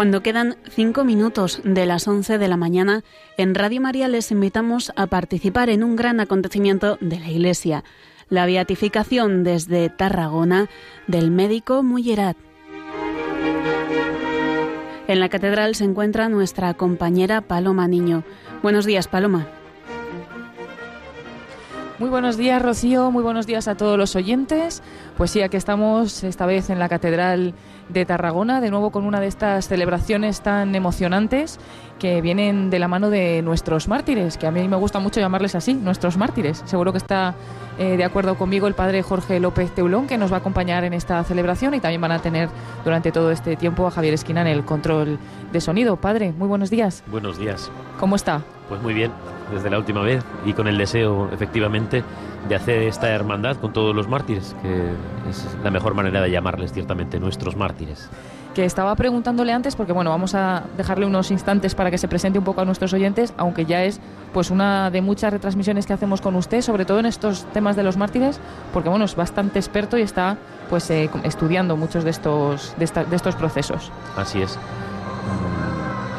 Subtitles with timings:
[0.00, 3.04] Cuando quedan cinco minutos de las 11 de la mañana,
[3.36, 7.84] en Radio María les invitamos a participar en un gran acontecimiento de la Iglesia,
[8.30, 10.70] la beatificación desde Tarragona
[11.06, 12.38] del médico Mullerat.
[15.06, 18.24] En la catedral se encuentra nuestra compañera Paloma Niño.
[18.62, 19.59] Buenos días, Paloma.
[22.00, 23.10] Muy buenos días, Rocío.
[23.10, 24.82] Muy buenos días a todos los oyentes.
[25.18, 27.52] Pues sí, aquí estamos esta vez en la Catedral
[27.90, 31.60] de Tarragona, de nuevo con una de estas celebraciones tan emocionantes
[31.98, 35.54] que vienen de la mano de nuestros mártires, que a mí me gusta mucho llamarles
[35.54, 36.62] así, nuestros mártires.
[36.64, 37.34] Seguro que está
[37.78, 40.94] eh, de acuerdo conmigo el padre Jorge López Teulón, que nos va a acompañar en
[40.94, 42.48] esta celebración y también van a tener
[42.82, 45.18] durante todo este tiempo a Javier Esquina en el control
[45.52, 45.96] de sonido.
[45.96, 47.04] Padre, muy buenos días.
[47.08, 47.70] Buenos días.
[47.98, 48.42] ¿Cómo está?
[48.70, 49.10] Pues muy bien,
[49.52, 52.04] desde la última vez y con el deseo, efectivamente,
[52.48, 54.92] de hacer esta hermandad con todos los mártires, que
[55.28, 58.08] es la mejor manera de llamarles ciertamente, nuestros mártires.
[58.54, 62.38] Que estaba preguntándole antes, porque bueno, vamos a dejarle unos instantes para que se presente
[62.38, 64.00] un poco a nuestros oyentes, aunque ya es
[64.32, 67.82] pues una de muchas retransmisiones que hacemos con usted, sobre todo en estos temas de
[67.82, 68.38] los mártires,
[68.72, 70.36] porque bueno, es bastante experto y está
[70.68, 73.90] pues eh, estudiando muchos de estos, de, de estos procesos.
[74.16, 74.56] Así es.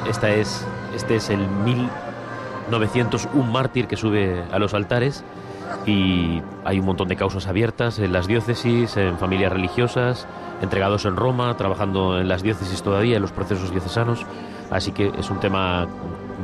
[0.09, 1.87] Esta es, este es el mil
[2.71, 5.23] 901 mártir que sube a los altares
[5.85, 10.27] y hay un montón de causas abiertas en las diócesis, en familias religiosas,
[10.61, 14.25] entregados en Roma, trabajando en las diócesis todavía, en los procesos diocesanos.
[14.69, 15.87] Así que es un tema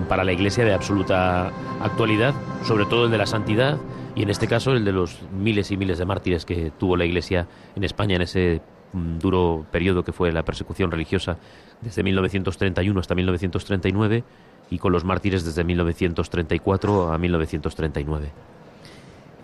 [0.09, 2.33] para la Iglesia de absoluta actualidad,
[2.63, 3.77] sobre todo el de la santidad
[4.15, 7.05] y en este caso el de los miles y miles de mártires que tuvo la
[7.05, 8.61] Iglesia en España en ese
[8.93, 11.37] mm, duro periodo que fue la persecución religiosa
[11.81, 14.23] desde 1931 hasta 1939
[14.69, 18.31] y con los mártires desde 1934 a 1939.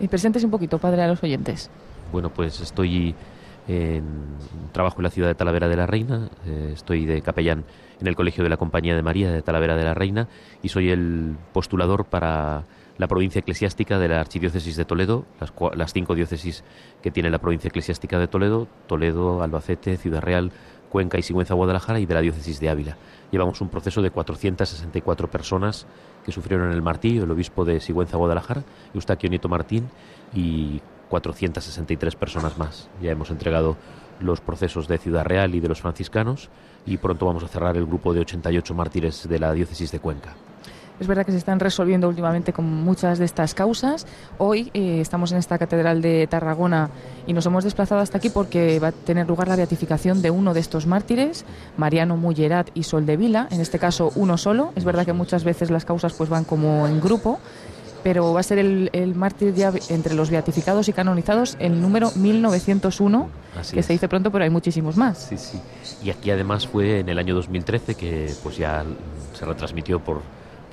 [0.00, 1.70] Y presentes un poquito, padre, a los oyentes.
[2.12, 3.14] Bueno, pues estoy
[3.68, 4.04] en
[4.72, 7.64] trabajo en la ciudad de Talavera de la Reina, eh, estoy de capellán
[8.00, 10.28] en el Colegio de la Compañía de María de Talavera de la Reina
[10.62, 12.64] y soy el postulador para
[12.98, 16.62] la provincia eclesiástica de la Archidiócesis de Toledo, las, las cinco diócesis
[17.02, 20.52] que tiene la provincia eclesiástica de Toledo, Toledo, Albacete, Ciudad Real,
[20.90, 22.96] Cuenca y Sigüenza, Guadalajara y de la diócesis de Ávila.
[23.34, 25.88] Llevamos un proceso de 464 personas
[26.24, 28.62] que sufrieron el martirio, el obispo de Sigüenza, Guadalajara,
[28.94, 29.88] Eustaquio Nieto Martín
[30.32, 32.88] y 463 personas más.
[33.02, 33.76] Ya hemos entregado
[34.20, 36.48] los procesos de Ciudad Real y de los franciscanos
[36.86, 40.36] y pronto vamos a cerrar el grupo de 88 mártires de la diócesis de Cuenca.
[41.00, 44.06] Es verdad que se están resolviendo últimamente con muchas de estas causas.
[44.38, 46.88] Hoy eh, estamos en esta catedral de Tarragona
[47.26, 50.54] y nos hemos desplazado hasta aquí porque va a tener lugar la beatificación de uno
[50.54, 51.44] de estos mártires,
[51.76, 54.72] Mariano Mullerat y Sol de Vila, en este caso uno solo.
[54.76, 57.40] Es verdad que muchas veces las causas pues van como en grupo,
[58.04, 62.12] pero va a ser el, el mártir ya entre los beatificados y canonizados el número
[62.14, 63.28] 1901,
[63.58, 63.86] Así que es.
[63.86, 65.18] se dice pronto, pero hay muchísimos más.
[65.28, 65.60] Sí, sí.
[66.04, 68.84] Y aquí además fue en el año 2013 que pues ya
[69.32, 70.20] se retransmitió por,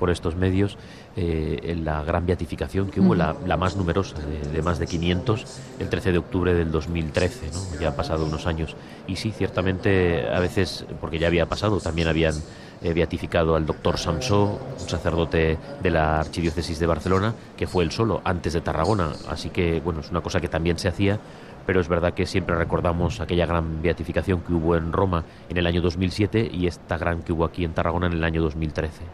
[0.02, 0.78] por estos medios
[1.14, 4.88] eh, en la gran beatificación que hubo, la, la más numerosa, de, de más de
[4.88, 5.46] 500,
[5.78, 7.80] el 13 de octubre del 2013, ¿no?
[7.80, 8.74] ya han pasado unos años.
[9.06, 12.34] Y sí, ciertamente a veces, porque ya había pasado, también habían
[12.82, 17.92] eh, beatificado al doctor Samsó, un sacerdote de la Archidiócesis de Barcelona, que fue el
[17.92, 19.12] solo antes de Tarragona.
[19.28, 21.20] Así que, bueno, es una cosa que también se hacía
[21.66, 25.66] pero es verdad que siempre recordamos aquella gran beatificación que hubo en Roma en el
[25.66, 29.02] año 2007 y esta gran que hubo aquí en Tarragona en el año 2013.
[29.02, 29.06] ¿eh?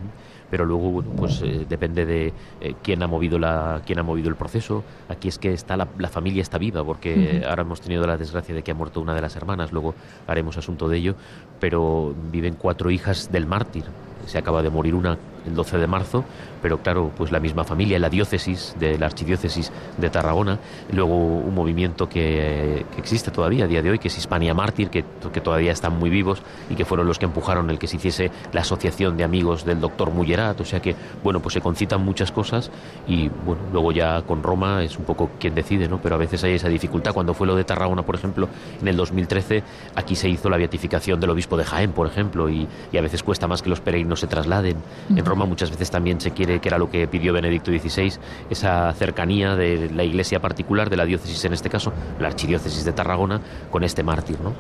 [0.50, 4.31] Pero luego, bueno, pues eh, depende de eh, quién ha movido la, quién ha movido
[4.31, 4.82] el proceso.
[5.08, 8.54] Aquí es que está la, la familia está viva, porque ahora hemos tenido la desgracia
[8.54, 9.72] de que ha muerto una de las hermanas.
[9.72, 9.94] Luego
[10.26, 11.14] haremos asunto de ello,
[11.60, 13.84] pero viven cuatro hijas del mártir.
[14.25, 16.25] Se acaba de morir una el 12 de marzo,
[16.62, 20.58] pero claro, pues la misma familia, la diócesis de la archidiócesis de Tarragona,
[20.93, 24.90] luego un movimiento que, que existe todavía a día de hoy, que es Hispania Mártir,
[24.90, 27.96] que, que todavía están muy vivos y que fueron los que empujaron el que se
[27.96, 32.05] hiciese la asociación de amigos del doctor Mullerat, o sea que, bueno, pues se concitan
[32.05, 32.70] muchas cosas
[33.06, 36.00] y, bueno, luego ya con Roma es un poco quien decide, ¿no?
[36.00, 37.12] Pero a veces hay esa dificultad.
[37.12, 38.49] Cuando fue lo de Tarragona, por ejemplo,
[38.81, 39.62] en el 2013,
[39.94, 43.23] aquí se hizo la beatificación del obispo de Jaén, por ejemplo, y, y a veces
[43.23, 44.76] cuesta más que los peregrinos se trasladen.
[45.14, 48.14] En Roma muchas veces también se quiere, que era lo que pidió Benedicto XVI,
[48.50, 52.92] esa cercanía de la iglesia particular, de la diócesis en este caso, la archidiócesis de
[52.92, 53.40] Tarragona,
[53.70, 54.54] con este mártir, ¿no?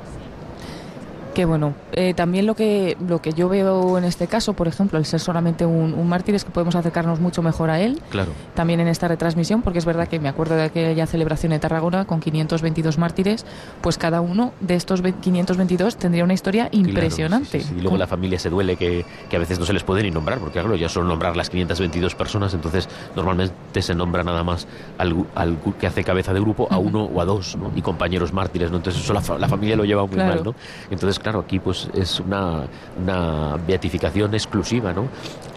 [1.38, 4.98] Que bueno, eh, también lo que, lo que yo veo en este caso, por ejemplo,
[4.98, 8.02] el ser solamente un, un mártir, es que podemos acercarnos mucho mejor a él.
[8.10, 8.32] Claro.
[8.56, 12.06] También en esta retransmisión, porque es verdad que me acuerdo de aquella celebración de Tarragona
[12.06, 13.46] con 522 mártires,
[13.82, 17.60] pues cada uno de estos ve- 522 tendría una historia Claro, impresionante.
[17.60, 17.74] sí, sí, sí.
[17.78, 20.10] Y luego la familia se duele que, que a veces no se les puede ni
[20.10, 24.66] nombrar, porque claro, ya son nombrar las 522 personas, entonces normalmente se nombra nada más
[24.98, 25.14] al,
[25.78, 27.70] que hace cabeza de grupo a uno o a dos, ¿no?
[27.76, 28.78] Y compañeros mártires, ¿no?
[28.78, 30.34] Entonces eso la familia lo lleva muy Claro.
[30.34, 30.54] mal, ¿no?
[30.90, 32.62] Entonces, claro, aquí pues es una,
[33.02, 35.08] una beatificación exclusiva, ¿no?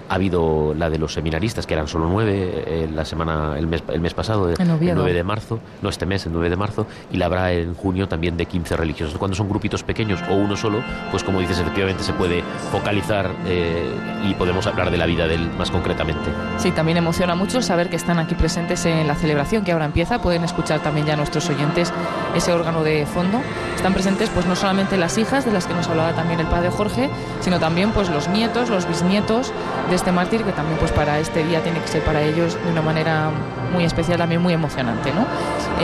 [0.09, 3.81] Ha habido la de los seminaristas, que eran solo nueve eh, la semana, el mes,
[3.87, 7.15] el mes pasado, el 9 de marzo, no este mes, el 9 de marzo, y
[7.15, 9.17] la habrá en junio también de 15 religiosos.
[9.17, 13.89] Cuando son grupitos pequeños o uno solo, pues como dices, efectivamente se puede focalizar eh,
[14.29, 16.29] y podemos hablar de la vida de él más concretamente.
[16.57, 20.21] Sí, también emociona mucho saber que están aquí presentes en la celebración que ahora empieza.
[20.21, 21.93] Pueden escuchar también ya nuestros oyentes
[22.35, 23.39] ese órgano de fondo.
[23.77, 27.09] Están presentes pues no solamente las hijas las que nos hablaba también el padre Jorge,
[27.41, 29.51] sino también pues los nietos, los bisnietos
[29.89, 32.71] de este mártir que también pues para este día tiene que ser para ellos de
[32.71, 33.29] una manera
[33.73, 35.11] muy especial, también muy emocionante.
[35.13, 35.21] ¿no?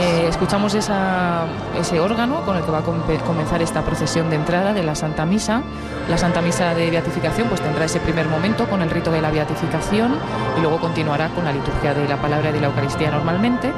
[0.00, 4.82] Eh, escuchamos ese órgano con el que va a comenzar esta procesión de entrada de
[4.82, 5.62] la Santa Misa.
[6.08, 9.30] La Santa Misa de beatificación pues tendrá ese primer momento con el rito de la
[9.30, 10.16] beatificación
[10.56, 13.72] y luego continuará con la liturgia de la palabra y de la Eucaristía normalmente.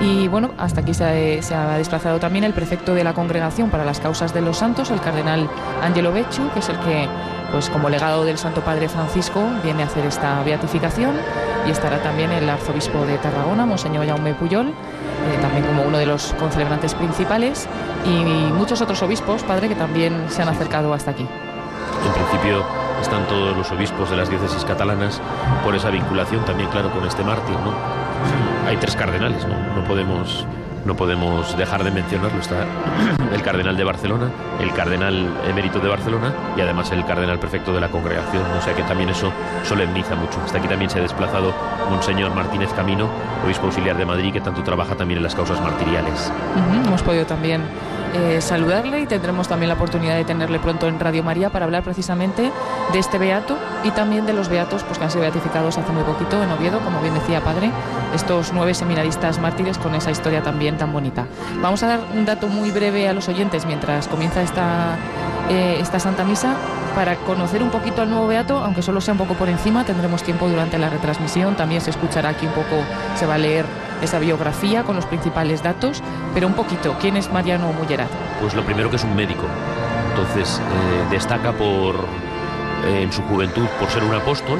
[0.00, 4.00] Y bueno, hasta aquí se ha, desplazado también el prefecto de la Congregación para las
[4.00, 5.48] Causas de los Santos, el cardenal
[5.82, 7.08] Angelo Becciu, que es el que,
[7.52, 11.14] pues como legado del Santo Padre Francisco, viene a hacer esta beatificación.
[11.66, 14.72] Y estará también el arzobispo de Tarragona, Monseñor Jaume Puyol, eh,
[15.40, 17.66] también como uno de los concelebrantes principales,
[18.04, 21.26] y muchos otros obispos, padre, que también se han acercado hasta aquí.
[22.06, 22.62] En principio
[23.00, 25.20] están todos los obispos de las diócesis catalanas
[25.62, 28.53] por esa vinculación también, claro, con este mártir, ¿no?
[28.66, 29.54] Hay tres cardenales, ¿no?
[29.74, 30.46] No podemos
[30.84, 32.38] no podemos dejar de mencionarlo.
[32.40, 32.66] Está
[33.32, 34.30] el cardenal de Barcelona,
[34.60, 38.42] el cardenal emérito de Barcelona y además el cardenal prefecto de la congregación.
[38.58, 39.32] O sea que también eso
[39.64, 40.40] solemniza mucho.
[40.44, 41.54] Hasta aquí también se ha desplazado
[41.90, 43.08] Monseñor Martínez Camino,
[43.44, 46.30] obispo auxiliar de Madrid, que tanto trabaja también en las causas martiriales.
[46.86, 47.62] Hemos podido también
[48.14, 51.82] eh, saludarle y tendremos también la oportunidad de tenerle pronto en Radio María para hablar
[51.82, 52.52] precisamente
[52.92, 56.04] de este beato y también de los beatos pues, que han sido beatificados hace muy
[56.04, 57.70] poquito en Oviedo, como bien decía padre,
[58.14, 61.26] estos nueve seminaristas mártires con esa historia también tan bonita.
[61.60, 64.96] Vamos a dar un dato muy breve a los oyentes mientras comienza esta,
[65.50, 66.54] eh, esta Santa Misa
[66.94, 70.22] para conocer un poquito al nuevo beato, aunque solo sea un poco por encima, tendremos
[70.22, 72.76] tiempo durante la retransmisión, también se escuchará aquí un poco,
[73.16, 73.66] se va a leer
[74.04, 76.02] esa biografía con los principales datos,
[76.32, 78.08] pero un poquito, ¿quién es Mariano Mullerat?
[78.40, 79.44] Pues lo primero que es un médico,
[80.10, 81.96] entonces eh, destaca por
[82.86, 84.58] eh, en su juventud por ser un apóstol.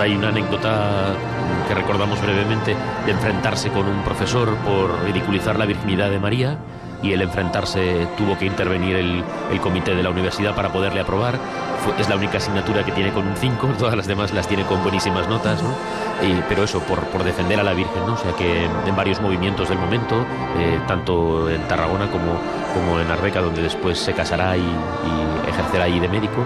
[0.00, 1.14] Hay una anécdota
[1.68, 6.58] que recordamos brevemente de enfrentarse con un profesor por ridiculizar la virginidad de María
[7.02, 11.38] y el enfrentarse tuvo que intervenir el comité de la universidad para poderle aprobar.
[11.98, 14.82] Es la única asignatura que tiene con un 5, todas las demás las tiene con
[14.82, 15.70] buenísimas notas, ¿no?
[16.22, 18.14] y, pero eso, por, por, defender a la Virgen, ¿no?
[18.14, 20.24] O sea que en varios movimientos del momento,
[20.58, 22.38] eh, tanto en Tarragona como,
[22.74, 26.44] como en Arbeca, donde después se casará y, y ejercerá ahí de médico,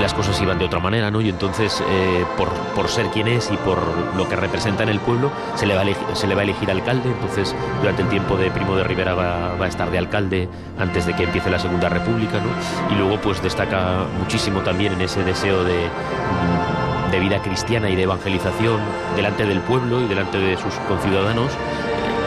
[0.00, 1.20] las cosas iban de otra manera, ¿no?
[1.20, 3.78] Y entonces, eh, por, por, ser quien es y por
[4.16, 6.44] lo que representa en el pueblo, se le va a elegir, se le va a
[6.44, 7.10] elegir alcalde.
[7.10, 10.48] Entonces, durante el tiempo de Primo de Rivera va, va, a estar de alcalde
[10.78, 12.94] antes de que empiece la Segunda República, ¿no?
[12.94, 15.88] Y luego, pues destaca muchísimo también en ese deseo de,
[17.10, 18.80] de vida cristiana y de evangelización
[19.14, 21.50] delante del pueblo y delante de sus conciudadanos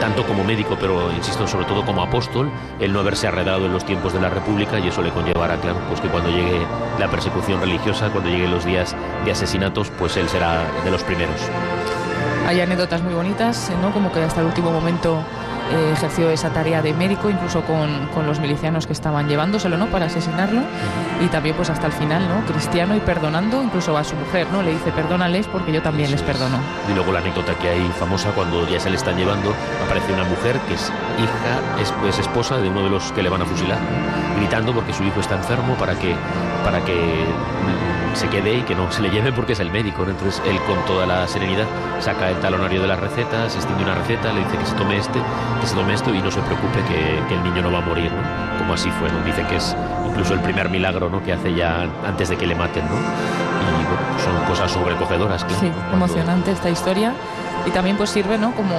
[0.00, 2.50] tanto como médico, pero insisto, sobre todo como apóstol,
[2.80, 5.78] el no haberse arredado en los tiempos de la República y eso le conllevará, claro,
[5.88, 6.66] pues que cuando llegue
[6.98, 11.36] la persecución religiosa, cuando lleguen los días de asesinatos, pues él será de los primeros.
[12.46, 13.92] Hay anécdotas muy bonitas, ¿no?
[13.92, 15.22] Como que hasta el último momento
[15.70, 19.86] eh, ejerció esa tarea de médico, incluso con, con, los milicianos que estaban llevándoselo, ¿no?
[19.86, 20.62] Para asesinarlo.
[21.20, 22.44] Y también, pues hasta el final, ¿no?
[22.46, 24.62] Cristiano y perdonando incluso a su mujer, ¿no?
[24.62, 26.58] Le dice, perdónales porque yo también les perdono.
[26.90, 29.54] Y luego la anécdota que hay famosa, cuando ya se le están llevando,
[29.84, 33.28] aparece una mujer que es hija, es pues esposa de uno de los que le
[33.28, 33.78] van a fusilar,
[34.36, 36.14] gritando porque su hijo está enfermo para que,
[36.64, 37.24] para que
[38.16, 40.04] se quede y que no se le lleve porque es el médico.
[40.04, 41.66] Entonces él con toda la serenidad
[42.00, 45.20] saca el talonario de las recetas, extiende una receta, le dice que se tome este,
[45.60, 47.82] que se tome esto y no se preocupe que, que el niño no va a
[47.82, 48.58] morir, ¿no?
[48.58, 49.22] Como así fue, ¿no?
[49.24, 51.22] Dice que es incluso el primer milagro, ¿no?
[51.22, 52.94] Que hace ya antes de que le maten, ¿no?
[52.94, 55.60] Y bueno, son cosas sobrecogedoras, claro.
[55.60, 57.12] Sí, emocionante esta historia
[57.66, 58.52] y también pues sirve ¿no?
[58.52, 58.74] como,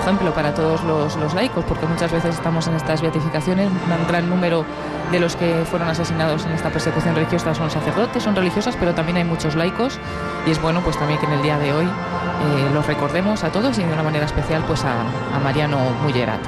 [0.00, 4.28] ejemplo para todos los, los, laicos, porque muchas veces estamos en estas beatificaciones, un gran
[4.28, 4.64] número
[5.10, 9.16] de los que fueron asesinados en esta persecución religiosa son sacerdotes, son religiosas, pero también
[9.16, 9.98] hay muchos laicos
[10.46, 13.50] y es bueno pues también que en el día de hoy eh, los recordemos a
[13.50, 15.00] todos y de una manera especial pues a,
[15.34, 16.40] a Mariano Mullerat.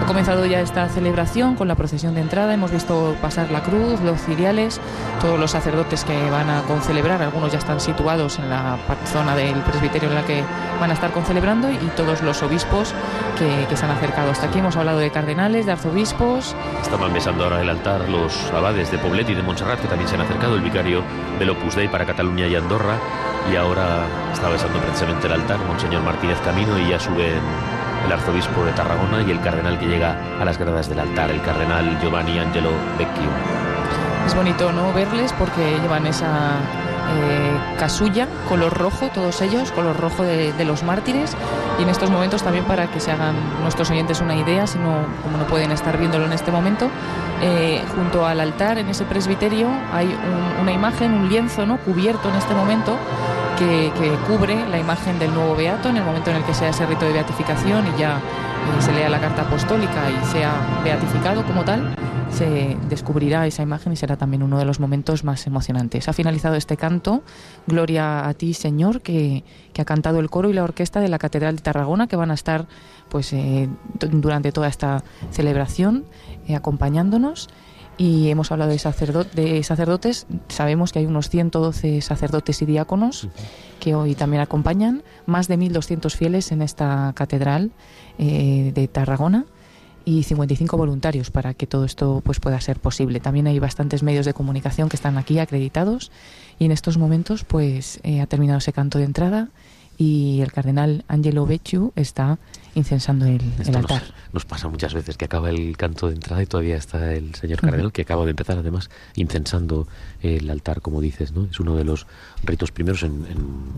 [0.00, 2.54] Ha comenzado ya esta celebración con la procesión de entrada.
[2.54, 4.80] Hemos visto pasar la cruz, los ciriales,
[5.20, 7.22] todos los sacerdotes que van a concelebrar.
[7.22, 10.42] Algunos ya están situados en la zona del presbiterio en la que
[10.80, 12.94] van a estar concelebrando y todos los obispos
[13.38, 14.30] que, se han acercado.
[14.30, 16.54] Hasta aquí hemos hablado de cardenales, de arzobispos.
[16.82, 20.16] Estaban besando ahora el altar los abades de Poblet y de Montserrat, que también se
[20.16, 21.02] han acercado, el vicario
[21.38, 22.96] del Opus Dei para Cataluña y Andorra.
[23.50, 27.40] Y ahora está besando precisamente el altar Monseñor Martínez Camino y ya suben
[28.04, 31.40] el arzobispo de Tarragona y el cardenal que llega a las gradas del altar, el
[31.42, 33.30] cardenal Giovanni Angelo Vecchio.
[34.26, 36.56] Es bonito no verles porque llevan esa
[37.12, 41.36] eh, casulla, color rojo, todos ellos, color rojo de, los mártires.
[41.78, 45.06] Y en estos momentos también para que se hagan nuestros oyentes una idea, si no,
[45.22, 46.88] como no pueden estar viéndolo en este momento,
[47.42, 50.16] eh, junto al altar, en ese presbiterio, hay
[50.60, 51.78] una imagen, un lienzo ¿no?
[51.78, 52.96] cubierto en este momento
[53.58, 53.90] que,
[54.26, 57.04] cubre la imagen del nuevo beato en el momento en el que sea ese rito
[57.04, 61.94] de beatificación y ya eh, se lea la carta apostólica y sea beatificado como tal
[62.32, 66.08] se descubrirá esa imagen y será también uno de los momentos más emocionantes.
[66.08, 67.22] Ha finalizado este canto,
[67.66, 69.44] Gloria a ti, Señor, que,
[69.78, 72.34] ha cantado el coro y la orquesta de la Catedral de Tarragona, que van a
[72.34, 72.66] estar
[73.10, 73.68] pues eh,
[73.98, 76.04] durante toda esta celebración
[76.48, 77.48] eh, acompañándonos.
[77.98, 78.78] Y hemos hablado de,
[79.34, 83.28] de sacerdotes, sabemos que hay unos 112 sacerdotes y diáconos
[83.80, 87.70] que hoy también acompañan, más de 1.200 fieles en esta catedral
[88.18, 89.44] eh, de Tarragona
[90.04, 93.20] y 55 voluntarios para que todo esto pues pueda ser posible.
[93.20, 96.10] También hay bastantes medios de comunicación que están aquí acreditados
[96.58, 99.48] y en estos momentos pues eh, ha terminado ese canto de entrada
[99.98, 102.38] y el cardenal Angelo Becciu está
[102.74, 103.40] incensando el,
[103.74, 104.02] altar.
[104.32, 107.60] Nos, pasa muchas veces que acaba el canto de entrada y todavía está el señor
[107.60, 109.86] cardenal, que acaba de empezar además incensando
[110.20, 111.44] el altar, como dices, ¿no?
[111.50, 112.06] Es uno de los
[112.44, 113.26] ritos primeros en,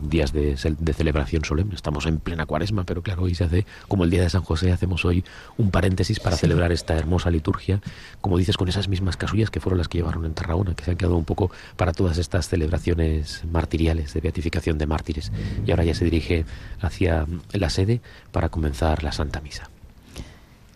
[0.09, 1.75] días de, celebración solemne.
[1.75, 4.73] Estamos en plena cuaresma, pero claro, hoy se hace, como el día de San José,
[4.73, 5.25] hacemos hoy
[5.57, 7.81] un paréntesis para celebrar esta hermosa liturgia,
[8.21, 10.91] como dices, con esas mismas casullas que fueron las que llevaron en Tarragona, que se
[10.93, 15.33] han quedado un poco para todas estas celebraciones martiriales de beatificación de mártires.
[15.67, 16.45] Y ahora ya se dirige
[16.81, 18.01] hacia la sede
[18.33, 19.74] para comenzar la Santa Misa.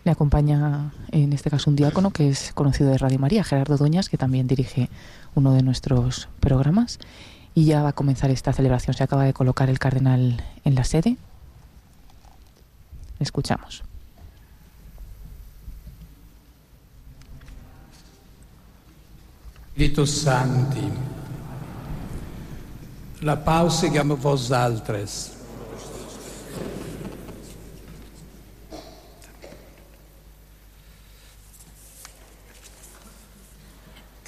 [0.05, 4.09] Le acompaña en este caso un diácono que es conocido de Radio María, Gerardo Doñas,
[4.09, 4.89] que también dirige
[5.35, 6.99] uno de nuestros programas.
[7.53, 8.95] Y ya va a comenzar esta celebración.
[8.95, 11.17] Se acaba de colocar el cardenal en la sede.
[13.19, 13.83] Escuchamos.
[19.79, 20.89] Spiritus Santi,
[23.21, 25.31] la pausa a vos altres.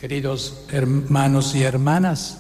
[0.02, 2.40] Queridos hermanos y hermanas,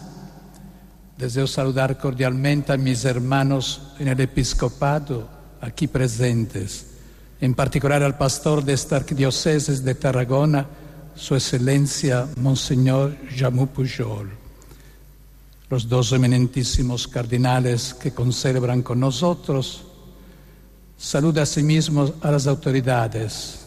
[1.15, 5.30] deseo saludar cordialmente a mis hermanos en el episcopado
[5.62, 6.88] aquí presentes,
[7.39, 10.65] en particular al pastor de esta arquidiócesis de Tarragona,
[11.13, 14.32] Su Excelencia Monseñor Jamú Pujol,
[15.70, 19.84] los dos eminentísimos cardinales que concelebran con nosotros,
[20.98, 23.61] saluda asimismo a las autoridades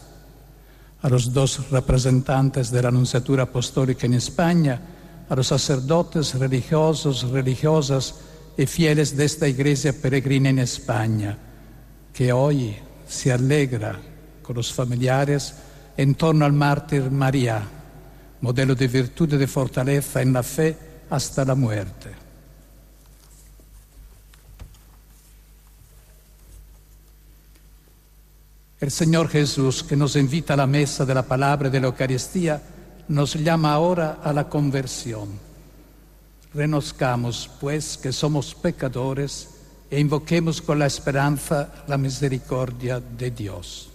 [1.05, 4.81] a los dos representantes de la Anunciatura Apostólica en España,
[5.29, 8.15] a los sacerdotes religiosos, religiosas
[8.57, 11.37] y fieles de esta iglesia peregrina en España,
[12.11, 12.75] que hoy
[13.07, 13.99] se alegra
[14.41, 15.53] con los familiares
[15.95, 17.61] en torno al mártir María,
[18.41, 20.75] modelo de virtud y de fortaleza en la fe
[21.11, 22.24] hasta la muerte.
[28.79, 32.61] El Señor Jesús, que nos invita a la mesa de la palabra de la Eucaristía,
[33.07, 35.29] nos llama ahora a la conversión.
[36.53, 39.49] Renozcamos, pues, que somos pecadores
[39.89, 43.89] e invoquemos con la esperanza la misericordia de Dios.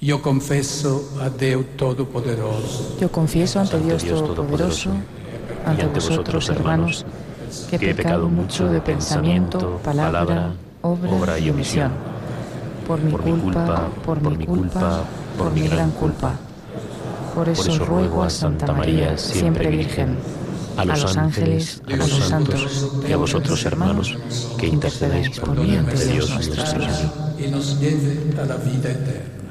[0.00, 2.96] Yo confieso a Dios Todopoderoso.
[3.00, 4.90] Yo confieso ante Dios Todopoderoso,
[5.64, 7.04] ante vosotros, hermanos
[7.68, 11.92] que he pecado mucho de pensamiento, palabra, obra y omisión.
[12.86, 15.04] Por mi culpa, por mi culpa,
[15.38, 16.34] por mi gran culpa.
[17.34, 20.18] Por eso ruego a Santa María, siempre Virgen,
[20.76, 24.16] a los ángeles, a los santos y a vosotros, hermanos,
[24.58, 26.90] que intercedáis por mí ante Dios nuestro Señor.
[27.38, 29.41] Y nos lleve a la vida eterna.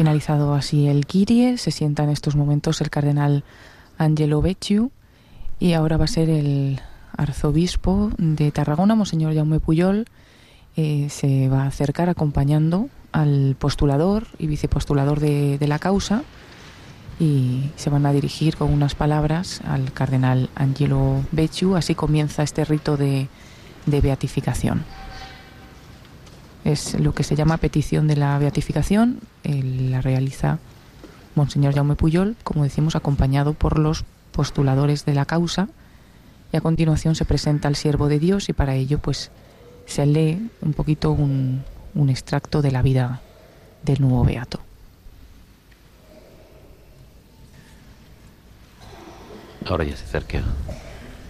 [0.00, 3.44] Finalizado así el Kirie, se sienta en estos momentos el cardenal
[3.98, 4.92] Angelo Becciu
[5.58, 6.80] y ahora va a ser el
[7.18, 10.06] arzobispo de Tarragona, Monseñor Jaume Puyol,
[10.74, 16.22] eh, se va a acercar acompañando al postulador y vicepostulador de, la causa
[17.18, 21.76] y se van a dirigir con unas palabras al cardenal Angelo Becciu.
[21.76, 23.28] Así comienza este rito de,
[23.84, 24.82] de beatificación.
[26.64, 29.20] Es lo que se llama petición de la beatificación.
[29.62, 30.58] La realiza
[31.34, 35.68] Monseñor Jaume Puyol, como decimos, acompañado por los postuladores de la causa.
[36.52, 39.30] Y a continuación se presenta al siervo de Dios y para ello pues
[39.86, 41.64] se lee un poquito un,
[42.08, 43.20] extracto de la vida
[43.82, 44.60] del nuevo beato.
[49.66, 50.42] Ahora ya se acerca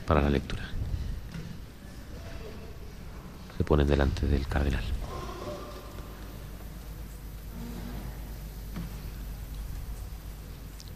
[0.07, 0.63] para la lectura.
[3.59, 4.85] Se ponen delante del cardenal.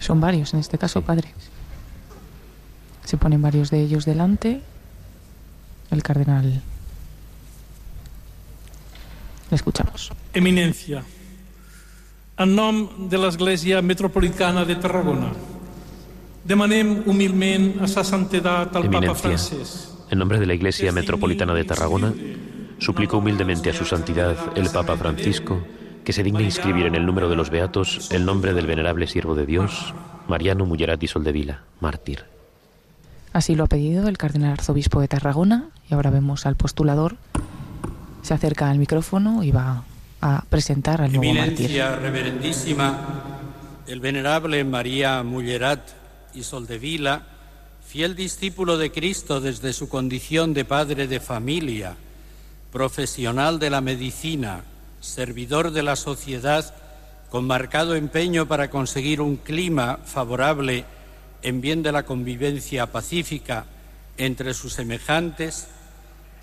[0.05, 1.33] Son varios en este caso, padre.
[3.05, 4.61] Se ponen varios de ellos delante.
[5.91, 6.61] El cardenal.
[9.51, 10.13] Le escuchamos.
[10.35, 11.03] Eminencia,
[12.37, 15.31] en nom de l'Església Metropolitana de Tarragona,
[16.45, 19.95] demanem humilment a sa santedat al Papa Francés.
[20.11, 22.13] En nombre de la Iglesia Metropolitana de Tarragona,
[22.79, 25.65] suplico humildemente a su santidad el Papa Francisco
[26.05, 29.35] que se digne inscribir en el número de los beatos el nombre del venerable siervo
[29.35, 29.95] de Dios,
[30.29, 32.25] Mariano Mullerati Soldevila, mártir.
[33.33, 37.17] Así lo ha pedido el cardenal arzobispo de Tarragona y ahora vemos al postulador.
[38.23, 39.85] Se acerca al micrófono y va
[40.21, 42.03] a presentar al nuevo Eminencia mártir.
[42.03, 42.99] reverendísima,
[43.87, 45.91] el venerable María Mullerat
[46.35, 47.23] y Soldevila,
[47.85, 51.97] fiel discípulo de Cristo desde su condición de padre de familia,
[52.73, 54.65] profesional de la medicina,
[55.05, 56.75] servidor de la sociedad
[57.31, 60.85] con marcado empeño para conseguir un clima favorable
[61.43, 63.67] en bien de la convivencia pacífica
[64.17, 65.69] entre sus semejantes,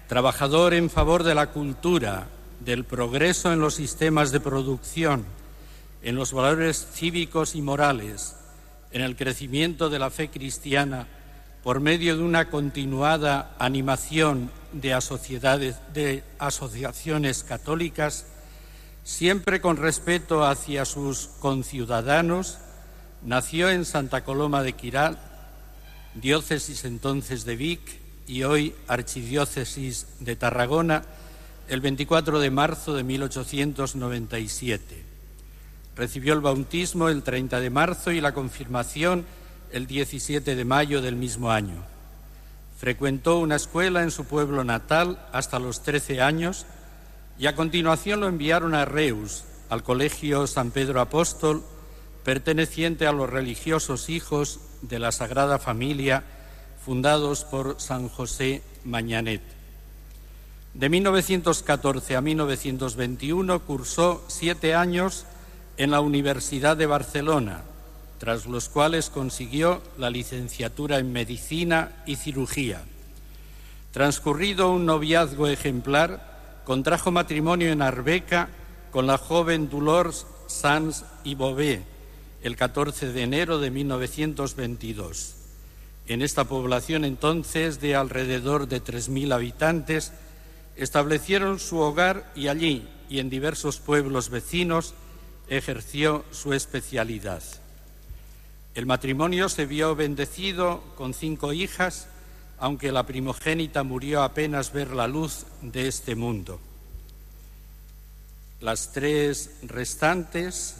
[0.07, 2.27] trabajador en favor de la cultura,
[2.59, 5.25] del progreso en los sistemas de producción,
[6.03, 8.35] en los valores cívicos y morales,
[8.91, 11.07] en el crecimiento de la fe cristiana
[11.63, 14.93] por medio de una continuada animación de,
[16.39, 18.25] asociaciones católicas,
[19.03, 22.57] siempre con respeto hacia sus conciudadanos,
[23.23, 25.19] nació en Santa Coloma de Quiral,
[26.15, 27.81] diócesis entonces de Vic
[28.27, 31.03] y hoy archidiócesis de Tarragona,
[31.67, 35.03] el 24 de marzo de 1897.
[35.95, 39.25] Recibió el bautismo el 30 de marzo y la confirmación
[39.71, 41.83] el 17 de mayo del mismo año.
[42.77, 46.65] Frecuentó una escuela en su pueblo natal hasta los 13 años
[47.41, 51.63] y a continuación lo enviaron a Reus, al Colegio San Pedro Apóstol,
[52.23, 56.23] perteneciente a los religiosos hijos de la Sagrada Familia
[56.85, 59.41] fundados por San José Mañanet.
[60.75, 65.25] De 1914 a 1921 cursó siete años
[65.77, 67.63] en la Universidad de Barcelona,
[68.19, 72.83] tras los cuales consiguió la licenciatura en Medicina y Cirugía.
[73.91, 76.30] Transcurrido un noviazgo ejemplar,
[76.65, 78.49] contrajo matrimonio en Arbeca
[78.91, 81.83] con la joven Dolores Sanz y Bové
[82.43, 85.35] el 14 de enero de 1922.
[86.07, 90.11] En esta población entonces de alrededor de 3.000 habitantes
[90.75, 94.93] establecieron su hogar y allí y en diversos pueblos vecinos
[95.47, 97.43] ejerció su especialidad.
[98.73, 102.07] El matrimonio se vio bendecido con cinco hijas
[102.61, 106.59] aunque la primogénita murió apenas ver la luz de este mundo.
[108.59, 110.75] Las tres restantes,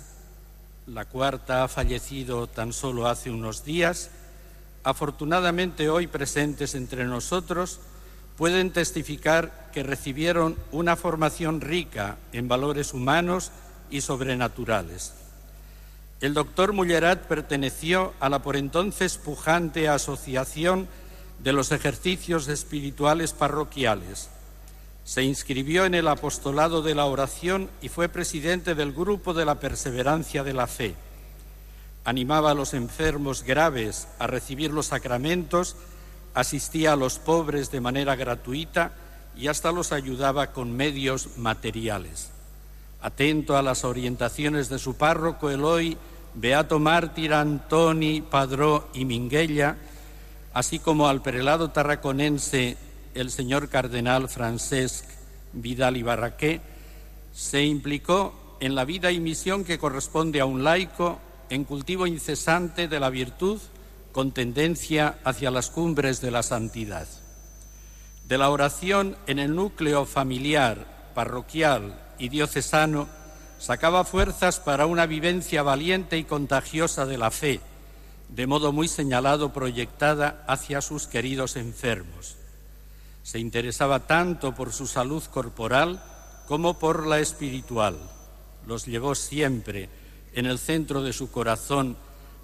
[0.86, 4.12] la cuarta ha fallecido tan solo hace unos días,
[4.84, 7.80] afortunadamente hoy presentes entre nosotros,
[8.38, 13.52] pueden testificar que recibieron una formación rica en valores humanos
[13.90, 15.14] y sobrenaturales.
[16.20, 20.88] El doctor Mullerat perteneció a la por entonces pujante asociación
[21.44, 24.30] de los ejercicios espirituales parroquiales.
[25.04, 29.60] Se inscribió en el apostolado de la oración y fue presidente del grupo de la
[29.60, 30.96] perseverancia de la fe.
[32.06, 35.76] Animaba a los enfermos graves a recibir los sacramentos,
[36.34, 38.94] asistía a los pobres de manera gratuita
[39.36, 42.30] y hasta los ayudaba con medios materiales.
[43.02, 45.98] Atento a las orientaciones de su párroco Eloy,
[46.36, 49.78] Beato Mártir Antoni Padró y Minguella,
[50.54, 52.78] así como al prelado tarraconense
[53.14, 55.06] el señor cardenal Francesc
[55.54, 56.06] Vidal y
[57.34, 62.88] se implicó en la vida y misión que corresponde a un laico en cultivo incesante
[62.88, 63.60] de la virtud
[64.12, 67.08] con tendencia hacia las cumbres de la santidad.
[68.28, 73.08] De la oración en el núcleo familiar, parroquial y diocesano,
[73.58, 77.60] sacaba fuerzas para una vivencia valiente y contagiosa de la fe,
[78.32, 82.38] de modo muy señalado proyectada hacia sus queridos enfermos.
[83.24, 86.02] Se interesaba tanto por su salud corporal
[86.48, 87.98] como por la espiritual.
[88.66, 89.90] Los llevó siempre
[90.34, 91.98] en el centro de su corazón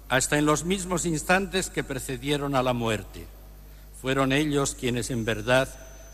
[0.08, 3.26] hasta en los mismos instantes que precedieron a la muerte.
[4.00, 5.68] Fueron ellos quienes en verdad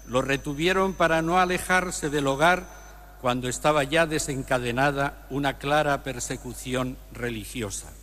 [0.06, 7.93] lo retuvieron para no alejarse del hogar cuando estaba ya desencadenada una clara persecución religiosa.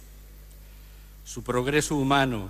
[1.31, 2.49] Su progreso humano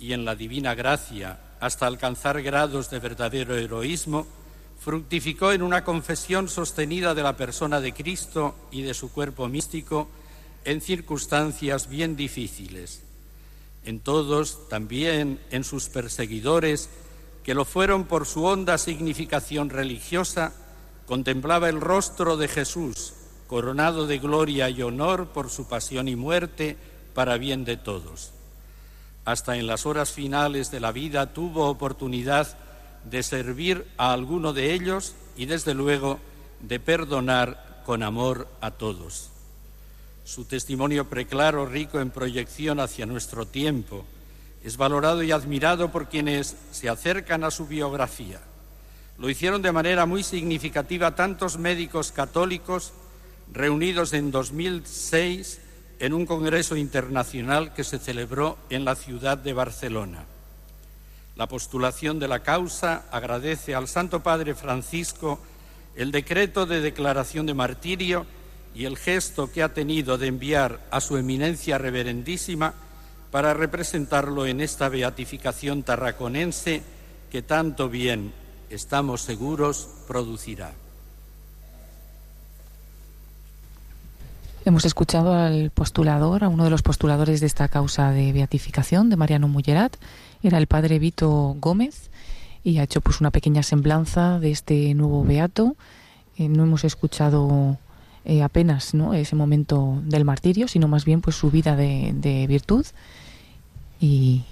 [0.00, 4.26] y en la divina gracia hasta alcanzar grados de verdadero heroísmo,
[4.80, 10.08] fructificó en una confesión sostenida de la persona de Cristo y de su cuerpo místico
[10.64, 13.02] en circunstancias bien difíciles.
[13.84, 16.88] En todos, también en sus perseguidores,
[17.42, 20.54] que lo fueron por su honda significación religiosa,
[21.04, 23.12] contemplaba el rostro de Jesús,
[23.46, 26.78] coronado de gloria y honor por su pasión y muerte
[27.14, 28.32] para bien de todos.
[29.24, 32.58] Hasta en las horas finales de la vida tuvo oportunidad
[33.04, 36.18] de servir a alguno de ellos y desde luego
[36.60, 39.30] de perdonar con amor a todos.
[40.24, 44.04] Su testimonio preclaro, rico en proyección hacia nuestro tiempo,
[44.62, 48.40] es valorado y admirado por quienes se acercan a su biografía.
[49.18, 52.92] Lo hicieron de manera muy significativa tantos médicos católicos
[53.52, 55.60] reunidos en 2006
[56.04, 60.26] en un congreso internacional que se celebró en la ciudad de Barcelona.
[61.34, 65.40] La postulación de la causa agradece al Santo Padre Francisco
[65.96, 68.26] el decreto de declaración de martirio
[68.74, 72.74] y el gesto que ha tenido de enviar a su eminencia reverendísima
[73.30, 76.82] para representarlo en esta beatificación tarraconense
[77.30, 78.34] que tanto bien,
[78.68, 80.83] estamos seguros, producirá.
[84.66, 89.16] Hemos escuchado al postulador, a uno de los postuladores de esta causa de beatificación de
[89.16, 89.94] Mariano Mullerat,
[90.42, 92.08] era el padre Vito Gómez,
[92.62, 95.76] y ha hecho pues una pequeña semblanza de este nuevo beato.
[96.38, 97.76] Eh, no hemos escuchado
[98.24, 99.12] eh, apenas ¿no?
[99.12, 102.86] ese momento del martirio, sino más bien pues su vida de, virtud.
[104.00, 104.44] Y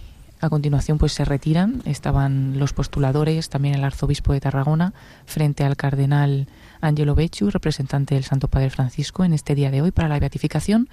[0.43, 4.93] a continuación pues se retiran, estaban los postuladores, también el arzobispo de Tarragona,
[5.25, 6.49] frente al cardenal
[6.83, 10.89] Angelo Becciu, representante del Santo Padre Francisco, en este día de hoy para la beatificación.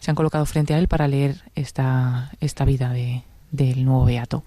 [0.00, 4.44] Se han colocado frente a él para leer esta, esta vida de, del nuevo beato.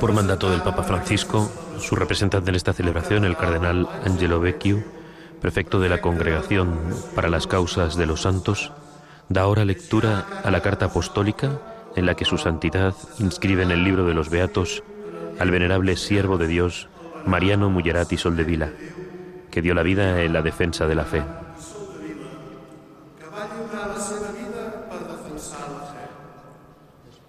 [0.00, 4.82] por mandato del Papa Francisco, su representante en esta celebración, el cardenal Angelo Vecchio,
[5.40, 6.78] prefecto de la Congregación
[7.14, 8.72] para las Causas de los Santos,
[9.28, 11.60] da ahora lectura a la carta apostólica
[11.96, 14.82] en la que su santidad inscribe en el libro de los Beatos
[15.38, 16.88] al venerable siervo de Dios,
[17.26, 18.70] Mariano Mullerati Soldevila,
[19.50, 21.22] que dio la vida en la defensa de la fe.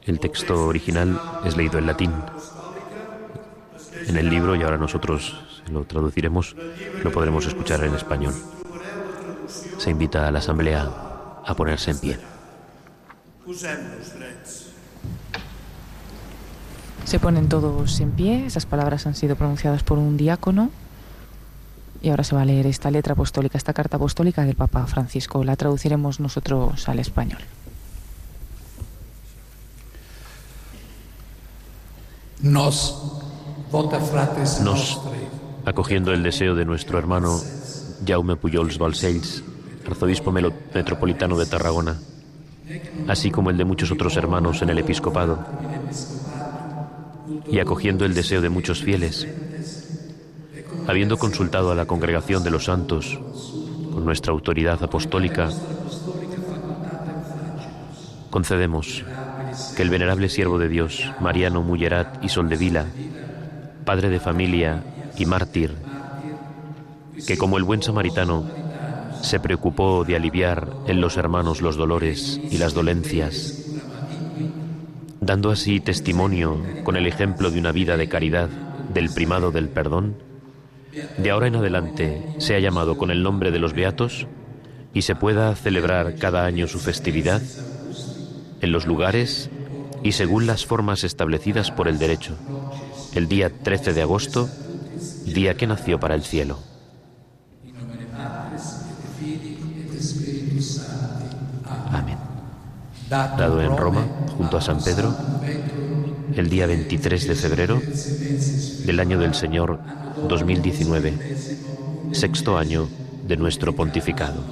[0.04, 2.12] El texto original es leído en latín.
[4.08, 6.56] En el libro, y ahora nosotros lo traduciremos,
[7.04, 8.34] lo podremos escuchar en español.
[9.78, 10.88] Se invita a la Asamblea
[11.44, 12.20] a ponerse en pie.
[17.06, 20.72] Se ponen todos en pie, esas palabras han sido pronunciadas por un diácono
[22.02, 25.44] y ahora se va a leer esta letra apostólica, esta carta apostólica del Papa Francisco.
[25.44, 27.40] La traduciremos nosotros al español.
[32.42, 33.22] Nos,
[34.64, 35.02] Nos,
[35.66, 37.40] acogiendo el deseo de nuestro hermano
[38.06, 39.44] Jaume Pujols Balcells,
[39.88, 41.98] arzobispo metropolitano de Tarragona,
[43.08, 45.46] así como el de muchos otros hermanos en el episcopado,
[47.48, 49.28] y acogiendo el deseo de muchos fieles,
[50.88, 53.20] habiendo consultado a la congregación de los santos
[53.94, 55.50] con nuestra autoridad apostólica,
[58.30, 59.04] concedemos
[59.76, 62.86] que el venerable siervo de Dios, Mariano Mullerat y Soldevila,
[63.86, 64.84] padre de familia
[65.18, 65.74] y mártir,
[67.26, 68.46] que como el buen samaritano
[69.22, 73.65] se preocupó de aliviar en los hermanos los dolores y las dolencias,
[75.26, 78.48] dando así testimonio con el ejemplo de una vida de caridad
[78.94, 80.18] del primado del perdón,
[81.18, 84.28] de ahora en adelante sea llamado con el nombre de los beatos
[84.94, 87.42] y se pueda celebrar cada año su festividad
[88.62, 89.50] en los lugares
[90.04, 92.38] y según las formas establecidas por el derecho,
[93.16, 94.48] el día 13 de agosto,
[95.26, 96.60] día que nació para el cielo.
[103.10, 104.06] Dado en Roma,
[104.38, 105.16] junto a San Pedro,
[106.36, 107.82] el día 23 de febrero
[108.86, 109.80] del año del Señor
[110.28, 111.14] 2019,
[112.12, 112.88] sexto año
[113.28, 114.44] de nuestro pontificado.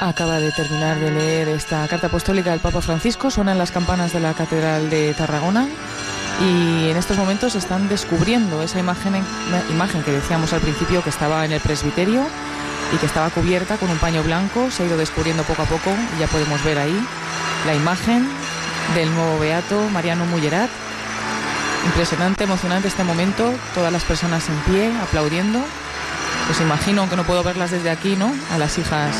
[0.00, 4.20] Acaba de terminar de leer esta carta apostólica del Papa Francisco, suenan las campanas de
[4.20, 5.66] la Catedral de Tarragona
[6.40, 9.14] y en estos momentos están descubriendo esa imagen,
[9.70, 12.22] imagen que decíamos al principio que estaba en el presbiterio
[12.92, 15.90] y que estaba cubierta con un paño blanco, se ha ido descubriendo poco a poco
[16.16, 16.98] y ya podemos ver ahí
[17.66, 18.28] la imagen
[18.94, 20.70] del nuevo beato Mariano Mullerat.
[21.86, 25.60] Impresionante, emocionante este momento, todas las personas en pie aplaudiendo.
[26.46, 28.32] Pues imagino, aunque no puedo verlas desde aquí, ¿no?
[28.52, 29.14] A las hijas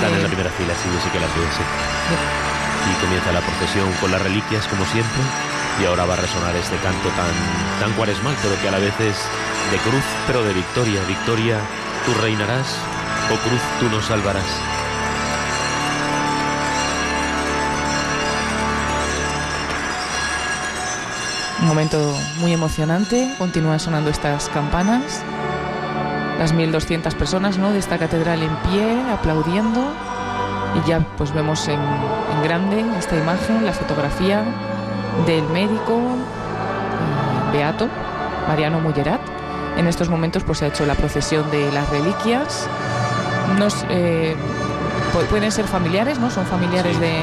[0.00, 3.92] están en la primera fila, sí, yo sí que las veo, Y comienza la procesión
[4.00, 5.20] con las reliquias, como siempre,
[5.76, 7.28] y ahora va a resonar este canto tan,
[7.80, 9.16] tan cuaresmal, pero que a la vez es
[9.70, 11.04] de cruz, pero de victoria.
[11.04, 11.60] Victoria,
[12.06, 12.76] tú reinarás,
[13.32, 14.44] o cruz, tú nos salvarás.
[21.60, 25.22] Un momento muy emocionante, continúan sonando estas campanas
[26.40, 27.70] las 1.200 personas ¿no?
[27.70, 29.92] de esta catedral en pie, aplaudiendo.
[30.74, 31.78] Y ya pues vemos en,
[32.42, 34.42] grande esta imagen, la fotografía
[35.26, 37.88] del médico eh, Beato,
[38.48, 39.20] Mariano Mullerat.
[39.76, 42.68] En estos momentos pues se ha hecho la procesión de las reliquias.
[43.58, 44.36] Nos, eh,
[45.28, 46.30] pueden ser familiares, ¿no?
[46.30, 47.22] Son familiares de,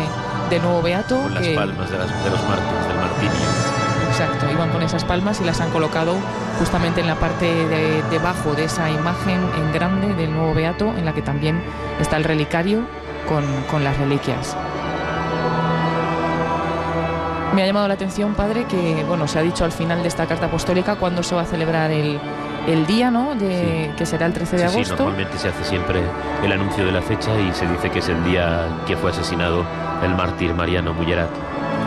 [0.49, 1.17] de, Nuevo Beato.
[1.21, 3.77] Con las palmas de, de los mártires, del martirio.
[4.09, 6.15] Exacto, iban con esas palmas y las han colocado
[6.59, 11.05] justamente en la parte de debajo de esa imagen en grande del nuevo Beato, en
[11.05, 11.61] la que también
[11.99, 12.81] está el relicario
[13.27, 14.55] con, las reliquias.
[17.57, 20.27] Me ha llamado la atención, padre, que bueno, se ha dicho al final de esta
[20.27, 22.19] carta apostólica cuándo se va a celebrar el,
[22.85, 23.33] día, ¿no?
[23.33, 24.83] De, Que será el 13 de agosto.
[24.83, 26.03] Sí, normalmente se hace siempre
[26.43, 29.65] el anuncio de la fecha y se dice que es el día que fue asesinado
[30.03, 31.31] el mártir Mariano Mullerat.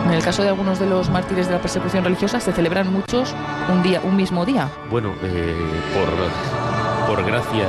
[0.06, 3.32] En el caso de algunos de los mártires de la persecución religiosa, se celebran muchos
[3.72, 4.68] un día, un mismo día.
[4.90, 5.54] Bueno, eh,
[5.94, 7.68] por, por gracia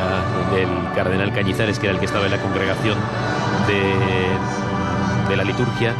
[0.55, 2.97] del cardenal Cañizares, que era el que estaba en la congregación
[3.67, 5.93] de, de la liturgia,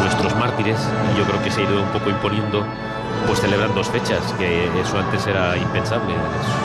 [0.00, 0.78] nuestros mártires,
[1.16, 2.64] yo creo que se ha ido un poco imponiendo,
[3.26, 6.14] pues celebran dos fechas, que eso antes era impensable,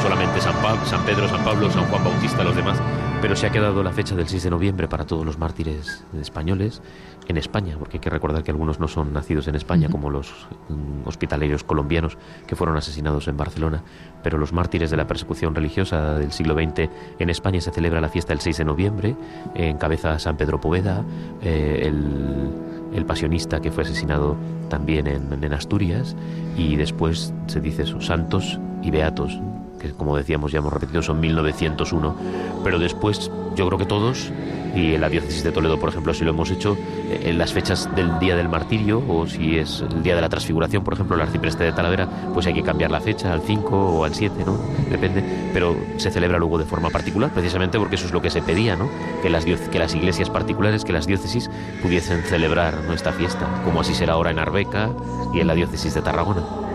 [0.02, 0.54] solamente San,
[0.86, 2.78] San Pedro, San Pablo, San Juan Bautista, los demás,
[3.22, 6.82] pero se ha quedado la fecha del 6 de noviembre para todos los mártires españoles
[7.28, 10.48] en España, porque hay que recordar que algunos no son nacidos en España, como los
[10.70, 13.84] mm, hospitaleros colombianos que fueron asesinados en Barcelona,
[14.24, 18.10] pero los mártires de la persecución religiosa del siglo XX en España se celebra la
[18.10, 19.16] fiesta el 6 de noviembre,
[19.54, 21.04] en cabeza San Pedro Poveda,
[21.44, 24.38] eh, el, pasionista que fue asesinado
[24.70, 26.16] también en, en Asturias,
[26.56, 29.40] y después se dice eso, santos y beatos,
[29.82, 32.16] que como decíamos ya hemos repetido son 1901,
[32.64, 34.32] pero después yo creo que todos,
[34.76, 36.78] y en la diócesis de Toledo por ejemplo si lo hemos hecho,
[37.10, 40.30] eh, en las fechas del día del martirio o si es el día de la
[40.30, 43.76] transfiguración, por ejemplo el arcipreste de Talavera, pues hay que cambiar la fecha al 5
[43.76, 44.58] o al 7, ¿no?
[44.90, 48.42] Depende, pero se celebra luego de forma particular, precisamente porque eso es lo que se
[48.42, 48.90] pedía, ¿no?
[49.22, 51.50] Que las, que las iglesias particulares, que las diócesis
[51.82, 54.90] pudiesen celebrar nuestra fiesta, como así será ahora en Arbeca
[55.34, 56.71] y en la diócesis de Tarragona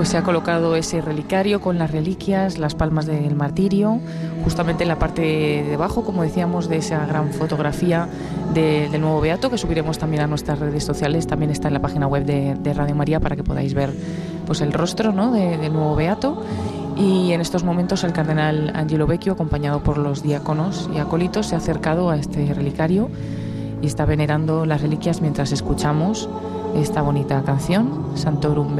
[0.00, 4.00] pues se ha colocado ese relicario con las reliquias, las palmas del martirio,
[4.44, 8.08] justamente en la parte de abajo, como decíamos, de esa gran fotografía
[8.54, 12.06] del nuevo Beato, que subiremos también a nuestras redes sociales, también está en la página
[12.06, 13.92] web de, Radio María para que podáis ver
[14.46, 15.32] pues el rostro ¿no?
[15.32, 16.46] del nuevo Beato.
[16.96, 21.56] Y en estos momentos el cardenal Angelo Vecchio, acompañado por los diáconos y acólitos, se
[21.56, 23.10] ha acercado a este relicario
[23.82, 26.26] y está venerando las reliquias mientras escuchamos
[26.74, 28.74] esta bonita canción, Santorum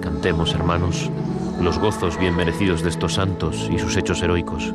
[0.00, 1.10] Cantemos, hermanos,
[1.60, 4.72] los gozos bien merecidos de estos santos y sus hechos heroicos,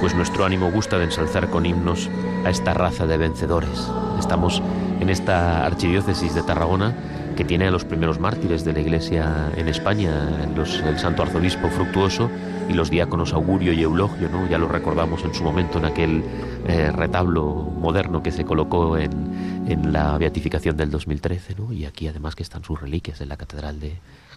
[0.00, 2.08] pues nuestro ánimo gusta de ensalzar con himnos
[2.44, 3.90] a esta raza de vencedores.
[4.18, 4.62] Estamos
[5.00, 6.94] en esta archidiócesis de Tarragona
[7.36, 12.30] que tiene a los primeros mártires de la Iglesia en España, el santo arzobispo Fructuoso
[12.68, 14.48] y los diáconos Augurio y Eulogio, ¿no?
[14.48, 16.22] ya lo recordamos en su momento en aquel
[16.66, 21.72] eh, retablo moderno que se colocó en, en la beatificación del 2013, ¿no?
[21.72, 23.96] y aquí además que están sus reliquias en la Catedral de,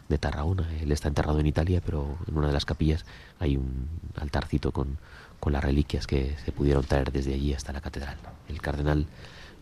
[0.09, 0.69] de Tarragona.
[0.81, 3.05] Él está enterrado en Italia, pero en una de las capillas
[3.39, 3.87] hay un
[4.19, 4.97] altarcito con,
[5.39, 8.17] con las reliquias que se pudieron traer desde allí hasta la catedral.
[8.47, 9.07] El cardenal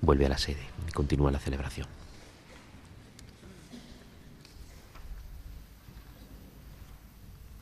[0.02, 1.88] vuelve a la sede y continúa la celebración.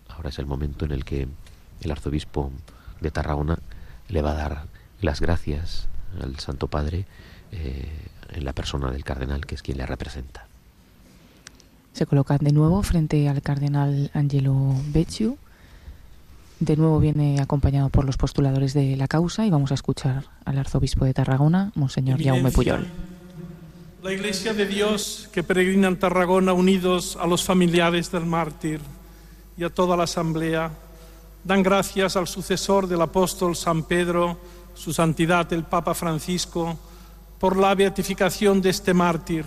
[0.10, 1.28] Ahora es el momento en el que
[1.82, 2.52] el arzobispo
[3.00, 3.58] de Tarragona
[4.08, 4.66] le va a dar
[5.02, 5.88] las gracias
[6.22, 7.06] al Santo Padre
[7.52, 7.90] eh,
[8.30, 10.46] en la persona del cardenal, que es quien le representa.
[11.94, 14.56] Se colocan de nuevo frente al cardenal Angelo
[14.94, 15.38] Becciu
[16.60, 20.58] De nuevo viene acompañado por los postuladores de la causa y vamos a escuchar al
[20.58, 22.88] arzobispo de Tarragona, Monseñor Jaume Puyol.
[24.04, 28.80] La Iglesia de Dios que peregrina en Tarragona unidos a los familiares del mártir
[29.58, 30.72] y a toda la Asamblea
[31.44, 34.38] dan gracias al sucesor del apóstol San Pedro,
[34.74, 36.78] su santidad el Papa Francisco,
[37.40, 39.46] por la beatificación de este mártir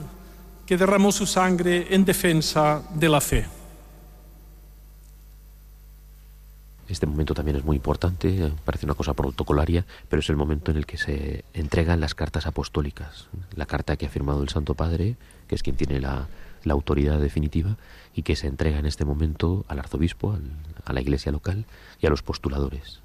[0.66, 3.46] que derramó su sangre en defensa de la fe.
[6.88, 10.76] Este momento también es muy importante, parece una cosa protocolaria, pero es el momento en
[10.76, 13.28] el que se entregan las cartas apostólicas.
[13.56, 15.16] La carta que ha firmado el Santo Padre,
[15.48, 16.28] que es quien tiene la,
[16.68, 17.76] autoridad definitiva,
[18.14, 20.38] y que se entrega en este momento al arzobispo,
[20.84, 21.64] a la iglesia local
[22.00, 23.00] y a los postuladores,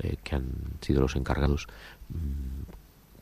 [0.00, 0.46] eh, que han
[0.80, 1.68] sido los encargados
[2.08, 2.57] mm,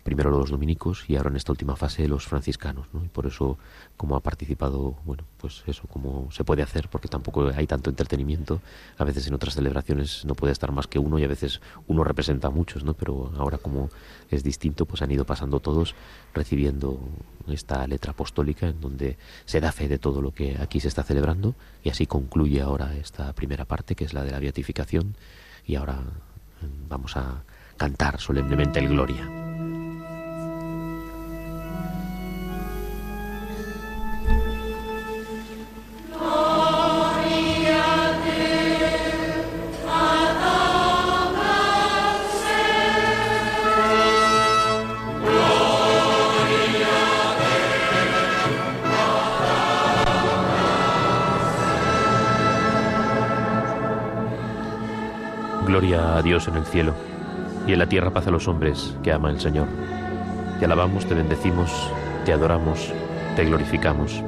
[0.06, 3.04] primero los dominicos y ahora en esta última fase los franciscanos, ¿no?
[3.04, 3.58] Y por eso,
[3.96, 8.60] como ha participado, bueno, pues eso, como se puede hacer, porque tampoco hay tanto entretenimiento,
[8.98, 12.04] a veces en otras celebraciones no puede estar más que uno y a veces uno
[12.04, 12.94] representa a muchos, ¿no?
[12.94, 13.90] Pero ahora como
[14.30, 15.96] es distinto, pues han ido pasando todos
[16.32, 17.00] recibiendo
[17.48, 21.02] esta letra apostólica en donde se da fe de todo lo que aquí se está
[21.02, 25.16] celebrando y así concluye ahora esta primera parte que es la de la beatificación
[25.66, 27.42] y ahora mm, vamos a
[27.76, 29.45] cantar solemnemente el Gloria.
[55.78, 56.94] Gloria a Dios en el cielo
[57.66, 59.66] y en la tierra paz a los hombres que ama el Señor.
[60.58, 61.70] Te alabamos, te bendecimos,
[62.24, 62.94] te adoramos,
[63.36, 64.22] te glorificamos.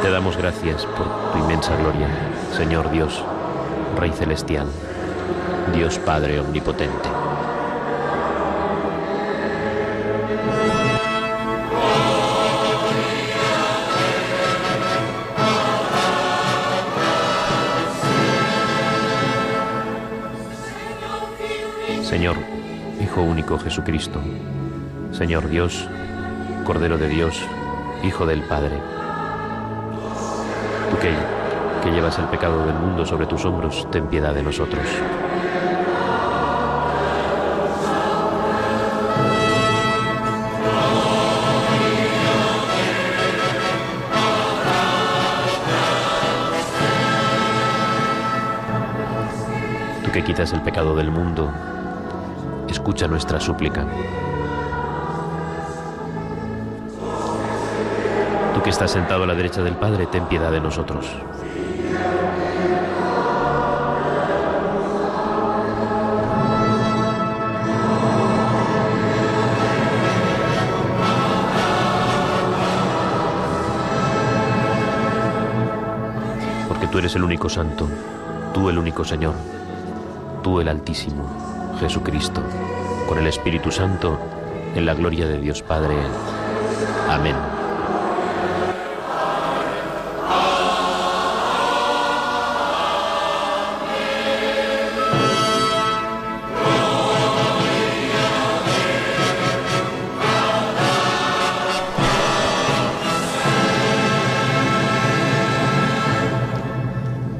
[0.00, 2.06] Te damos gracias por tu inmensa gloria,
[2.56, 3.24] Señor Dios,
[3.98, 4.68] Rey Celestial,
[5.74, 7.08] Dios Padre Omnipotente.
[22.08, 22.38] Señor,
[23.02, 24.18] Hijo único Jesucristo,
[25.12, 25.86] Señor Dios,
[26.64, 27.38] Cordero de Dios,
[28.02, 28.78] Hijo del Padre,
[30.90, 31.12] tú que,
[31.84, 34.86] que llevas el pecado del mundo sobre tus hombros, ten piedad de nosotros.
[50.06, 51.52] Tú que quitas el pecado del mundo,
[52.72, 53.86] escucha nuestra súplica.
[58.54, 61.06] Tú que estás sentado a la derecha del Padre, ten piedad de nosotros.
[76.68, 77.88] Porque tú eres el único santo,
[78.52, 79.34] tú el único Señor,
[80.42, 81.57] tú el Altísimo.
[81.78, 82.42] Jesucristo,
[83.06, 84.18] con el Espíritu Santo,
[84.74, 85.94] en la gloria de Dios Padre.
[87.08, 87.36] Amén.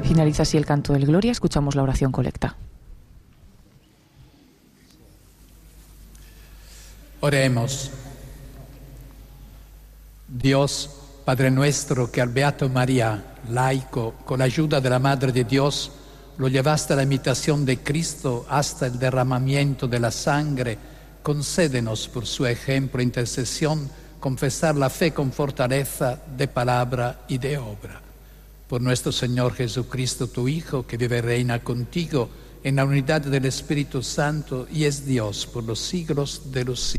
[0.03, 2.38] Finaliza así el canto del Gloria, escuchamos la oración colecta.
[10.27, 10.89] Dios,
[11.25, 15.91] Padre nuestro, que al Beato María, laico, con la ayuda de la Madre de Dios,
[16.37, 20.77] lo llevaste a la imitación de Cristo hasta el derramamiento de la sangre,
[21.21, 27.57] concédenos por su ejemplo e intercesión confesar la fe con fortaleza de palabra y de
[27.57, 28.01] obra.
[28.67, 32.29] Por nuestro Señor Jesucristo, tu Hijo, que vive y reina contigo
[32.63, 36.98] en la unidad del Espíritu Santo y es Dios por los siglos de los siglos.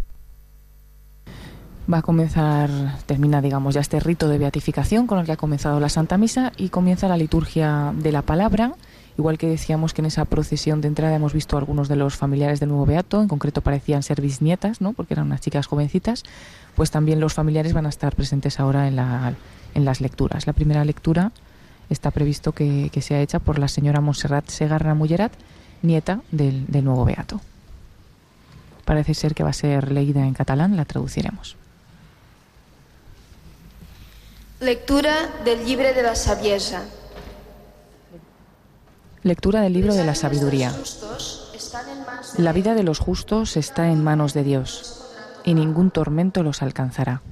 [1.92, 2.70] Va a comenzar,
[3.06, 6.52] termina, digamos, ya este rito de beatificación con el que ha comenzado la Santa Misa
[6.56, 8.74] y comienza la liturgia de la palabra.
[9.18, 12.60] Igual que decíamos que en esa procesión de entrada hemos visto algunos de los familiares
[12.60, 14.92] del nuevo beato, en concreto parecían ser bisnietas, ¿no?
[14.92, 16.22] porque eran unas chicas jovencitas,
[16.76, 19.34] pues también los familiares van a estar presentes ahora en, la,
[19.74, 20.46] en las lecturas.
[20.46, 21.32] La primera lectura
[21.88, 25.32] está previsto que, sea hecha por la señora Montserrat Segarra Mullerat,
[25.82, 27.40] nieta del, del nuevo beato.
[28.84, 31.59] Parece ser que va a ser leída en catalán, la traduciremos.
[34.60, 36.82] Lectura del llibre de la saviesa.
[39.22, 40.70] Lectura del libro de la sabiduría.
[42.36, 45.06] La vida de los justos está en manos de Dios,
[45.44, 47.22] y ningún tormento los alcanzará.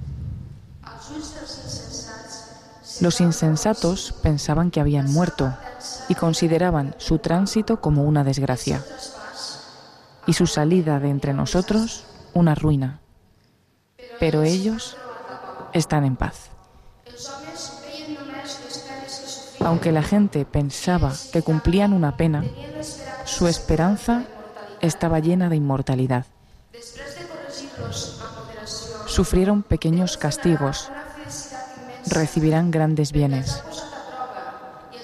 [3.03, 5.55] Los insensatos pensaban que habían muerto
[6.09, 8.83] y consideraban su tránsito como una desgracia,
[10.27, 13.01] y su salida de entre nosotros una ruina.
[14.19, 14.97] Pero ellos
[15.75, 16.53] están en paz.
[19.61, 22.45] Aunque la gente pensaba que cumplían una pena,
[23.25, 24.25] su esperanza
[24.81, 26.27] estaba llena de inmortalidad.
[29.07, 30.91] Sufrieron pequeños castigos,
[32.07, 33.63] recibirán grandes bienes,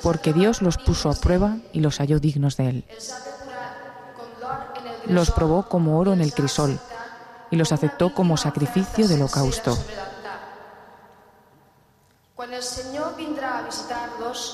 [0.02, 2.84] porque Dios los puso a prueba y los halló dignos de él.
[5.06, 6.78] Los probó como oro en el crisol
[7.50, 9.76] y los aceptó como sacrificio del holocausto.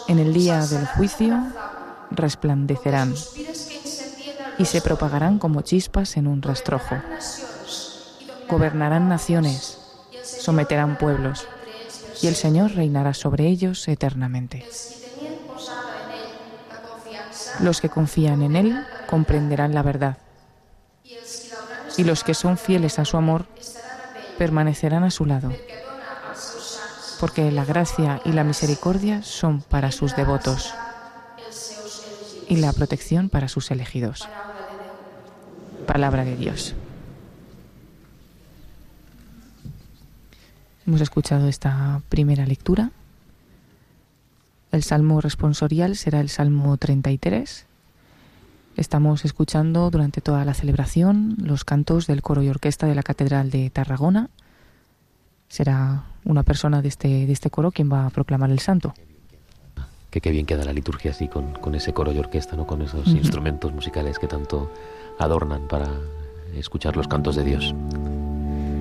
[0.09, 1.43] En el día del juicio
[2.11, 3.14] resplandecerán
[4.59, 6.97] y se propagarán como chispas en un rastrojo.
[8.49, 9.78] Gobernarán naciones,
[10.22, 11.47] someterán pueblos,
[12.20, 14.66] y el Señor reinará sobre ellos eternamente.
[17.61, 20.18] Los que confían en Él comprenderán la verdad,
[21.97, 23.47] y los que son fieles a su amor
[24.37, 25.51] permanecerán a su lado
[27.21, 30.73] porque la gracia y la misericordia son para sus devotos
[32.49, 34.27] y la protección para sus elegidos.
[35.87, 36.75] Palabra de Dios.
[40.87, 42.91] Hemos escuchado esta primera lectura.
[44.73, 47.66] El salmo responsorial será el salmo 33.
[48.77, 53.51] Estamos escuchando durante toda la celebración los cantos del coro y orquesta de la Catedral
[53.51, 54.31] de Tarragona.
[55.51, 58.94] Será una persona de este, de este coro quien va a proclamar el santo.
[60.09, 62.68] Que qué bien queda la liturgia así, con, con ese coro y orquesta, ¿no?
[62.68, 64.70] con esos instrumentos musicales que tanto
[65.18, 65.88] adornan para
[66.55, 67.74] escuchar los cantos de Dios.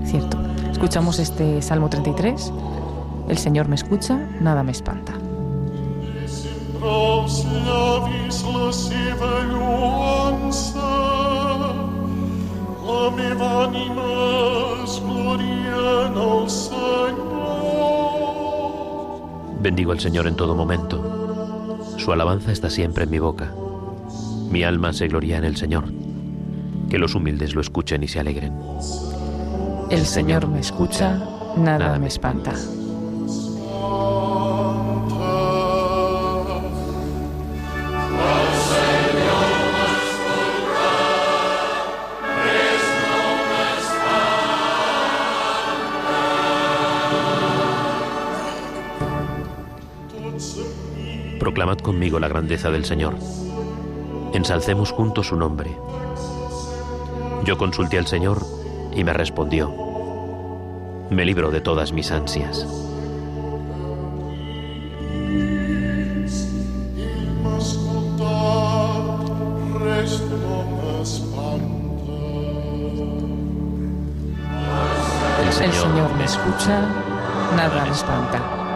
[0.06, 0.38] Cierto.
[0.72, 2.54] Escuchamos este Salmo 33.
[3.30, 5.14] El Señor me escucha, nada me espanta.
[19.62, 21.78] Bendigo al Señor en todo momento.
[21.98, 23.54] Su alabanza está siempre en mi boca.
[24.50, 25.86] Mi alma se gloria en el Señor.
[26.90, 28.58] Que los humildes lo escuchen y se alegren.
[29.92, 31.22] El Señor me escucha,
[31.58, 32.54] nada, me espanta.
[51.50, 53.16] Proclamad conmigo la grandeza del Señor.
[54.34, 55.76] Ensalcemos juntos su nombre.
[57.44, 58.46] Yo consulté al Señor
[58.96, 59.74] y me respondió.
[61.10, 62.68] Me libro de todas mis ansias.
[75.64, 76.82] El Señor me escucha,
[77.56, 78.69] nada me espanta.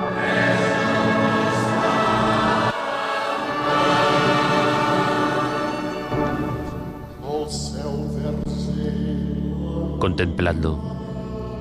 [10.24, 10.80] Contempladlo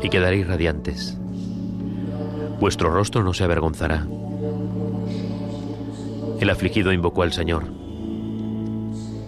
[0.05, 1.19] y quedaréis radiantes.
[2.61, 4.07] Vuestro rostro no se avergonzará.
[6.39, 7.65] El afligido invocó al Señor.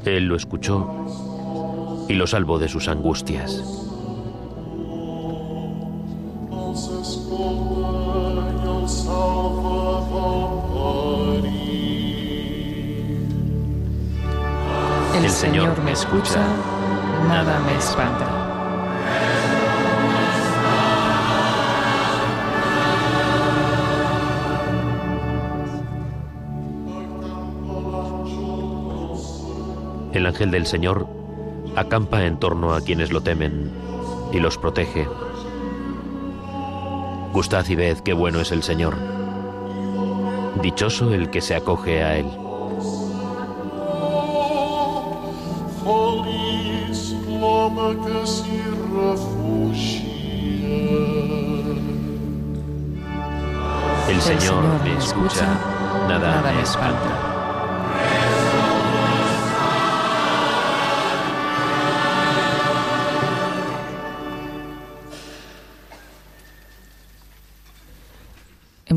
[0.05, 0.89] Él lo escuchó
[2.09, 3.84] y lo salvó de sus angustias.
[30.45, 31.07] Ángel del Señor
[31.75, 33.71] acampa en torno a quienes lo temen
[34.31, 35.09] y los protege.
[37.33, 38.95] Gustad y ved qué bueno es el Señor.
[40.61, 42.27] Dichoso el que se acoge a él.
[54.09, 55.47] El Señor me escucha,
[56.07, 57.34] nada me espanta.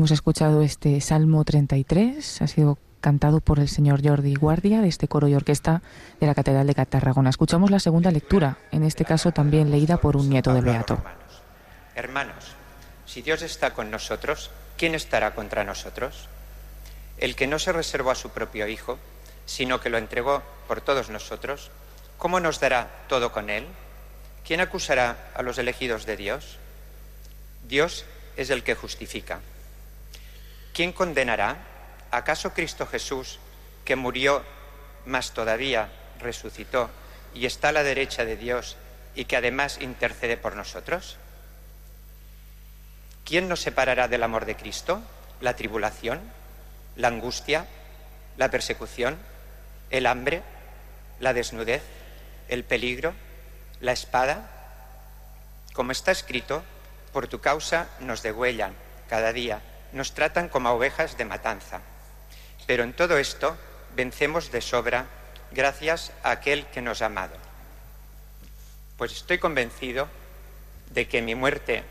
[0.08, 5.06] Hemos escuchado este Salmo 33, ha sido cantado por el señor Jordi Guardia de este
[5.06, 5.82] coro y orquesta
[6.18, 7.28] de la Catedral de Tarragona.
[7.28, 11.04] Escuchamos la segunda lectura, en este caso también leída por un nieto del Beato.
[11.94, 12.54] Hermanos,
[13.04, 16.26] si Dios está con nosotros, ¿quién estará contra nosotros?
[17.18, 18.98] El que no se reservó a su propio Hijo,
[19.44, 21.70] sino que lo entregó por todos nosotros,
[22.16, 23.66] ¿cómo nos dará todo con él?
[24.42, 26.56] ¿Quién acusará a los elegidos de Dios?
[27.68, 28.06] Dios
[28.38, 29.40] es el que justifica.
[30.78, 31.56] ¿Quién condenará?
[32.12, 33.40] ¿Acaso Cristo Jesús,
[33.84, 34.44] que murió,
[35.06, 36.88] más todavía resucitó
[37.34, 38.76] y está a la derecha de Dios
[39.16, 41.16] y que además intercede por nosotros?
[43.24, 45.02] ¿Quién nos separará del amor de Cristo?
[45.40, 46.20] ¿La tribulación?
[46.94, 47.66] ¿La angustia?
[48.36, 49.18] ¿La persecución?
[49.90, 50.44] ¿El hambre?
[51.18, 51.82] ¿La desnudez?
[52.46, 53.14] ¿El peligro?
[53.80, 54.48] ¿La espada?
[55.72, 56.62] Como está escrito,
[57.12, 58.74] por tu causa nos degüellan
[59.08, 59.60] cada día,
[59.92, 61.80] nos tratan como ovejas de matanza.
[62.66, 63.56] Pero en todo esto
[63.94, 65.06] vencemos de sobra
[65.52, 67.34] gracias a aquel que nos ha amado.
[68.96, 70.08] Pues estoy convencido
[70.90, 71.84] de que mi muerte,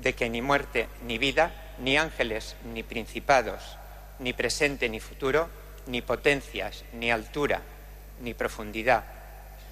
[0.00, 3.76] de que ni muerte ni vida, ni ángeles, ni principados,
[4.18, 5.48] ni presente ni futuro,
[5.86, 7.62] ni potencias, ni altura,
[8.20, 9.04] ni profundidad,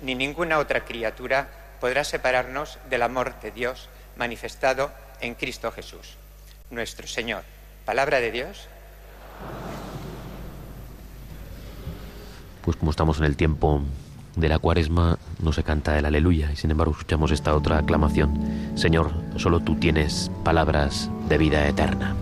[0.03, 1.49] ni ninguna otra criatura
[1.81, 6.17] podrá separarnos del amor de Dios manifestado en Cristo Jesús,
[6.71, 7.54] nuestro Señor.
[7.85, 8.69] Palabra de Dios.
[12.63, 13.83] Pues como estamos en el tiempo
[14.37, 18.73] de la cuaresma, no se canta el aleluya y sin embargo escuchamos esta otra aclamación.
[18.75, 22.17] Señor, solo tú tienes palabras de vida eterna.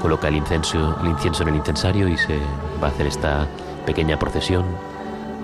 [0.00, 2.38] Coloca el incienso, el incienso en el incensario y se
[2.82, 3.46] va a hacer esta
[3.86, 4.64] pequeña procesión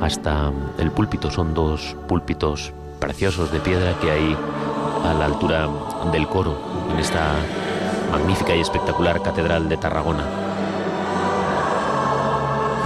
[0.01, 1.31] hasta el púlpito.
[1.31, 4.37] Son dos púlpitos preciosos de piedra que hay
[5.05, 5.69] a la altura
[6.13, 6.57] del coro
[6.93, 7.33] en esta
[8.11, 10.25] magnífica y espectacular catedral de Tarragona.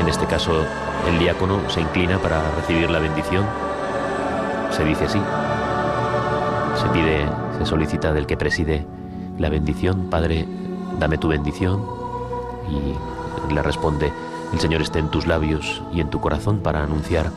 [0.00, 0.64] En este caso,
[1.08, 3.44] el diácono se inclina para recibir la bendición.
[4.70, 5.20] Se dice así.
[6.80, 7.26] Se pide,
[7.58, 8.86] se solicita del que preside
[9.38, 10.46] la bendición, Padre,
[10.98, 11.84] dame tu bendición.
[12.68, 14.12] Y le responde,
[14.52, 17.30] el Señor esté en tus labios y en tu corazón para anunciar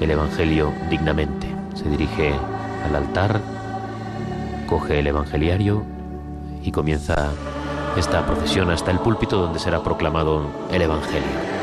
[0.00, 1.48] el Evangelio dignamente.
[1.74, 2.34] Se dirige
[2.86, 3.40] al altar,
[4.68, 5.82] coge el Evangeliario
[6.62, 7.30] y comienza
[7.96, 11.55] esta procesión hasta el púlpito donde será proclamado el Evangelio.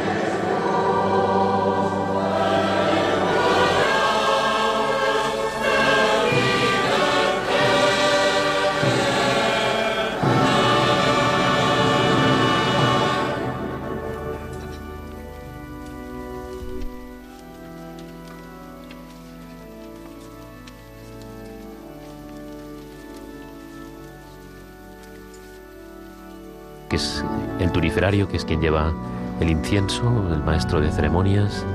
[28.13, 28.93] Que es quien lleva
[29.39, 31.65] el incienso, el maestro de ceremonias,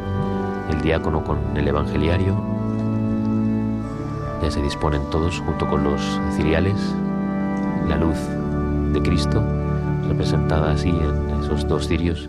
[0.71, 2.37] el diácono con el evangeliario.
[4.41, 6.01] Ya se disponen todos junto con los
[6.37, 6.77] ciriales,
[7.89, 8.17] la luz
[8.93, 9.43] de Cristo,
[10.07, 12.29] representada así en esos dos cirios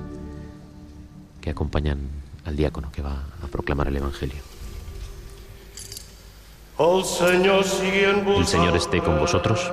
[1.39, 1.99] que acompañan
[2.45, 4.41] al diácono que va a proclamar el Evangelio.
[8.39, 9.69] El Señor esté con vosotros.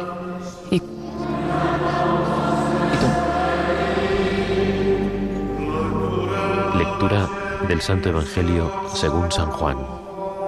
[7.68, 9.76] Del Santo Evangelio según San Juan.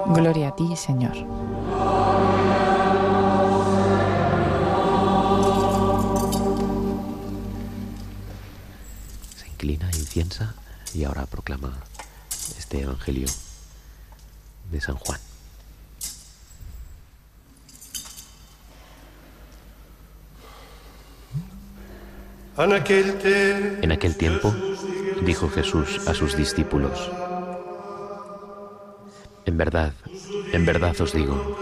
[0.07, 1.15] Gloria a ti, Señor.
[9.37, 10.55] Se inclina, inciensa
[10.95, 11.73] y ahora proclama
[12.57, 13.29] este Evangelio
[14.71, 15.19] de San Juan.
[22.59, 24.53] En aquel tiempo
[25.23, 27.11] dijo Jesús a sus discípulos,
[29.45, 29.93] en verdad,
[30.53, 31.57] en verdad os digo,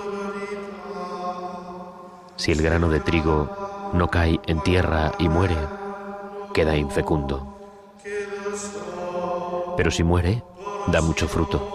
[2.36, 5.57] si el grano de trigo no cae en tierra y muere,
[6.52, 7.54] queda infecundo.
[9.76, 10.42] Pero si muere,
[10.88, 11.72] da mucho fruto.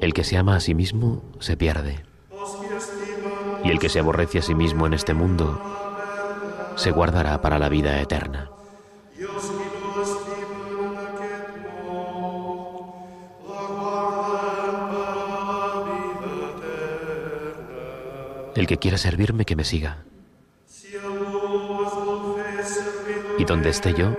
[0.00, 2.04] El que se ama a sí mismo se pierde.
[3.62, 5.60] Y el que se aborrece a sí mismo en este mundo
[6.80, 8.50] se guardará para la vida eterna.
[18.54, 20.04] El que quiera servirme, que me siga.
[23.36, 24.16] Y donde esté yo,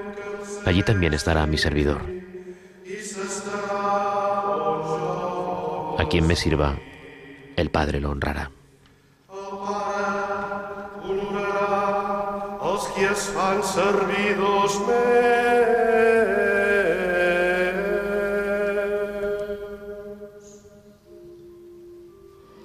[0.64, 2.04] allí también estará mi servidor.
[5.98, 6.78] A quien me sirva,
[7.56, 8.52] el Padre lo honrará.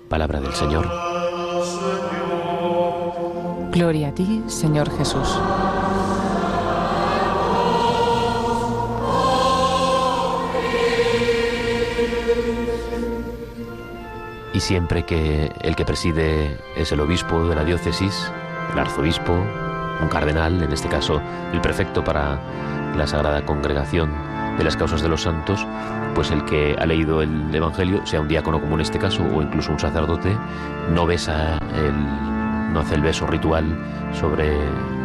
[0.08, 0.86] Palabra del Señor.
[3.72, 5.38] Gloria a ti, Señor Jesús.
[14.52, 18.32] Y siempre que el que preside es el obispo de la diócesis,
[18.72, 19.34] el arzobispo,
[20.00, 21.20] un cardenal, en este caso
[21.52, 22.38] el prefecto para
[22.96, 24.10] la Sagrada Congregación
[24.58, 25.66] de las Causas de los Santos,
[26.14, 29.42] pues el que ha leído el Evangelio, sea un diácono como en este caso, o
[29.42, 30.36] incluso un sacerdote,
[30.94, 33.64] no besa el, no hace el beso ritual
[34.12, 34.56] sobre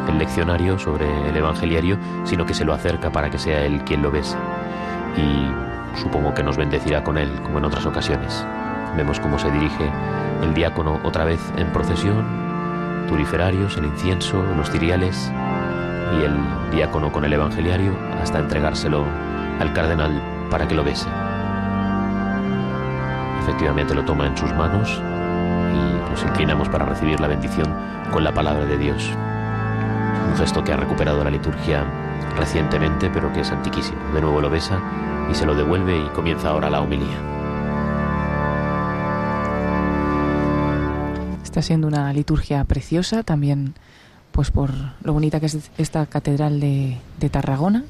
[0.08, 4.02] el leccionario, sobre el evangeliario, sino que se lo acerca para que sea él quien
[4.02, 4.38] lo bese.
[5.18, 8.46] Y supongo que nos bendecirá con él, como en otras ocasiones.
[8.96, 9.90] Vemos cómo se dirige
[10.42, 12.41] el diácono otra vez en procesión,
[13.12, 15.30] turiferarios, el incienso, los ciriales
[16.18, 16.34] y el
[16.72, 19.06] diácono con el evangeliario hasta entregárselo
[19.60, 21.10] al cardenal para que lo bese.
[23.42, 25.02] Efectivamente lo toma en sus manos
[25.74, 27.68] y nos inclinamos para recibir la bendición
[28.14, 29.10] con la palabra de Dios.
[30.30, 31.84] Un gesto que ha recuperado la liturgia
[32.38, 34.00] recientemente, pero que es antiquísimo.
[34.14, 34.80] De nuevo lo besa
[35.30, 37.41] y se lo devuelve y comienza ahora la homilía.
[41.52, 43.74] Está siendo una liturgia preciosa, también
[44.32, 44.72] pues por
[45.04, 47.84] lo bonita que es esta catedral de, de Tarragona.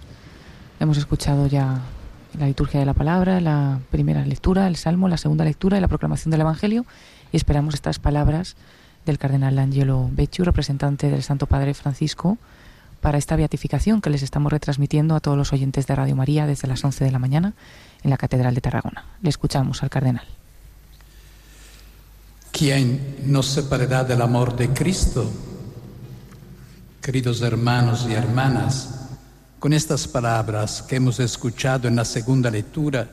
[0.80, 1.80] Hemos escuchado ya
[2.39, 5.88] la liturgia de la palabra, la primera lectura, el salmo, la segunda lectura y la
[5.88, 6.88] proclamación del Evangelio
[7.32, 8.55] y esperamos estas palabras
[9.05, 12.39] del cardenal Angelo Becciu, representante del Santo Padre Francisco,
[12.99, 16.68] para esta beatificación que les estamos retransmitiendo a todos los oyentes de Radio María desde
[16.68, 17.53] las 11 de la mañana
[18.01, 19.05] en la Catedral de Tarragona.
[19.22, 20.26] Le escuchamos al cardenal.
[22.52, 25.32] ¿Quién nos separará del amor de Cristo?
[27.02, 28.89] Queridos hermanos y hermanas,
[29.58, 33.10] con estas palabras que hemos escuchado en la segunda lectura,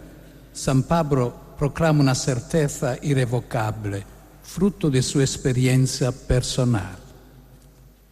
[0.52, 4.04] San Pablo proclama una certeza irrevocable,
[4.42, 6.98] fruto de su experiencia personal.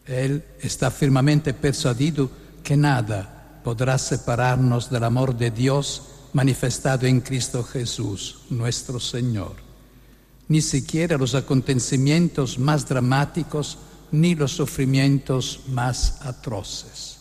[0.07, 2.31] Él está firmemente persuadido
[2.63, 6.03] que nada podrá separarnos del amor de Dios
[6.33, 9.66] manifestado en Cristo Jesús, nuestro Señor
[10.49, 13.79] ni siquiera los acontecimientos más dramáticos
[14.13, 17.19] ni los sufrimientos más atroces.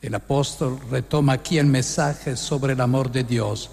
[0.00, 3.70] El apóstol retoma aquí el mensaje sobre el amor de Dios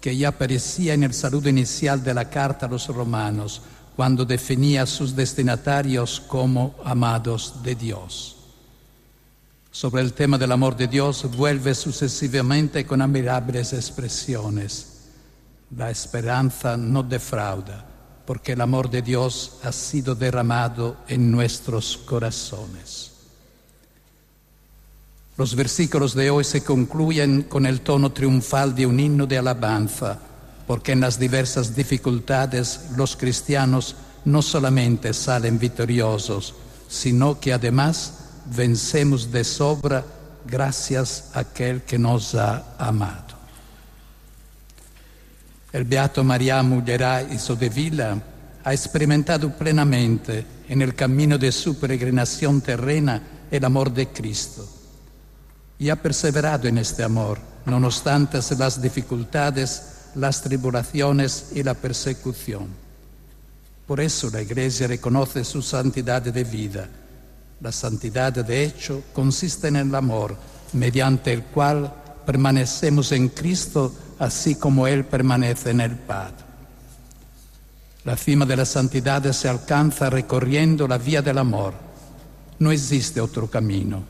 [0.00, 3.62] que ya aparecía en el saludo inicial de la carta a los romanos,
[3.96, 8.36] cuando definía a sus destinatarios como amados de Dios.
[9.70, 14.89] Sobre el tema del amor de Dios vuelve sucesivamente con admirables expresiones.
[15.76, 17.86] La esperanza no defrauda,
[18.26, 23.12] porque el amor de Dios ha sido derramado en nuestros corazones.
[25.36, 30.18] Los versículos de hoy se concluyen con el tono triunfal de un himno de alabanza,
[30.66, 36.54] porque en las diversas dificultades los cristianos no solamente salen victoriosos,
[36.88, 38.14] sino que además
[38.54, 40.04] vencemos de sobra
[40.46, 43.39] gracias a aquel que nos ha amado.
[45.72, 46.82] El beato Mariano
[47.32, 48.20] Hizo de Villa
[48.64, 54.68] ha experimentado plenamente en el camino de su peregrinación terrena el amor de Cristo
[55.78, 59.82] y ha perseverado en este amor, no obstante las dificultades,
[60.14, 62.68] las tribulaciones y la persecución.
[63.86, 66.88] Por eso la Iglesia reconoce su santidad de vida.
[67.60, 70.36] La santidad, de hecho, consiste en el amor,
[70.72, 71.92] mediante el cual
[72.26, 76.44] permanecemos en Cristo así como Él permanece en el Padre.
[78.04, 81.74] La cima de la santidad se alcanza recorriendo la vía del amor.
[82.58, 84.04] No existe otro camino.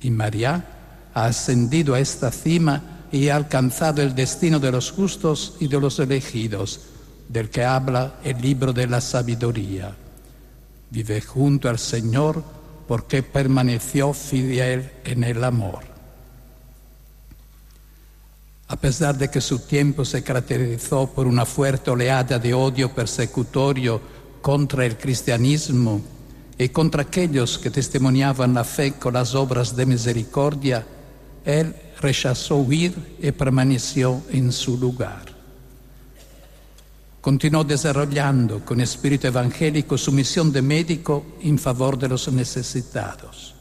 [0.00, 5.56] Y María ha ascendido a esta cima y ha alcanzado el destino de los justos
[5.60, 6.80] y de los elegidos,
[7.28, 9.94] del que habla el libro de la sabiduría.
[10.88, 12.42] Vive junto al Señor
[12.88, 15.89] porque permaneció fiel en el amor.
[18.70, 24.00] A pesar de que su tiempo se caracterizó por una fuerte oleada de odio persecutorio
[24.40, 26.00] contra el cristianismo
[26.56, 30.86] y contra aquellos que testimoniaban la fe con las obras de misericordia,
[31.44, 35.24] él rechazó huir y permaneció en su lugar.
[37.20, 43.52] Continuó desarrollando con espíritu evangélico su misión de médico en favor de los necesitados.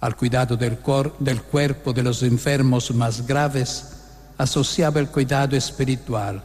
[0.00, 0.76] Al cuidado del,
[1.20, 3.94] del cuerpo de los enfermos más graves,
[4.38, 6.42] asociaba el cuidado espiritual,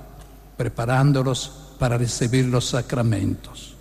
[0.58, 3.76] preparándolos para recibir los sacramentos.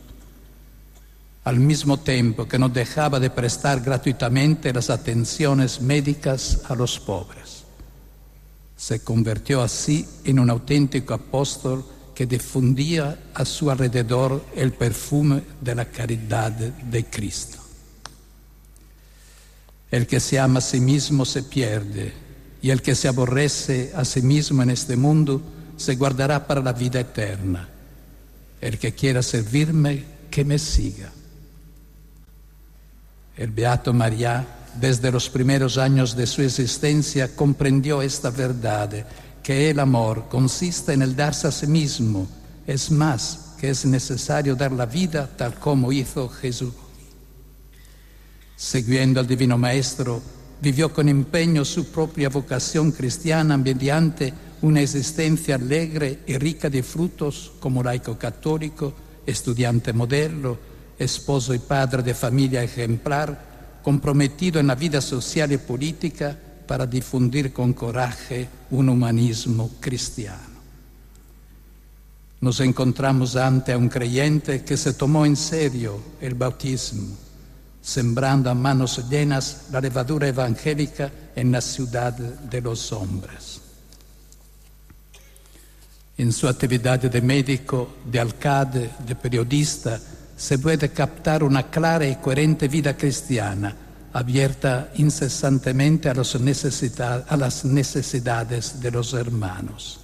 [1.45, 7.65] Al mismo tiempo que no dejaba de prestar gratuitamente las atenciones médicas a los pobres.
[8.77, 11.85] Se convirtió así en un auténtico apóstol
[12.15, 17.59] que difundía a su alrededor el perfume de la caridad de Cristo.
[19.91, 22.22] El que se ama a sí mismo se pierde
[22.63, 25.43] y el que se aborrece a sí mismo en este mundo
[25.77, 27.69] se guardará para la vida eterna.
[28.61, 31.11] El que quiera servirme, que me siga.
[33.37, 34.47] El Beato María,
[34.81, 39.07] desde los primeros años de su existencia, comprendió esta verdad
[39.43, 42.29] que el amor consiste en el darse a sí mismo,
[42.65, 46.75] es más, que es necesario dar la vida tal como hizo Jesús.
[48.55, 50.23] Siguiendo al Divino Maestro,
[50.63, 54.33] vivió con empeño su propia vocación cristiana mediante
[54.63, 58.93] una existencia alegre y rica de frutos como laico católico,
[59.27, 60.57] estudiante modelo,
[60.97, 67.53] esposo y padre de familia ejemplar, comprometido en la vida social y política, para difundir
[67.53, 70.53] con coraje un humanismo cristiano.
[72.41, 77.17] Nos encontramos ante un creyente que se tomó en serio el bautismo,
[77.83, 83.61] sembrando a manos llenas la levadura evangélica en la ciudad de los hombres.
[86.16, 90.01] En su actividad de médico, de alcalde, de periodista,
[90.37, 93.76] se puede captar una clara y coherente vida cristiana
[94.12, 100.01] abierta incesantemente a, a las necesidades de los hermanos.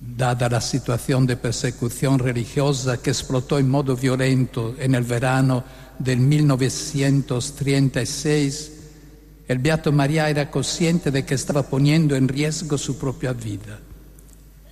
[0.00, 5.62] Dada la situación de persecución religiosa que explotó en modo violento en el verano
[6.02, 8.72] del 1936,
[9.48, 13.80] el Beato María era consciente de que estaba poniendo en riesgo su propia vida,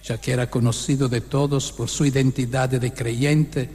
[0.02, 3.70] ya que era conocido de todos por su identidad de creyente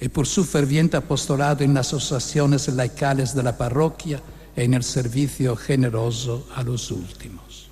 [0.00, 4.20] y por su ferviente apostolado en las asociaciones laicales de la parroquia
[4.56, 7.68] y en el servicio generoso a los últimos.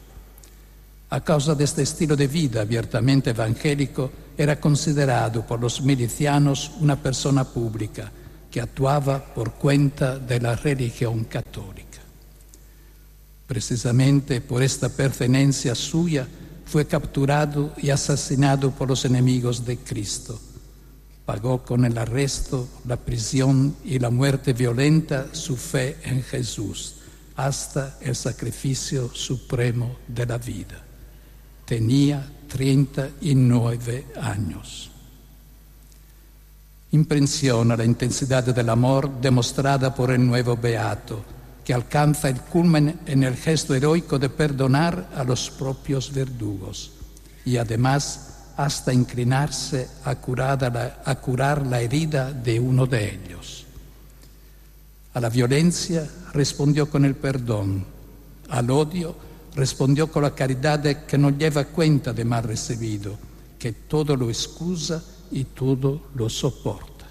[1.10, 6.96] A causa de este estilo de vida abiertamente evangélico, era considerado por los milicianos una
[6.96, 8.10] persona pública
[8.50, 11.98] que actuaba por cuenta de la religión católica.
[13.46, 16.26] Precisamente por esta pertenencia suya
[16.66, 20.40] fue capturado y asesinado por los enemigos de Cristo
[21.30, 26.96] pagó con el arresto, la prisión y la muerte violenta su fe en Jesús
[27.36, 30.82] hasta el sacrificio supremo de la vida.
[31.64, 34.89] Tenía 39 años.
[36.92, 41.22] Impresiona la intensidad del amor demostrada por el nuevo Beato,
[41.64, 46.90] que alcanza el culmen en el gesto heroico de perdonar a los propios verdugos
[47.44, 53.64] y además hasta inclinarse a curar la, herida de uno de ellos.
[55.14, 57.84] A la violencia respondió con el perdón,
[58.48, 59.14] al odio
[59.54, 63.16] respondió con la caridad que no lleva cuenta de mal recibido,
[63.58, 67.06] que todo lo excusa y todo lo soporta.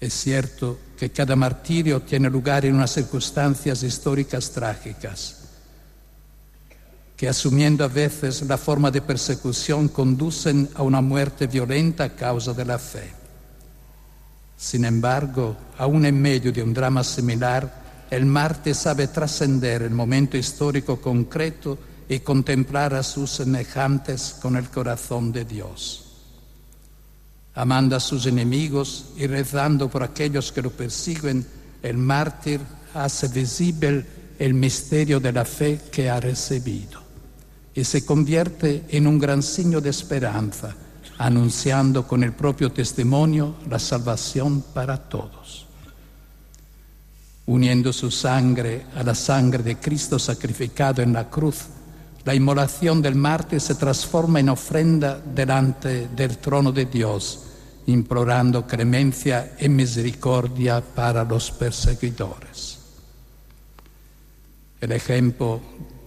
[0.00, 5.40] Es cierto que cada martirio tiene lugar en unas circunstancias históricas trágicas
[7.20, 12.54] que asumiendo a veces la forma de persecución conducen a una muerte violenta a causa
[12.54, 13.12] de la fe.
[14.56, 20.38] Sin embargo, aún en medio de un drama similar, el Marte sabe trascender el momento
[20.38, 21.76] histórico concreto
[22.08, 26.09] y contemplar a sus semejantes con el corazón de Dios.
[27.54, 31.46] Amando a sus enemigos y rezando por aquellos que lo persiguen,
[31.82, 32.60] el mártir
[32.94, 34.06] hace visible
[34.38, 37.00] el misterio de la fe que ha recibido
[37.74, 40.74] y se convierte en un gran signo de esperanza,
[41.18, 45.66] anunciando con el propio testimonio la salvación para todos.
[47.46, 51.66] Uniendo su sangre a la sangre de Cristo sacrificado en la cruz,
[52.24, 57.46] la inmolación del mártir se transforma en ofrenda delante del trono de Dios,
[57.86, 62.78] implorando clemencia y misericordia para los perseguidores.
[64.80, 65.60] El ejemplo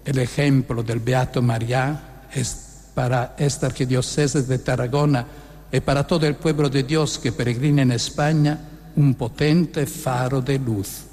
[0.06, 5.26] el ejemplo del Beato María es para esta arquidiócesis de Tarragona
[5.72, 8.60] y para todo el pueblo de Dios que peregrina en España
[8.96, 11.04] un potente faro de luz,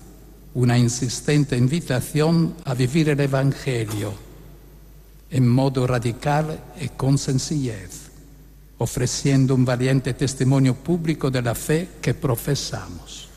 [0.55, 4.30] una insistente invitación a vivir el Evangelio
[5.31, 8.11] en modo radical y con sencillez,
[8.79, 13.29] ofreciendo un valiente testimonio público de la fe que profesamos.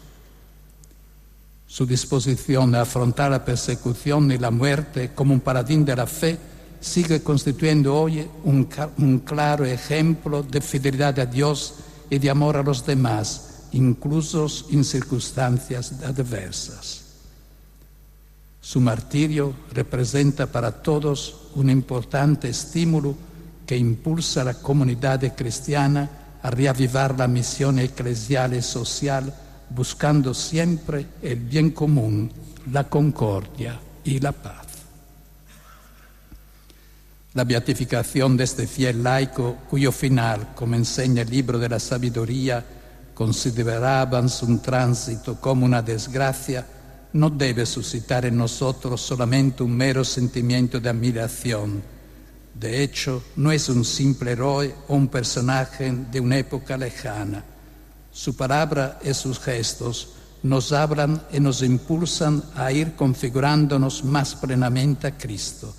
[1.68, 6.38] Su disposición a afrontar la persecución y la muerte como un paradigma de la fe
[6.80, 8.68] sigue constituyendo hoy un,
[8.98, 11.76] un claro ejemplo de fidelidad a Dios
[12.10, 17.03] y de amor a los demás, incluso en circunstancias adversas.
[18.64, 23.14] Su martirio representa para todos un importante estímulo
[23.68, 26.10] que impulsa a la comunidad cristiana
[26.42, 29.34] a reavivar la misión eclesial y social,
[29.70, 32.32] buscando siempre el bien común,
[32.72, 34.66] la concordia y la paz.
[37.34, 42.66] La beatificación de este fiel laico, cuyo final, como enseña el libro de la sabiduría,
[43.14, 46.66] consideraban su tránsito como una desgracia,
[47.14, 51.82] no debe suscitar en nosotros solamente un mero sentimiento de admiración.
[52.54, 57.44] De hecho, no es un simple héroe o un personaje de una época lejana.
[58.12, 60.10] Su palabra y sus gestos
[60.44, 65.74] nos hablan y nos impulsan a ir configurándonos más plenamente a Cristo,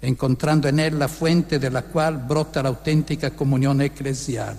[0.00, 4.56] encontrando en Él la fuente de la cual brota la auténtica comunión eclesial,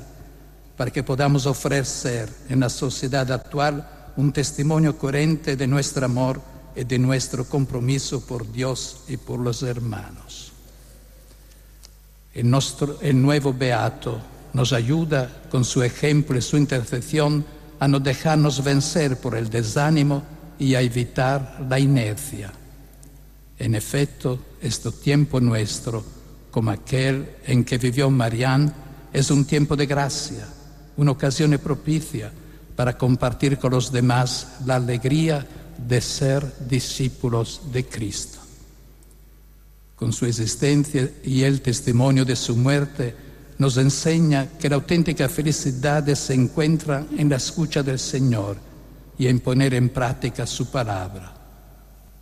[0.76, 6.42] para que podamos ofrecer en la sociedad actual un testimonio coherente de nuestro amor
[6.76, 10.52] y de nuestro compromiso por Dios y por los hermanos.
[12.34, 14.20] El, nuestro, el nuevo Beato
[14.54, 17.46] nos ayuda con su ejemplo y su intercesión
[17.80, 20.24] a no dejarnos vencer por el desánimo
[20.58, 22.52] y a evitar la inercia.
[23.60, 26.04] En efecto, este tiempo nuestro,
[26.50, 28.74] como aquel en que vivió Marián,
[29.14, 30.48] es un tiempo de gracia,
[30.96, 32.32] una ocasión propicia
[32.78, 35.46] para compartir con los demás la alegría
[35.88, 38.38] de ser discípulos de Cristo.
[39.96, 43.16] Con su existencia y el testimonio de su muerte,
[43.58, 48.58] nos enseña que la auténtica felicidad se encuentra en la escucha del Señor
[49.18, 51.34] y en poner en práctica su palabra.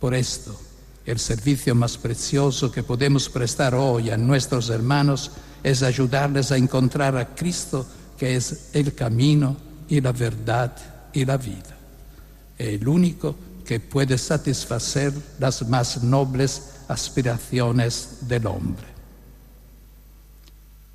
[0.00, 0.58] Por esto,
[1.04, 5.32] el servicio más precioso que podemos prestar hoy a nuestros hermanos
[5.62, 7.86] es ayudarles a encontrar a Cristo,
[8.16, 10.76] que es el camino, y la verdad
[11.12, 11.76] y la vida.
[12.58, 18.86] El único que puede satisfacer las más nobles aspiraciones del hombre.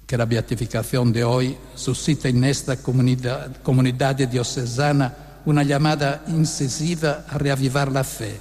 [0.07, 5.15] Que la beatificación de hoy suscite en esta comunidad, comunidad diocesana
[5.45, 8.39] una llamada incisiva a reavivar la fe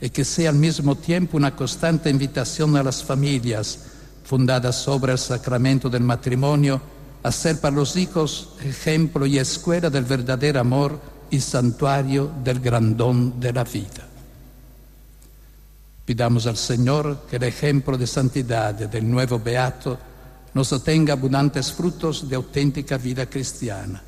[0.00, 3.78] y que sea al mismo tiempo una constante invitación a las familias
[4.24, 6.80] fundadas sobre el sacramento del matrimonio
[7.26, 12.96] a ser para los hijos ejemplo y escuela del verdadero amor y santuario del gran
[12.96, 14.06] don de la vida.
[16.04, 19.98] Pidamos al Señor que el ejemplo de santidad del nuevo Beato
[20.54, 24.00] nos tenga abundantes frutos de auténtica vida cristiana,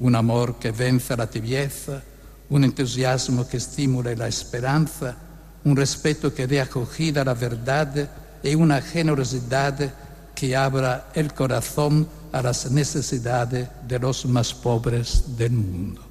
[0.00, 2.02] un amor que vence la tibieza,
[2.50, 5.14] un entusiasmo que estimule la esperanza,
[5.62, 8.10] un respeto que dé acogida a la verdad
[8.42, 10.05] y una generosidad
[10.36, 16.02] que abra el corazón a las necesidades de los más pobres del mundo.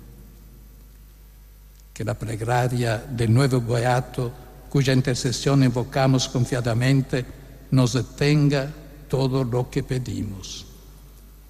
[1.93, 4.33] Que la plegaria del nuevo Beato,
[4.67, 7.23] cuya intercesión invocamos confiadamente,
[7.69, 8.67] nos detenga
[9.07, 10.65] todo lo que pedimos.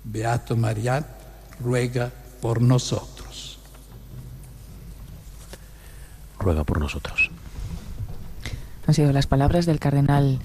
[0.04, 1.04] Beato María,
[1.62, 2.12] ruega
[2.42, 3.58] por nosotros.
[6.38, 7.32] Ruega por nosotros.
[8.86, 10.40] Han sido las palabras del cardenal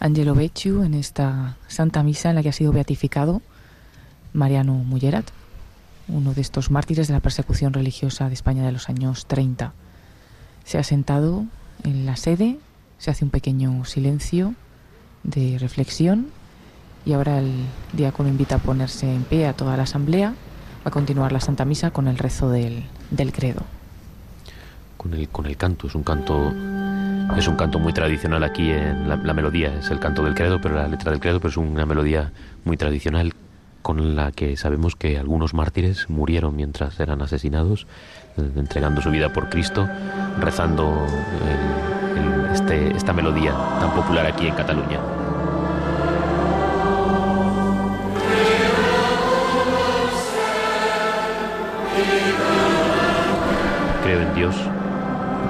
[0.00, 3.42] Angelo Becciu en esta Santa Misa en la que ha sido beatificado
[4.32, 5.26] Mariano Mullerat,
[6.06, 9.72] uno de estos mártires de la persecución religiosa de España de los años 30.
[10.64, 11.44] Se ha sentado
[11.82, 12.58] en la sede,
[12.98, 14.54] se hace un pequeño silencio
[15.24, 16.28] de reflexión
[17.04, 17.52] y ahora el
[17.92, 20.34] diácono invita a ponerse en pie a toda la asamblea
[20.84, 23.62] a continuar la Santa Misa con el rezo del, del credo.
[24.96, 26.52] Con el, con el canto, es un canto
[27.36, 30.74] es un canto muy tradicional aquí en la, melodía, es el canto del credo, pero
[30.74, 32.32] la letra del credo, pero es una melodía
[32.64, 33.34] muy tradicional
[33.82, 37.86] con la que sabemos que algunos mártires murieron mientras eran asesinados,
[38.36, 39.88] eh, entregando su vida por Cristo,
[40.40, 41.06] rezando
[42.52, 44.98] este, esta melodía tan popular aquí en Cataluña.
[54.02, 54.56] Creo en Dios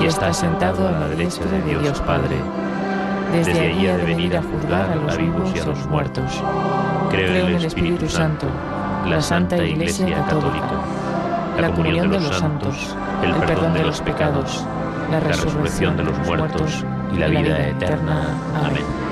[0.00, 2.36] y está sentado a la derecha de Dios Padre.
[3.32, 6.42] Desde allí ha de venir a juzgar a los vivos y a los muertos.
[7.10, 8.46] Creo en el Espíritu Santo,
[9.06, 10.80] la Santa Iglesia Católica,
[11.58, 14.64] la comunión de los santos, el perdón de los pecados,
[15.10, 16.84] la resurrección de los muertos
[17.14, 18.36] y la vida eterna.
[18.64, 19.11] Amén.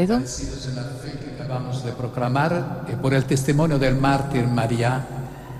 [0.00, 1.44] El canto del credo.
[1.44, 5.06] Acabamos de proclamar y por el testimonio del mártir María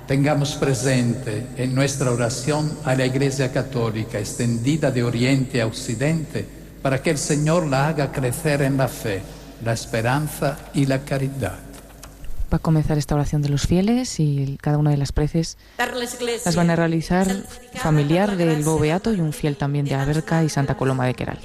[0.07, 6.47] tengamos presente en nuestra oración a la Iglesia Católica extendida de Oriente a Occidente
[6.82, 9.22] para que el Señor la haga crecer en la fe,
[9.64, 11.59] la esperanza y la caridad.
[12.53, 15.57] Va a comenzar esta oración de los fieles y cada una de las preces
[16.45, 17.26] las van a realizar
[17.74, 21.39] familiar del Bobeato y un fiel también de Aberca y Santa Coloma de Queral.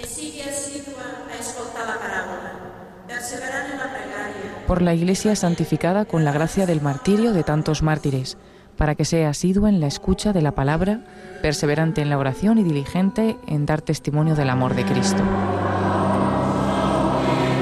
[4.70, 8.38] Por la Iglesia santificada con la gracia del martirio de tantos mártires,
[8.78, 11.00] para que sea asiduo en la escucha de la palabra,
[11.42, 15.24] perseverante en la oración y diligente en dar testimonio del amor de Cristo.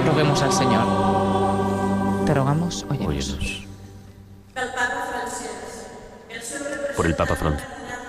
[0.05, 2.25] Roguemos al Señor.
[2.25, 3.37] Te rogamos, óyenos.
[6.97, 7.37] Por el Papa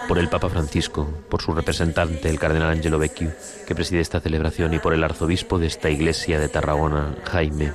[0.09, 3.30] por el Papa Francisco, por su representante, el cardenal Angelo Vecchio,
[3.64, 7.72] que preside esta celebración, y por el arzobispo de esta iglesia de Tarragona, Jaime,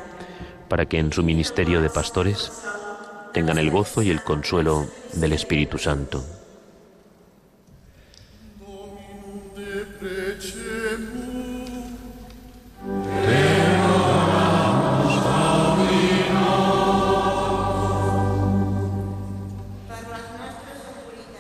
[0.74, 2.52] para que en su ministerio de pastores
[3.32, 6.26] tengan el gozo y el consuelo del Espíritu Santo.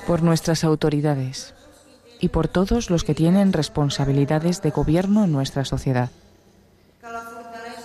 [0.06, 1.56] Por nuestras autoridades
[2.20, 6.12] y por todos los que tienen responsabilidades de gobierno en nuestra sociedad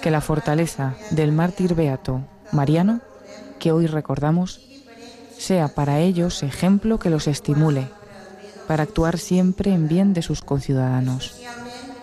[0.01, 2.23] que la fortaleza del mártir beato
[2.53, 3.01] Mariano,
[3.59, 4.61] que hoy recordamos,
[5.37, 7.89] sea para ellos ejemplo que los estimule
[8.67, 11.41] para actuar siempre en bien de sus conciudadanos,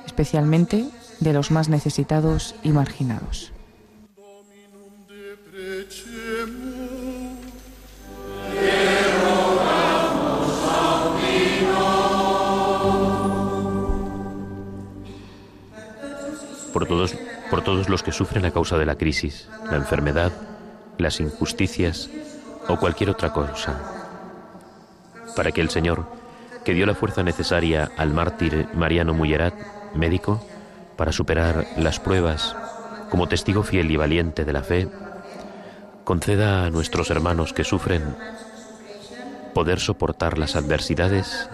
[0.06, 0.90] especialmente
[1.20, 3.52] de los más necesitados y marginados.
[16.74, 17.16] Por todos
[17.50, 20.32] por todos los que sufren a causa de la crisis, la enfermedad,
[20.98, 22.10] las injusticias
[22.68, 23.80] o cualquier otra cosa,
[25.36, 26.06] para que el Señor,
[26.64, 29.54] que dio la fuerza necesaria al mártir Mariano Mullerat,
[29.94, 30.44] médico,
[30.98, 32.56] para superar las pruebas
[33.10, 34.88] como testigo fiel y valiente de la fe,
[36.04, 38.16] conceda a nuestros hermanos que sufren
[39.54, 41.50] poder soportar las adversidades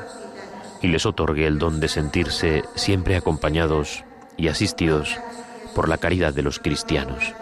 [0.81, 4.03] y les otorgue el don de sentirse siempre acompañados
[4.37, 5.19] y asistidos
[5.75, 7.33] por la caridad de los cristianos.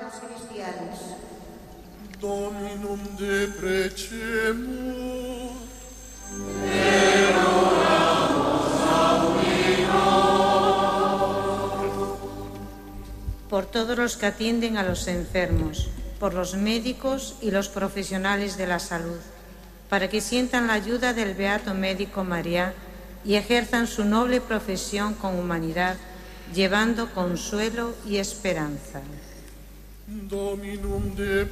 [13.49, 18.67] Por todos los que atienden a los enfermos, por los médicos y los profesionales de
[18.67, 19.19] la salud,
[19.89, 22.73] para que sientan la ayuda del Beato Médico María
[23.25, 25.97] y ejerzan su noble profesión con humanidad
[26.53, 29.01] llevando consuelo y esperanza.
[30.07, 31.45] Dominum de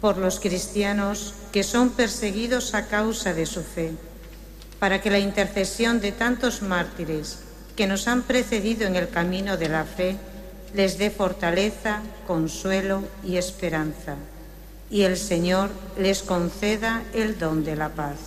[0.00, 3.92] por los cristianos que son perseguidos a causa de su fe,
[4.78, 7.40] para que la intercesión de tantos mártires
[7.76, 10.16] que nos han precedido en el camino de la fe
[10.74, 14.16] les dé fortaleza, consuelo y esperanza,
[14.90, 18.18] y el Señor les conceda el don de la paz.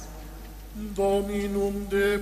[0.96, 2.20] Dominum de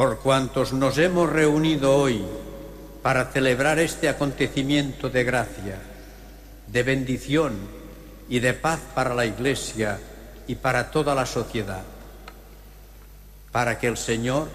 [0.00, 2.24] por cuantos nos hemos reunido hoy
[3.02, 5.78] para celebrar este acontecimiento de gracia,
[6.68, 7.52] de bendición
[8.26, 10.00] y de paz para la Iglesia
[10.46, 11.82] y para toda la sociedad,
[13.52, 14.48] para que el Señor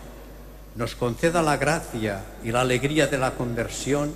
[0.76, 4.14] nos conceda la gracia y la alegría de la conversión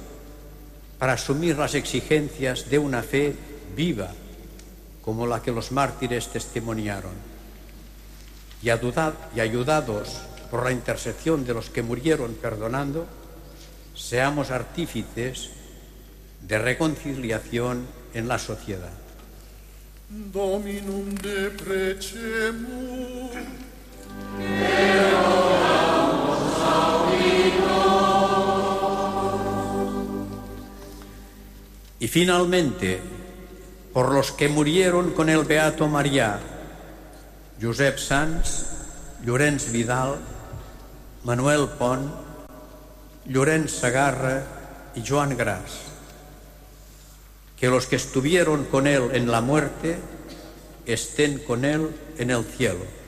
[0.97, 3.35] para asumir las exigencias de una fe
[3.75, 4.11] viva
[5.01, 7.13] como la que los mártires testimoniaron.
[8.61, 10.17] Y, ayudados
[10.51, 13.07] por la intercesión de los que murieron perdonando,
[13.95, 15.49] seamos artífices
[16.41, 18.91] de reconciliación en la sociedad.
[20.09, 21.49] Dominum de
[31.99, 33.01] Y finalmente,
[33.91, 36.39] por los que murieron con el Beato María,
[37.61, 38.63] Josep Sanz,
[39.25, 40.15] Llorenç Vidal,
[41.25, 42.09] Manuel Pont,
[43.25, 44.43] Llorenç Sagarra
[44.95, 45.91] y Joan Gras,
[47.59, 49.99] que los que estuvieron con él en la muerte
[50.85, 52.98] estén con él en el cielo.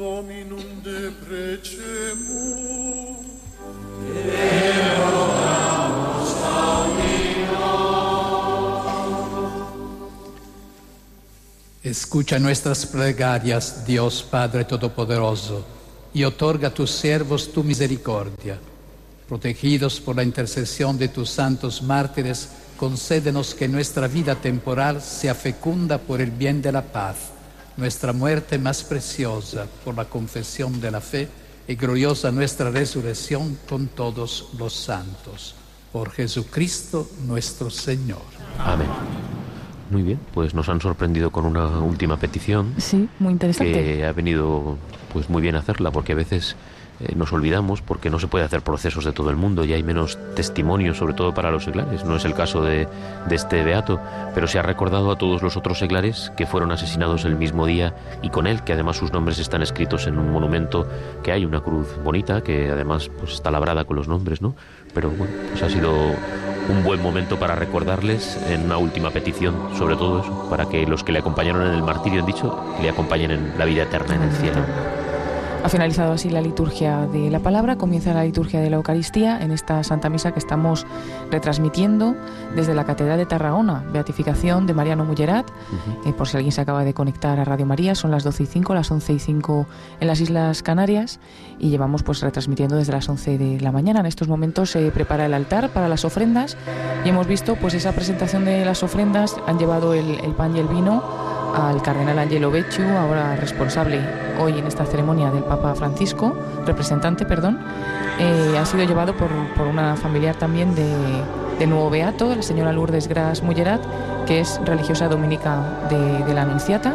[0.00, 0.80] Dominum
[11.82, 15.66] Escucha nuestras plegarias, Dios Padre Todopoderoso,
[16.14, 18.58] y otorga a tus siervos tu misericordia.
[19.28, 22.48] Protegidos por la intercesión de tus santos mártires,
[22.78, 27.16] concédenos que nuestra vida temporal sea fecunda por el bien de la paz,
[27.80, 31.28] nuestra muerte más preciosa por la confesión de la fe
[31.66, 35.54] y gloriosa nuestra resurrección con todos los santos.
[35.90, 38.22] Por Jesucristo nuestro Señor.
[38.58, 38.86] Amén.
[39.90, 42.74] Muy bien, pues nos han sorprendido con una última petición.
[42.78, 43.72] Sí, muy interesante.
[43.72, 44.76] Que ha venido
[45.12, 46.54] pues muy bien hacerla, porque a veces
[47.00, 49.82] eh, nos olvidamos, porque no se puede hacer procesos de todo el mundo y hay
[49.82, 52.04] menos testimonios, sobre todo para los seglares.
[52.04, 52.88] No es el caso de,
[53.28, 54.00] de este beato,
[54.34, 57.94] pero se ha recordado a todos los otros seglares que fueron asesinados el mismo día
[58.22, 60.86] y con él, que además sus nombres están escritos en un monumento
[61.22, 64.54] que hay, una cruz bonita, que además pues está labrada con los nombres, ¿no?
[64.94, 65.92] Pero bueno, pues ha sido
[66.68, 71.02] un buen momento para recordarles en una última petición, sobre todo eso, para que los
[71.02, 74.22] que le acompañaron en el martirio, han dicho, le acompañen en la vida eterna en
[74.22, 74.60] el cielo.
[75.62, 79.50] Ha finalizado así la liturgia de la palabra, comienza la liturgia de la Eucaristía en
[79.50, 80.86] esta Santa Misa que estamos
[81.30, 82.16] retransmitiendo
[82.56, 85.50] desde la Catedral de Tarragona, beatificación de Mariano Mullerat,
[86.06, 88.46] eh, por si alguien se acaba de conectar a Radio María, son las 12 y
[88.46, 89.66] 5, las 11 y 5
[90.00, 91.20] en las Islas Canarias.
[91.58, 94.00] Y llevamos pues retransmitiendo desde las 11 de la mañana.
[94.00, 96.56] En estos momentos se prepara el altar para las ofrendas.
[97.04, 100.60] Y hemos visto pues esa presentación de las ofrendas, han llevado el, el pan y
[100.60, 101.02] el vino
[101.54, 104.00] al cardenal Angelo Becciu, ahora responsable
[104.38, 106.34] hoy en esta ceremonia del Papa Francisco,
[106.66, 107.58] representante, perdón,
[108.18, 110.92] eh, ha sido llevado por, por, una familiar también de,
[111.58, 113.80] de, nuevo beato, la señora Lourdes Gras Mullerat,
[114.26, 116.94] que es religiosa dominica de, de la Anunciata.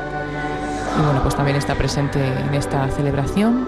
[0.97, 3.67] Y bueno, pues también está presente en esta celebración,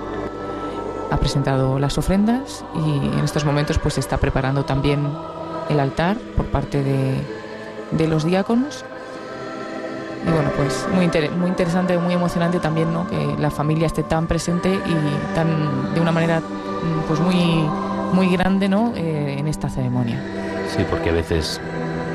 [1.12, 5.08] ha presentado las ofrendas y en estos momentos pues se está preparando también
[5.70, 7.16] el altar por parte de,
[7.92, 8.86] de los diáconos
[10.28, 13.08] y bueno, pues muy, muy interesante, muy emocionante también, ¿no?
[13.08, 17.66] Que la familia esté tan presente y tan de una manera mm, pues muy,
[18.14, 18.94] muy grande, ¿no?
[18.96, 20.22] Eh, en esta ceremonia.
[20.76, 21.62] Sí, porque a veces,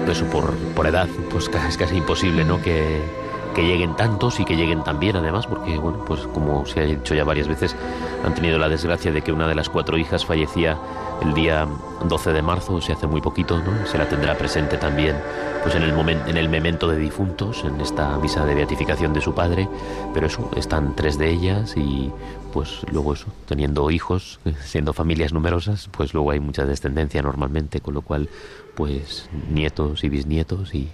[0.07, 2.61] eso por, por edad, pues es casi imposible, ¿no?
[2.61, 3.01] Que,
[3.55, 7.15] que lleguen tantos y que lleguen también además, porque bueno, pues como se ha dicho
[7.15, 7.77] ya varias veces,
[8.25, 10.77] han tenido la desgracia de que una de las cuatro hijas fallecía
[11.23, 11.67] el día
[12.05, 13.87] 12 de marzo, se hace muy poquito, ¿no?
[13.87, 15.17] Se la tendrá presente también
[15.63, 19.21] pues en el momento en el memento de difuntos, en esta misa de beatificación de
[19.21, 19.69] su padre,
[20.13, 22.11] pero eso, están tres de ellas y
[22.53, 27.95] pues luego eso, teniendo hijos, siendo familias numerosas, pues luego hay mucha descendencia normalmente, con
[27.95, 28.29] lo cual
[28.75, 30.89] pues nietos y bisnietos y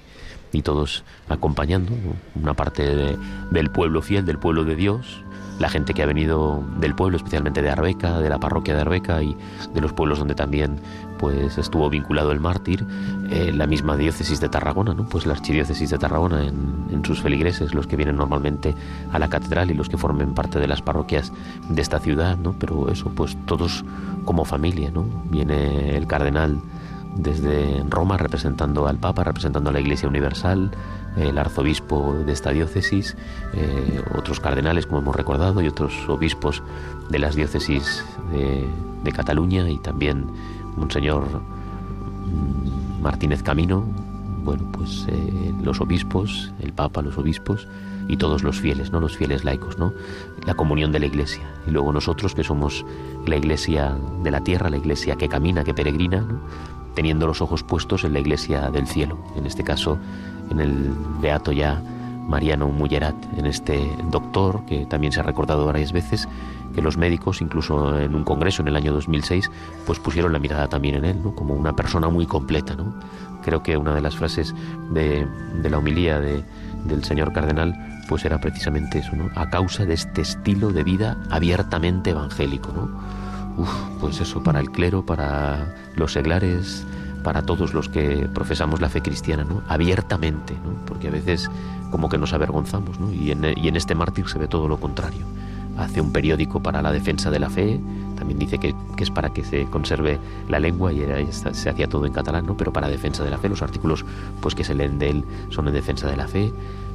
[0.52, 1.92] y todos acompañando
[2.34, 3.16] una parte
[3.50, 5.22] del pueblo fiel, del pueblo de Dios,
[5.58, 9.22] la gente que ha venido del pueblo, especialmente de Arbeca, de la parroquia de Arbeca
[9.22, 9.36] y
[9.74, 10.80] de los pueblos donde también
[11.18, 12.86] pues estuvo vinculado el mártir,
[13.30, 15.08] eh, la misma diócesis de Tarragona, ¿no?
[15.08, 18.74] pues la archidiócesis de Tarragona en, en, sus feligreses, los que vienen normalmente
[19.10, 21.32] a la catedral y los que formen parte de las parroquias
[21.68, 22.54] de esta ciudad, ¿no?
[22.58, 23.84] pero eso, pues todos
[24.24, 25.04] como familia, ¿no?
[25.28, 26.60] viene el cardenal
[27.16, 30.70] desde Roma representando al Papa, representando a la Iglesia Universal,
[31.18, 33.16] el arzobispo de esta diócesis,
[33.54, 36.62] eh, otros cardenales, como hemos recordado, y otros obispos
[37.10, 38.66] de las diócesis de,
[39.04, 40.26] de Cataluña y también
[40.76, 43.84] Monseñor mm, Martínez Camino,
[44.44, 47.68] bueno, pues eh, los obispos, el Papa, los obispos
[48.08, 49.00] y todos los fieles, ¿no?
[49.00, 49.92] Los fieles laicos, ¿no?
[50.46, 51.42] La comunión de la Iglesia.
[51.66, 52.86] Y luego nosotros que somos
[53.26, 56.24] la Iglesia de la tierra, la Iglesia que camina, que peregrina,
[56.98, 59.98] teniendo los ojos puestos en la iglesia del cielo, en este caso
[60.50, 61.80] en el beato ya
[62.26, 66.28] Mariano Mullerat, en este doctor que también se ha recordado varias veces
[66.74, 69.50] que los médicos, incluso en un congreso en el año 2006,
[69.86, 71.34] pues pusieron la mirada también en él, ¿no?
[71.34, 72.74] como una persona muy completa.
[72.76, 72.94] ¿no?
[73.42, 74.54] Creo que una de las frases
[74.90, 75.26] de,
[75.62, 76.44] de la homilía de,
[76.84, 77.74] del señor cardenal
[78.08, 79.30] pues era precisamente eso, ¿no?
[79.34, 82.72] a causa de este estilo de vida abiertamente evangélico.
[82.72, 83.62] ¿no?
[83.62, 83.70] Uf,
[84.00, 86.86] pues eso, para el clero, para los seglares,
[87.22, 89.62] para todos los que profesamos la fe cristiana, ¿no?
[89.68, 90.84] Abiertamente, ¿no?
[90.86, 91.50] Porque a veces
[91.90, 93.12] como que nos avergonzamos, ¿no?
[93.12, 95.26] Y en, y en este mártir se ve todo lo contrario.
[95.76, 97.80] Hace un periódico para la defensa de la fe,
[98.18, 100.18] también dice que, que es para que se conserve
[100.48, 102.56] la lengua y era, se hacía todo en catalán, ¿no?
[102.56, 104.04] Pero para defensa de la fe, los artículos
[104.40, 106.52] pues que se leen de él son en defensa de la fe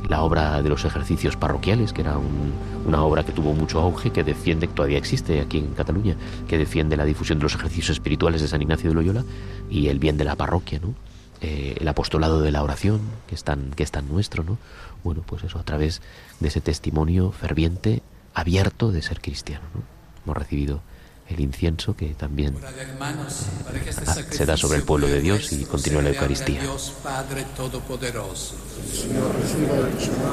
[0.10, 2.52] la obra de los ejercicios parroquiales, que era un,
[2.86, 6.16] una obra que tuvo mucho auge, que defiende, que todavía existe aquí en Cataluña,
[6.48, 9.24] que defiende la difusión de los ejercicios espirituales de San Ignacio de Loyola
[9.70, 10.94] y el bien de la parroquia, ¿no?
[11.42, 14.58] Eh, el apostolado de la oración, que es, tan, que es nuestro, ¿no?
[15.04, 16.02] Bueno, pues eso, a través
[16.40, 18.02] de ese testimonio ferviente,
[18.34, 19.82] abierto de ser cristiano, ¿no?
[20.26, 20.82] Hemos recibido
[21.30, 23.92] el incienso que también eh,
[24.30, 26.62] se da sobre el pueblo de Dios y continúa la Eucaristía.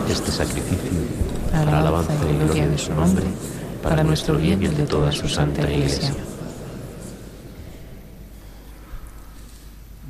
[0.08, 0.90] Este sacrificio
[1.52, 3.24] para alabanza y gloria de su nombre,
[3.82, 6.12] para nuestro bien y el de toda su santa Iglesia.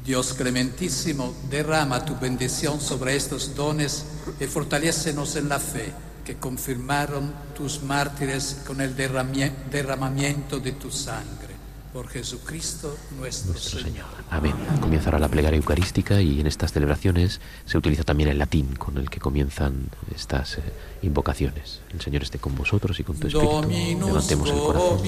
[0.04, 4.06] Dios clementísimo, derrama tu bendición sobre estos dones
[4.40, 5.92] y fortalécenos en la fe
[6.24, 11.50] que confirmaron tus mártires con el derramamiento de tu sangre.
[11.92, 13.92] Por Jesucristo nuestro, nuestro Señor.
[13.92, 14.06] Señor.
[14.30, 14.54] Amén.
[14.80, 19.10] Comenzará la plegaria eucarística y en estas celebraciones se utiliza también el latín con el
[19.10, 20.62] que comienzan estas eh,
[21.02, 21.80] invocaciones.
[21.92, 23.52] El Señor esté con vosotros y con tu espíritu.
[23.52, 25.00] Dominus Levantemos el corazón.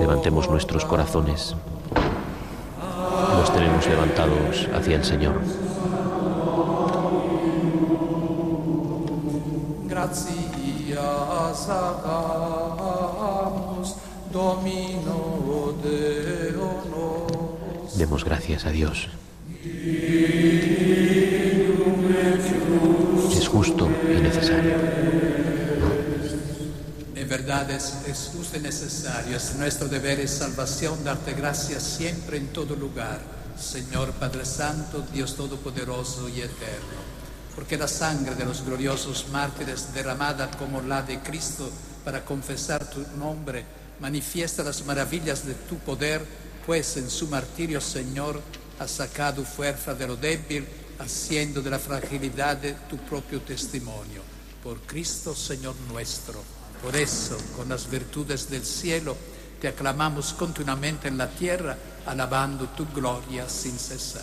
[0.00, 1.54] Levantemos nuestros corazones.
[3.34, 5.40] Los tenemos levantados hacia el Señor.
[9.86, 13.94] Gratias agamus
[14.32, 17.26] Domino nos.
[17.96, 19.08] Demos gracias a Dios.
[23.32, 24.74] Es justo y necesario.
[27.36, 32.46] Verdad es, es justo y necesario, es nuestro deber y salvación darte gracias siempre en
[32.46, 33.20] todo lugar,
[33.60, 36.96] Señor Padre Santo, Dios Todopoderoso y Eterno,
[37.54, 41.70] porque la sangre de los gloriosos mártires derramada como la de Cristo
[42.06, 43.66] para confesar tu nombre
[44.00, 46.24] manifiesta las maravillas de tu poder,
[46.64, 48.40] pues en su martirio, Señor,
[48.78, 50.66] has sacado fuerza de lo débil,
[51.00, 54.22] haciendo de la fragilidad tu propio testimonio.
[54.62, 56.55] Por Cristo, Señor nuestro.
[56.86, 59.16] Por eso, con las virtudes del cielo,
[59.60, 61.76] te aclamamos continuamente en la tierra,
[62.06, 64.22] alabando tu gloria sin cesar.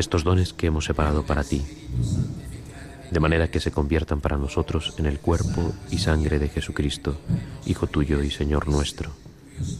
[0.00, 1.62] estos dones que hemos separado para ti,
[3.10, 7.20] de manera que se conviertan para nosotros en el cuerpo y sangre de Jesucristo,
[7.66, 9.12] Hijo tuyo y Señor nuestro,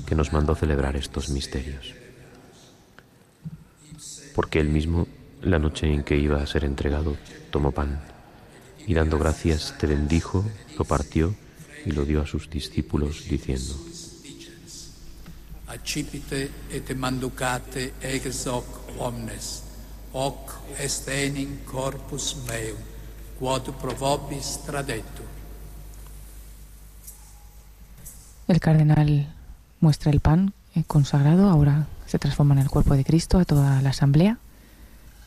[0.06, 1.94] que nos mandó celebrar estos misterios.
[4.34, 5.06] Porque él mismo,
[5.42, 7.16] la noche en que iba a ser entregado,
[7.50, 8.00] tomó pan
[8.86, 10.44] y dando gracias te bendijo,
[10.78, 11.34] lo partió
[11.84, 13.74] y lo dio a sus discípulos diciendo,
[15.70, 18.66] Accipite et manducate ex hoc
[18.98, 19.62] omnes,
[20.12, 22.76] hoc est enim corpus meum,
[23.38, 24.58] quod pro vobis.
[28.48, 29.32] El cardenal
[29.80, 33.80] muestra el pan eh, consagrado, ahora se transforma en el cuerpo de Cristo a toda
[33.82, 34.38] la asamblea,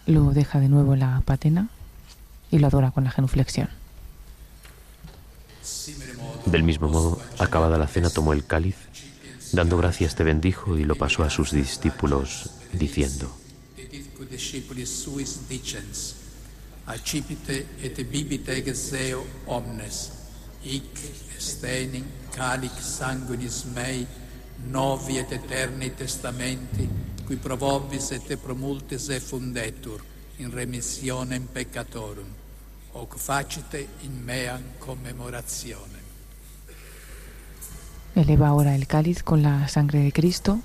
[0.06, 1.70] lo deja de nuevo en la patena
[2.52, 3.70] y lo adora con la genuflexión.
[6.46, 8.76] Del mismo modo, acabada la cena, tomó el cáliz,
[9.54, 13.34] dando gracias te bendijo y lo pasó a sus discípulos, diciendo,
[16.86, 20.12] Accipite et bibite ex eo omnes,
[20.64, 21.00] hic
[21.38, 22.04] est enim
[22.36, 24.06] calic sanguinis mei,
[24.68, 26.90] novi et eterni testamenti,
[27.26, 30.04] qui pro vobis et pro multis effundetur,
[30.40, 32.28] in remissionem peccatorum,
[32.94, 36.02] hoc facite in meam commemorazione.
[38.16, 40.60] Eleva ahora el cáliz con la sangre de Cristo,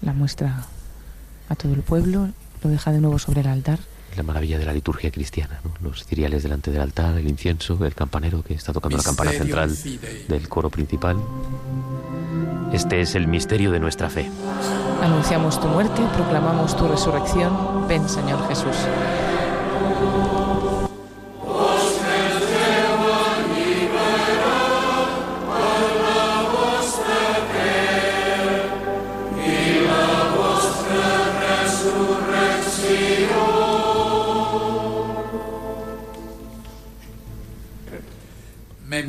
[0.00, 0.66] la muestra
[1.50, 2.30] a todo el pueblo,
[2.62, 3.78] lo deja de nuevo sobre el altar.
[4.16, 5.72] La maravilla de la liturgia cristiana, ¿no?
[5.82, 9.76] los ciriales delante del altar, el incienso, el campanero que está tocando la campana central
[10.28, 11.16] del coro principal.
[12.72, 14.30] Este es el misterio de nuestra fe.
[15.02, 17.86] Anunciamos tu muerte, proclamamos tu resurrección.
[17.88, 18.76] Ven, Señor Jesús.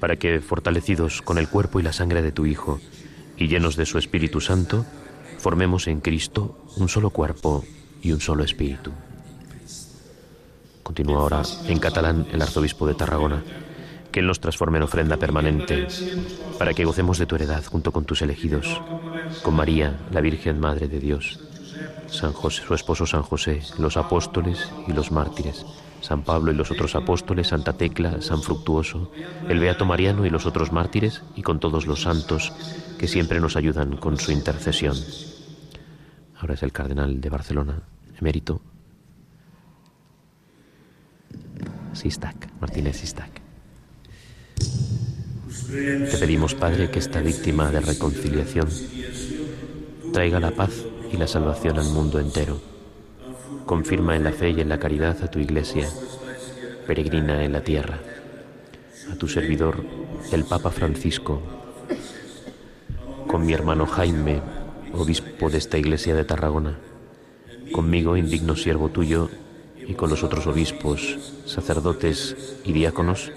[0.00, 2.80] para que, fortalecidos con el cuerpo y la sangre de tu Hijo
[3.36, 4.84] y llenos de su Espíritu Santo,
[5.38, 7.64] formemos en Cristo un solo cuerpo
[8.02, 8.92] y un solo espíritu.
[10.82, 13.42] Continúa ahora en catalán el arzobispo de Tarragona,
[14.10, 15.86] que Él nos transforme en ofrenda permanente,
[16.58, 18.80] para que gocemos de tu heredad junto con tus elegidos,
[19.42, 21.40] con María, la Virgen Madre de Dios,
[22.06, 25.64] San José, su esposo San José, los apóstoles y los mártires
[26.00, 29.10] San Pablo y los otros apóstoles, Santa Tecla, San Fructuoso,
[29.48, 32.52] el Beato Mariano y los otros mártires, y con todos los santos
[32.98, 34.96] que siempre nos ayudan con su intercesión.
[36.38, 37.82] Ahora es el cardenal de Barcelona,
[38.18, 38.60] emérito,
[41.92, 43.40] Sistac, Martínez Sistac.
[45.68, 48.68] Te pedimos, Padre, que esta víctima de reconciliación
[50.12, 52.67] traiga la paz y la salvación al mundo entero
[53.68, 55.86] confirma en la fe y en la caridad a tu iglesia,
[56.86, 57.98] peregrina en la tierra,
[59.12, 59.84] a tu servidor,
[60.32, 61.42] el Papa Francisco,
[63.26, 64.40] con mi hermano Jaime,
[64.94, 66.78] obispo de esta iglesia de Tarragona,
[67.70, 69.28] conmigo, indigno siervo tuyo,
[69.86, 73.32] y con los otros obispos, sacerdotes y diáconos,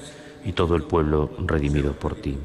[0.46, 2.38] y todo el pueblo redimido por ti.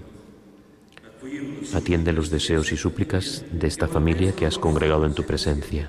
[1.73, 5.89] Atiende los deseos y súplicas de esta familia que has congregado en tu presencia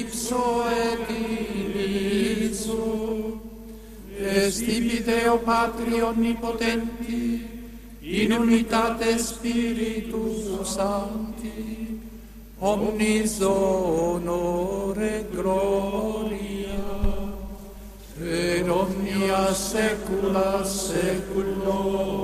[0.00, 1.08] ipso et
[2.44, 3.40] ipso.
[4.18, 7.46] Est Deo Patri Omnipotenti
[8.00, 12.00] in unitate Spiritus Sancti.
[12.58, 16.82] Omnis honore gloria
[18.18, 22.14] per omnia saecula saeculorum.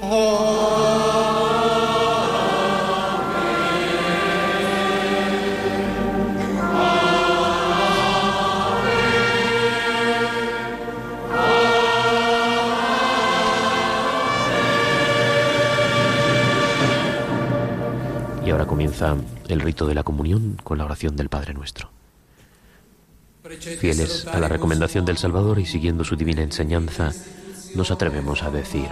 [0.00, 0.68] Amen.
[18.48, 19.14] Y ahora comienza
[19.48, 21.90] el rito de la comunión con la oración del Padre Nuestro.
[23.78, 27.12] Fieles a la recomendación del Salvador y siguiendo su divina enseñanza,
[27.74, 28.88] nos atrevemos a decir,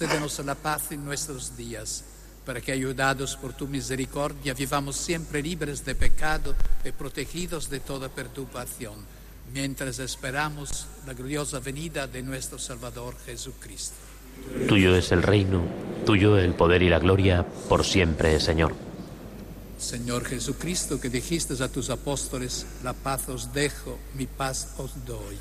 [0.00, 2.04] concédenos la paz en nuestros días,
[2.46, 8.08] para que, ayudados por tu misericordia, vivamos siempre libres de pecado y protegidos de toda
[8.08, 8.94] perturbación,
[9.52, 13.94] mientras esperamos la gloriosa venida de nuestro Salvador Jesucristo.
[14.66, 15.60] Tuyo es el reino,
[16.06, 18.72] tuyo el poder y la gloria, por siempre, Señor.
[19.76, 25.36] Señor Jesucristo, que dijiste a tus apóstoles, la paz os dejo, mi paz os doy.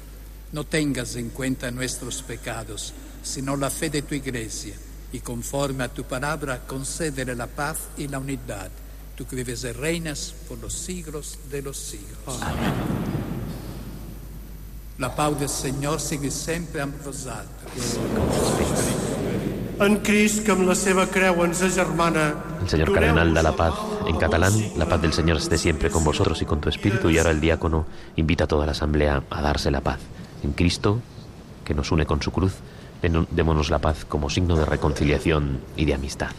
[0.52, 4.74] No tengas en cuenta nuestros pecados, sino la fe de tu iglesia,
[5.12, 8.70] y conforme a tu palabra, concédele la paz y la unidad.
[9.16, 12.42] Tú que vives y reinas por los siglos de los siglos.
[12.42, 12.74] Amén.
[14.98, 17.94] La paz del Señor sigui sempre amb vosaltres.
[19.80, 23.74] En Crist, que amb la seva creu ens agermana, El señor cardenal da la paz
[24.08, 24.54] en catalán.
[24.76, 27.10] La paz del Señor esté siempre con vosotros y con tu espíritu.
[27.10, 27.86] Y ahora el diácono
[28.18, 30.00] invita a toda la asamblea a darse la paz.
[30.44, 31.00] En Cristo,
[31.66, 32.56] que nos une con su cruz,
[33.32, 36.30] démonos la paz como signo de reconciliación y de amistad.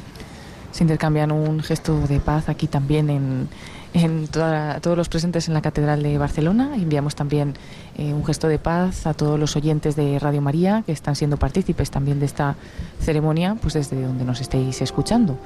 [0.72, 3.48] Se intercambian un gesto de paz aquí también en,
[3.92, 6.70] en toda- todos los presentes en la Catedral de Barcelona.
[6.76, 7.54] Enviamos también
[7.98, 11.38] eh, un gesto de paz a todos los oyentes de Radio María que están siendo
[11.38, 12.54] partícipes también de esta
[13.00, 15.38] ceremonia, pues desde donde nos estéis escuchando,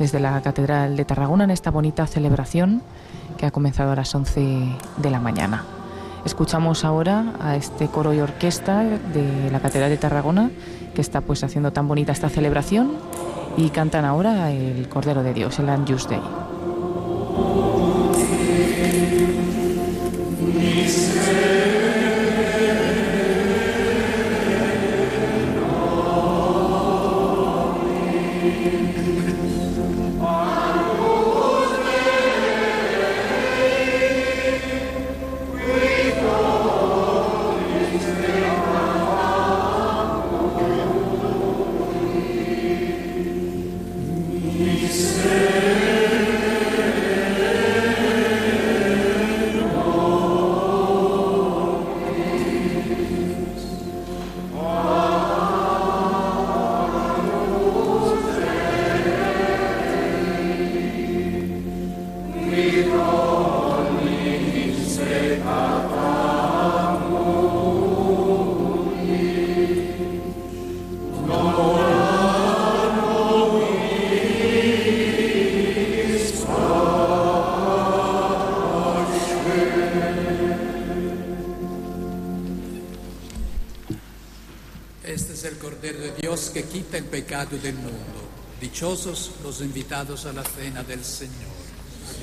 [0.00, 2.82] desde la Catedral de Tarragona en esta bonita celebración
[3.38, 4.66] que ha comenzado a las 11
[4.96, 5.64] de la mañana.
[6.24, 10.50] Escuchamos ahora a este coro y orquesta de la Catedral de Tarragona
[10.94, 12.92] que está pues haciendo tan bonita esta celebración
[13.56, 16.06] y cantan ahora el Cordero de Dios, el Anjus.
[20.60, 21.81] Este
[87.46, 87.98] pecado del mundo.
[88.60, 91.32] Dichosos los invitados a la cena del Señor.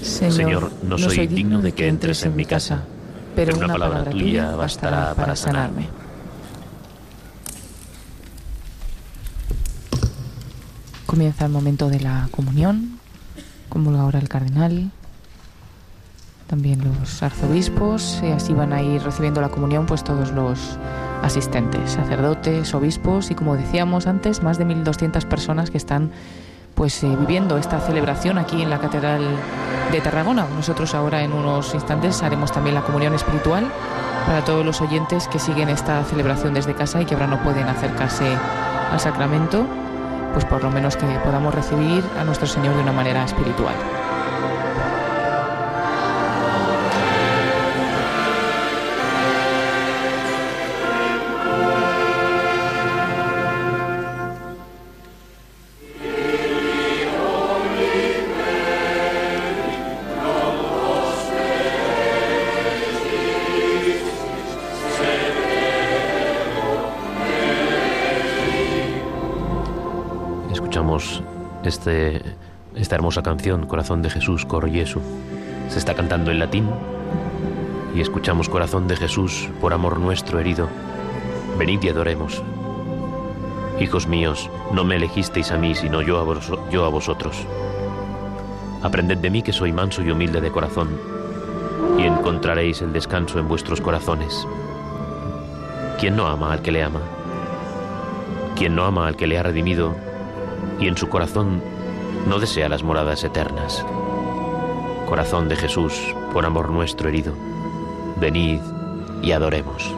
[0.02, 2.84] Señor, Señor no, soy no soy digno de que entres en mi casa,
[3.36, 5.88] pero una palabra tuya bastará para sanarme.
[11.06, 13.00] Comienza el momento de la comunión,
[13.68, 14.92] comulga ahora el cardenal,
[16.48, 20.78] también los arzobispos, y así van a ir recibiendo la comunión pues todos los
[21.24, 26.12] asistentes, sacerdotes, obispos y como decíamos antes, más de 1.200 personas que están
[26.76, 29.22] pues eh, viviendo esta celebración aquí en la Catedral
[29.92, 30.48] de Tarragona.
[30.56, 33.66] Nosotros ahora en unos instantes haremos también la comunión espiritual
[34.26, 37.68] para todos los oyentes que siguen esta celebración desde casa y que ahora no pueden
[37.68, 38.26] acercarse
[38.92, 39.66] al sacramento,
[40.34, 43.76] pues por lo menos que podamos recibir a nuestro Señor de una manera espiritual.
[71.80, 72.22] Este,
[72.76, 75.00] esta hermosa canción, Corazón de Jesús, Cor Jesu.
[75.70, 76.70] Se está cantando en latín
[77.96, 80.68] y escuchamos Corazón de Jesús, por amor nuestro herido.
[81.58, 82.44] Venid y adoremos.
[83.80, 87.46] Hijos míos, no me elegisteis a mí, sino yo a, yo a vosotros.
[88.84, 90.90] Aprended de mí que soy manso y humilde de corazón,
[91.98, 94.46] y encontraréis el descanso en vuestros corazones.
[95.98, 97.00] ¿Quién no ama al que le ama?
[98.58, 100.09] ¿Quién no ama al que le ha redimido
[100.80, 101.62] y en su corazón
[102.28, 103.86] no desea las moradas eternas.
[105.08, 105.94] Corazón de Jesús,
[106.34, 107.34] por amor nuestro herido,
[108.20, 108.60] venid
[109.22, 109.94] y adoremos.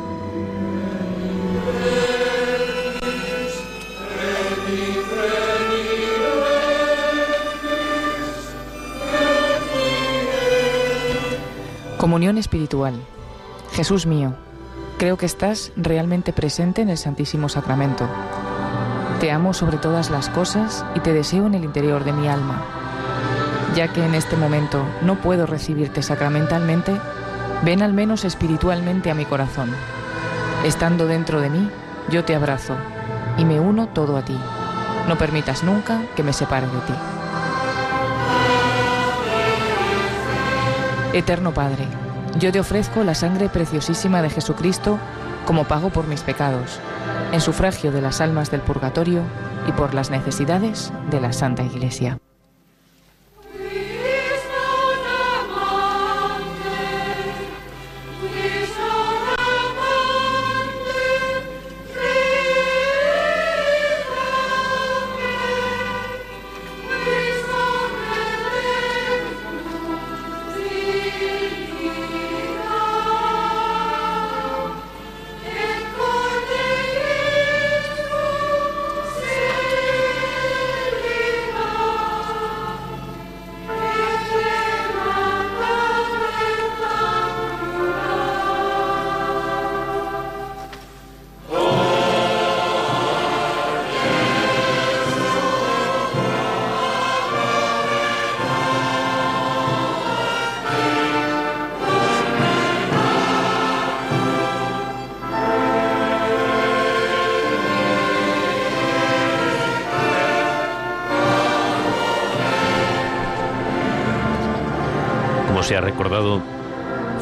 [11.97, 12.95] Comunión espiritual.
[13.73, 14.33] Jesús mío,
[14.97, 18.07] creo que estás realmente presente en el Santísimo Sacramento
[19.21, 22.65] te amo sobre todas las cosas y te deseo en el interior de mi alma.
[23.75, 26.99] Ya que en este momento no puedo recibirte sacramentalmente,
[27.63, 29.69] ven al menos espiritualmente a mi corazón.
[30.65, 31.69] Estando dentro de mí,
[32.09, 32.75] yo te abrazo
[33.37, 34.35] y me uno todo a ti.
[35.07, 36.93] No permitas nunca que me separe de ti.
[41.13, 41.85] Eterno Padre,
[42.39, 44.97] yo te ofrezco la sangre preciosísima de Jesucristo
[45.45, 46.79] como pago por mis pecados
[47.31, 49.23] en sufragio de las almas del purgatorio
[49.67, 52.19] y por las necesidades de la Santa Iglesia.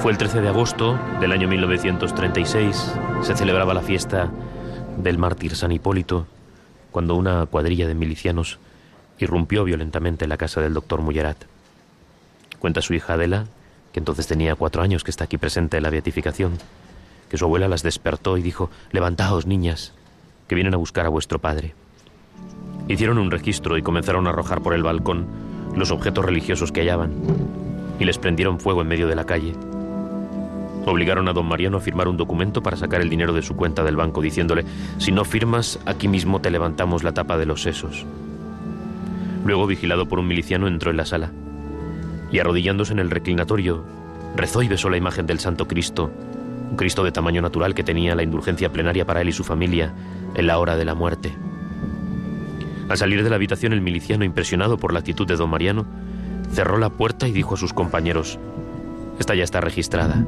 [0.10, 4.31] El 13 de agosto del año 1936, se celebraba la fiesta
[4.98, 6.26] del mártir San Hipólito,
[6.90, 8.57] cuando una cuadrilla de milicianos
[9.19, 11.38] irrumpió violentamente en la casa del doctor Mullerat.
[12.57, 13.45] Cuenta su hija Adela,
[13.91, 16.57] que entonces tenía cuatro años, que está aquí presente en la beatificación,
[17.30, 19.94] que su abuela las despertó y dijo, levantaos, niñas,
[20.48, 21.76] que vienen a buscar a vuestro padre.
[22.88, 25.27] Hicieron un registro y comenzaron a arrojar por el balcón
[25.76, 27.11] los objetos religiosos que hallaban
[27.99, 29.53] y les prendieron fuego en medio de la calle.
[30.85, 33.84] Obligaron a don Mariano a firmar un documento para sacar el dinero de su cuenta
[33.84, 34.65] del banco, diciéndole,
[34.97, 38.06] si no firmas, aquí mismo te levantamos la tapa de los sesos.
[39.45, 41.31] Luego, vigilado por un miliciano, entró en la sala
[42.31, 43.84] y arrodillándose en el reclinatorio,
[44.35, 46.11] rezó y besó la imagen del Santo Cristo,
[46.69, 49.93] un Cristo de tamaño natural que tenía la indulgencia plenaria para él y su familia
[50.35, 51.35] en la hora de la muerte.
[52.88, 55.85] Al salir de la habitación, el miliciano, impresionado por la actitud de don Mariano,
[56.51, 58.39] cerró la puerta y dijo a sus compañeros,
[59.19, 60.26] esta ya está registrada.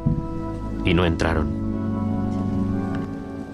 [0.86, 1.50] Y no entraron.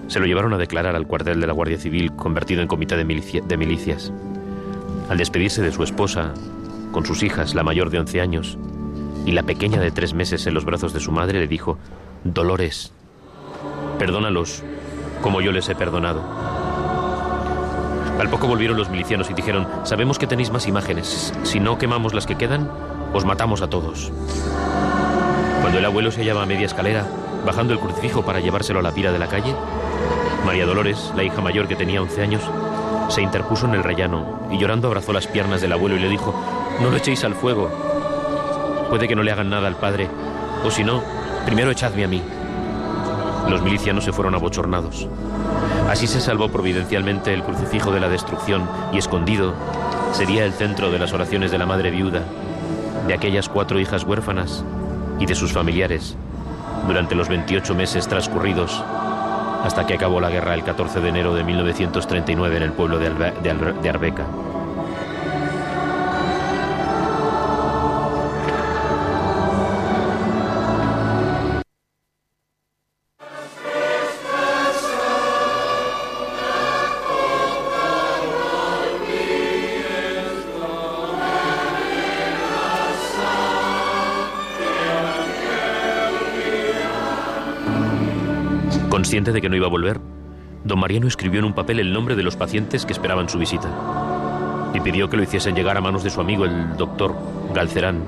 [0.08, 3.04] Se lo llevaron a declarar al cuartel de la Guardia Civil, convertido en comité de,
[3.46, 4.12] de milicias.
[5.10, 6.32] Al despedirse de su esposa,
[6.92, 8.58] con sus hijas, la mayor de 11 años,
[9.26, 11.78] y la pequeña de tres meses en los brazos de su madre, le dijo,
[12.24, 12.92] Dolores,
[13.98, 14.62] perdónalos
[15.22, 16.22] como yo les he perdonado.
[18.18, 21.32] Al poco volvieron los milicianos y dijeron, sabemos que tenéis más imágenes.
[21.44, 22.68] Si no quemamos las que quedan,
[23.12, 24.12] os matamos a todos.
[25.78, 27.06] El abuelo se hallaba a media escalera,
[27.46, 29.54] bajando el crucifijo para llevárselo a la pira de la calle,
[30.44, 32.42] María Dolores, la hija mayor que tenía 11 años,
[33.08, 36.34] se interpuso en el rellano y llorando abrazó las piernas del abuelo y le dijo,
[36.80, 37.70] no lo echéis al fuego.
[38.90, 40.08] Puede que no le hagan nada al padre,
[40.64, 41.00] o si no,
[41.46, 42.22] primero echadme a mí.
[43.48, 45.06] Los milicianos se fueron abochornados.
[45.88, 49.54] Así se salvó providencialmente el crucifijo de la destrucción y escondido
[50.10, 52.24] sería el centro de las oraciones de la madre viuda,
[53.06, 54.64] de aquellas cuatro hijas huérfanas
[55.18, 56.16] y de sus familiares
[56.86, 58.82] durante los 28 meses transcurridos
[59.64, 63.08] hasta que acabó la guerra el 14 de enero de 1939 en el pueblo de,
[63.88, 64.26] Arbeca.
[89.32, 90.00] De que no iba a volver,
[90.64, 93.68] don Mariano escribió en un papel el nombre de los pacientes que esperaban su visita
[94.72, 97.14] y pidió que lo hiciesen llegar a manos de su amigo, el doctor
[97.54, 98.02] Galcerán,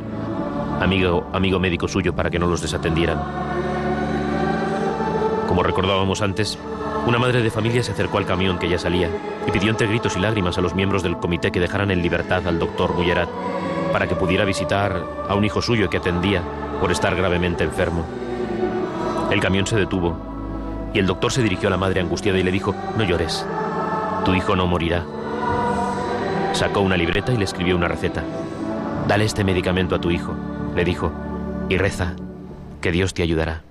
[0.80, 3.18] amigo, amigo médico suyo, para que no los desatendieran.
[5.46, 6.58] Como recordábamos antes,
[7.06, 9.10] una madre de familia se acercó al camión que ya salía
[9.46, 12.46] y pidió entre gritos y lágrimas a los miembros del comité que dejaran en libertad
[12.46, 13.28] al doctor Mullerat
[13.92, 16.42] para que pudiera visitar a un hijo suyo que atendía
[16.80, 18.06] por estar gravemente enfermo.
[19.30, 20.29] El camión se detuvo
[20.92, 23.46] y el doctor se dirigió a la madre angustiada y le dijo, no llores,
[24.24, 25.04] tu hijo no morirá.
[26.52, 28.24] Sacó una libreta y le escribió una receta.
[29.06, 30.34] Dale este medicamento a tu hijo,
[30.74, 31.12] le dijo,
[31.68, 32.16] y reza,
[32.80, 33.62] que Dios te ayudará.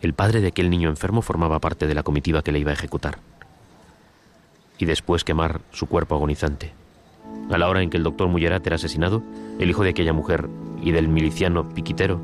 [0.00, 2.74] El padre de aquel niño enfermo formaba parte de la comitiva que le iba a
[2.74, 3.18] ejecutar.
[4.78, 6.72] Y después quemar su cuerpo agonizante.
[7.50, 9.22] A la hora en que el doctor Mullerat era asesinado,
[9.58, 10.48] el hijo de aquella mujer
[10.82, 12.20] y del miliciano piquitero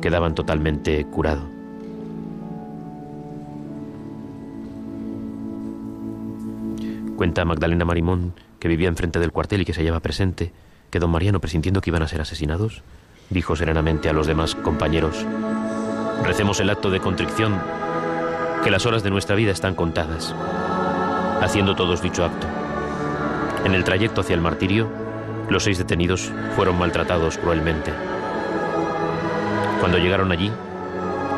[0.00, 1.55] quedaban totalmente curados.
[7.16, 10.52] Cuenta Magdalena Marimón, que vivía enfrente del cuartel y que se hallaba presente,
[10.90, 12.82] que don Mariano, presintiendo que iban a ser asesinados,
[13.30, 15.24] dijo serenamente a los demás compañeros,
[16.22, 17.58] recemos el acto de contrición,
[18.62, 20.34] que las horas de nuestra vida están contadas.
[21.40, 22.46] Haciendo todos dicho acto.
[23.64, 24.88] En el trayecto hacia el martirio,
[25.48, 27.92] los seis detenidos fueron maltratados cruelmente.
[29.80, 30.52] Cuando llegaron allí,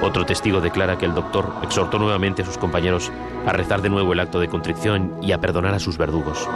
[0.02, 3.10] otro testigo declara que el doctor exhortó nuevamente a sus compañeros
[3.46, 6.48] a rezar de nuevo el acto de contrición y a perdonar a sus verdugos.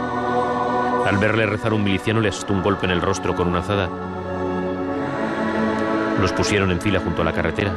[1.05, 3.89] Al verle rezar un miliciano le asustó un golpe en el rostro con una azada.
[6.21, 7.73] Los pusieron en fila junto a la carretera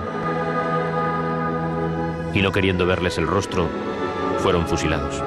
[2.36, 3.66] y no queriendo verles el rostro,
[4.40, 5.22] fueron fusilados.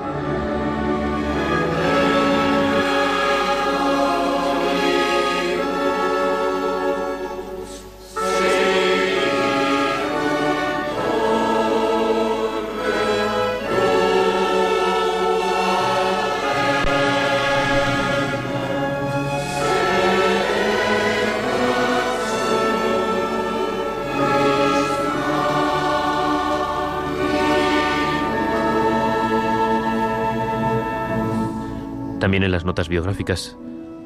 [32.70, 33.58] Notas biográficas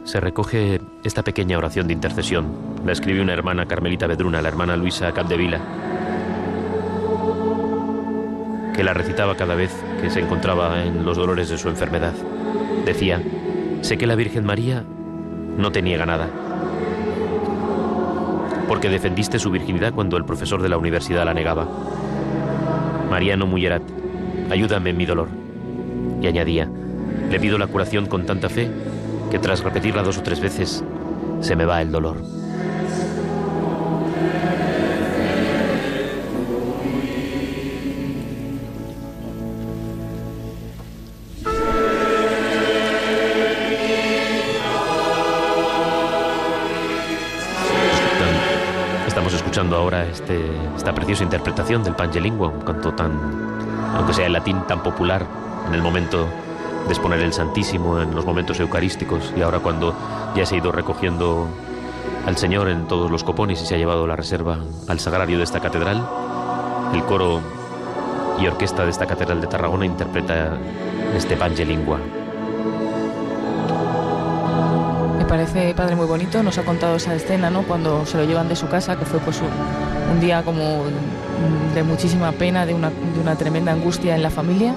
[0.06, 2.48] se recoge esta pequeña oración de intercesión.
[2.86, 5.60] La escribió una hermana Carmelita Bedruna, la hermana Luisa Capdevila,
[8.74, 9.70] que la recitaba cada vez
[10.02, 12.14] que se encontraba en los dolores de su enfermedad.
[12.86, 13.22] Decía,
[13.82, 14.86] sé que la Virgen María
[15.58, 16.30] no te niega nada,
[18.70, 21.68] porque defendiste su virginidad cuando el profesor de la universidad la negaba.
[23.10, 23.84] Mariano Mullerat,
[24.50, 25.28] ayúdame en mi dolor.
[26.22, 26.70] Y añadía,
[27.34, 28.70] le pido la curación con tanta fe
[29.32, 30.84] que tras repetirla dos o tres veces
[31.42, 32.22] se me va el dolor.
[49.08, 50.40] Estamos escuchando ahora este,
[50.78, 53.12] esta preciosa interpretación del Pangelingua, un canto tan,
[53.96, 55.26] aunque sea en latín, tan popular
[55.68, 56.30] en el momento
[56.88, 59.96] de exponer el Santísimo en los momentos eucarísticos y ahora cuando
[60.36, 61.48] ya se ha ido recogiendo
[62.26, 65.44] al Señor en todos los copones y se ha llevado la reserva al sagrario de
[65.44, 66.08] esta catedral,
[66.94, 67.42] el coro
[68.40, 70.58] y orquesta de esta catedral de Tarragona interpreta
[71.16, 72.00] este Pangelingua.
[75.18, 76.42] Me parece, padre, muy bonito.
[76.44, 77.64] Nos ha contado esa escena, ¿no?
[77.64, 80.84] Cuando se lo llevan de su casa, que fue pues un, día como
[81.74, 84.76] de muchísima pena, de una, de una tremenda angustia en la familia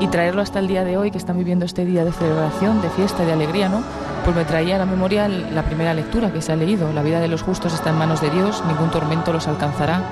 [0.00, 2.90] y traerlo hasta el día de hoy, que están viviendo este día de celebración, de
[2.90, 3.82] fiesta de alegría, ¿no?
[4.24, 6.92] Pues me traía a la memoria la primera lectura que se ha leído.
[6.92, 10.02] La vida de los justos está en manos de Dios, ningún tormento los alcanzará.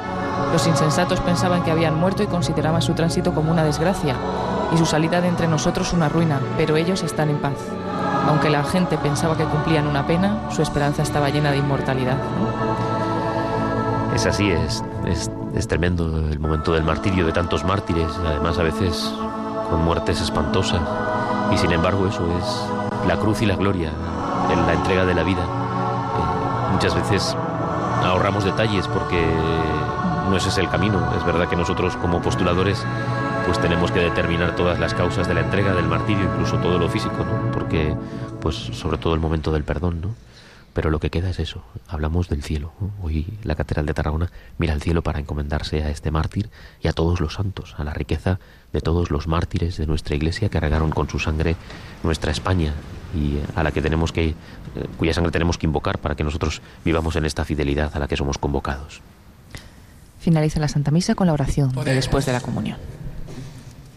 [0.52, 4.16] Los insensatos pensaban que habían muerto y consideraban su tránsito como una desgracia
[4.72, 7.56] y su salida de entre nosotros una ruina, pero ellos están en paz.
[8.28, 12.16] Aunque la gente pensaba que cumplían una pena, su esperanza estaba llena de inmortalidad.
[14.14, 18.62] Es así, es, es, es tremendo el momento del martirio de tantos mártires, además a
[18.62, 19.10] veces
[19.72, 20.82] con muertes espantosas.
[21.50, 23.90] Y sin embargo eso es la cruz y la gloria
[24.52, 25.42] en la entrega de la vida.
[25.42, 27.34] Eh, muchas veces
[28.04, 29.18] ahorramos detalles porque
[30.28, 31.00] no ese es el camino.
[31.16, 32.84] Es verdad que nosotros como postuladores
[33.46, 36.90] pues tenemos que determinar todas las causas de la entrega, del martirio, incluso todo lo
[36.90, 37.50] físico, ¿no?
[37.50, 37.96] Porque
[38.42, 40.08] pues sobre todo el momento del perdón, ¿no?
[40.72, 42.72] Pero lo que queda es eso, hablamos del cielo.
[43.02, 46.48] Hoy la Catedral de Tarragona mira al cielo para encomendarse a este mártir
[46.80, 48.38] y a todos los santos, a la riqueza
[48.72, 51.56] de todos los mártires de nuestra Iglesia que regaron con su sangre
[52.02, 52.72] nuestra España
[53.14, 54.34] y a la que tenemos que, eh,
[54.96, 58.16] cuya sangre tenemos que invocar para que nosotros vivamos en esta fidelidad a la que
[58.16, 59.02] somos convocados.
[60.20, 62.78] Finaliza la Santa Misa con la oración de después de la comunión.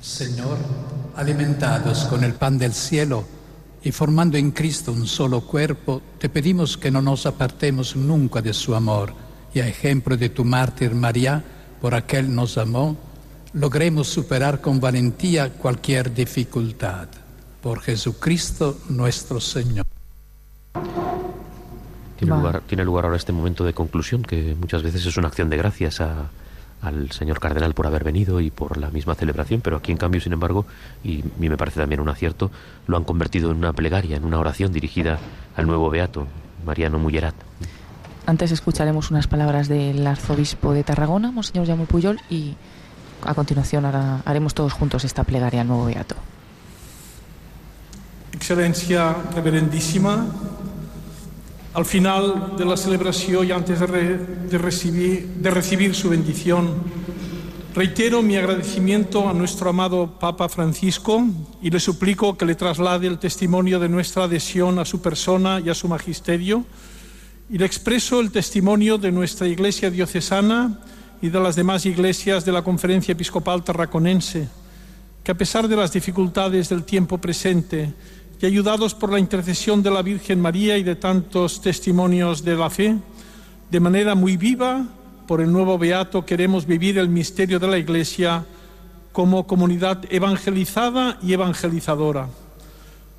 [0.02, 0.58] Señor,
[1.16, 3.26] alimentados con el pan del cielo,
[3.86, 8.52] y formando en Cristo un solo cuerpo, te pedimos que no nos apartemos nunca de
[8.52, 9.14] su amor
[9.54, 11.44] y a ejemplo de tu mártir María,
[11.80, 12.98] por aquel nos amó,
[13.54, 17.08] logremos superar con valentía cualquier dificultad.
[17.62, 19.86] Por Jesucristo nuestro Señor.
[22.18, 25.48] Tiene lugar, tiene lugar ahora este momento de conclusión que muchas veces es una acción
[25.52, 26.32] de gracias a,
[26.86, 30.22] al señor cardenal por haber venido y por la misma celebración, pero aquí en cambio,
[30.22, 30.66] sin embargo,
[31.04, 32.52] y a mí me parece también un acierto,
[32.88, 35.20] lo han convertido en una plegaria, en una oración dirigida
[35.56, 36.28] al nuevo beato,
[36.66, 37.36] Mariano Mullerat.
[38.28, 42.56] Antes escucharemos unas palabras del arzobispo de Tarragona, Monseñor Jaume Puyol, y
[43.24, 46.16] a continuación hará, haremos todos juntos esta plegaria al nuevo beato.
[48.34, 50.26] Excelencia reverendísima,
[51.76, 56.70] al final de la celebración y antes de, re, de, recibir, recibir su bendición,
[57.76, 61.26] reitero mi agradecimiento a nuestro amado Papa Francisco
[61.62, 65.70] y le suplico que le traslade el testimonio de nuestra adhesión a su persona y
[65.70, 66.64] a su magisterio
[67.50, 70.80] y le expreso el testimonio de nuestra Iglesia diocesana
[71.22, 74.48] y de las demás iglesias de la Conferencia Episcopal Tarraconense,
[75.26, 77.94] que a pesar de las dificultades del tiempo presente
[78.46, 82.98] ayudados por la intercesión de la Virgen María y de tantos testimonios de la fe,
[83.70, 84.86] de manera muy viva,
[85.28, 88.46] por el nuevo Beato, queremos vivir el misterio de la Iglesia
[89.12, 92.28] como comunidad evangelizada y evangelizadora.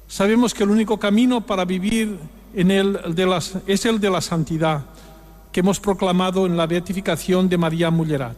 [0.06, 2.18] Sabemos que el único camino para vivir
[2.54, 4.84] en él de las, es el de la santidad,
[5.50, 8.36] que hemos proclamado en la beatificación de María Mullerat.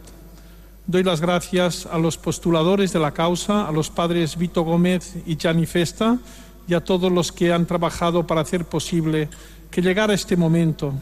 [0.87, 5.37] Doy las gracias a los postuladores de la causa, a los padres Vito Gómez y
[5.37, 6.17] Gianni Festa,
[6.69, 9.27] y a todos los que han trabajado para hacer posible
[9.71, 10.93] que llegara este momento,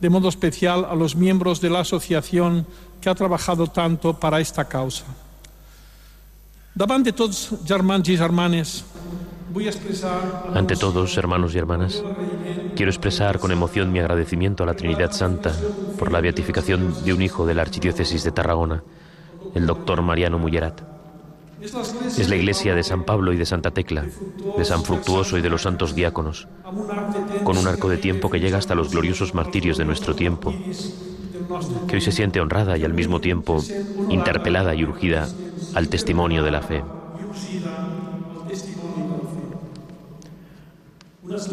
[0.00, 2.64] de modo especial a los miembros de la asociación
[3.00, 5.04] que ha trabajado tanto para esta causa.
[10.54, 12.04] Ante todos, hermanos y hermanas,
[12.76, 15.52] quiero expresar con emoción mi agradecimiento a la Trinidad Santa
[15.98, 18.84] por la beatificación de un hijo de la Archidiócesis de Tarragona,
[19.54, 20.97] el doctor Mariano Mullerat.
[21.60, 24.06] Es la iglesia de San Pablo y de Santa Tecla,
[24.56, 26.46] de San Fructuoso y de los santos diáconos,
[27.42, 30.54] con un arco de tiempo que llega hasta los gloriosos martirios de nuestro tiempo,
[31.88, 33.64] que hoy se siente honrada y al mismo tiempo
[34.08, 35.28] interpelada y urgida
[35.74, 36.84] al testimonio de la fe.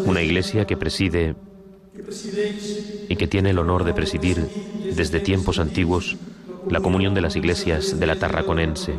[0.06, 1.36] Una iglesia que preside
[3.10, 4.48] y que tiene el honor de presidir
[4.96, 6.16] desde tiempos antiguos
[6.70, 8.94] la comunión de las iglesias de la Tarraconense,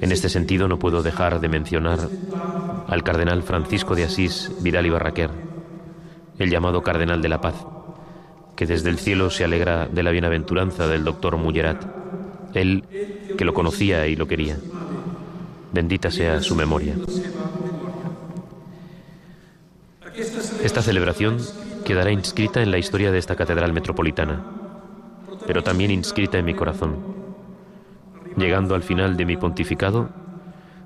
[0.00, 1.98] en este sentido, no puedo dejar de mencionar
[2.86, 5.30] al cardenal Francisco de Asís Vidal y Barraquer,
[6.38, 7.54] el llamado cardenal de la paz,
[8.56, 11.84] que desde el cielo se alegra de la bienaventuranza del doctor Mullerat,
[12.54, 12.84] él
[13.36, 14.56] que lo conocía y lo quería.
[15.72, 16.94] Bendita sea su memoria.
[20.62, 21.38] Esta celebración
[21.84, 24.44] quedará inscrita en la historia de esta catedral metropolitana,
[25.46, 27.19] pero también inscrita en mi corazón
[28.40, 30.08] Llegando al final de mi pontificado,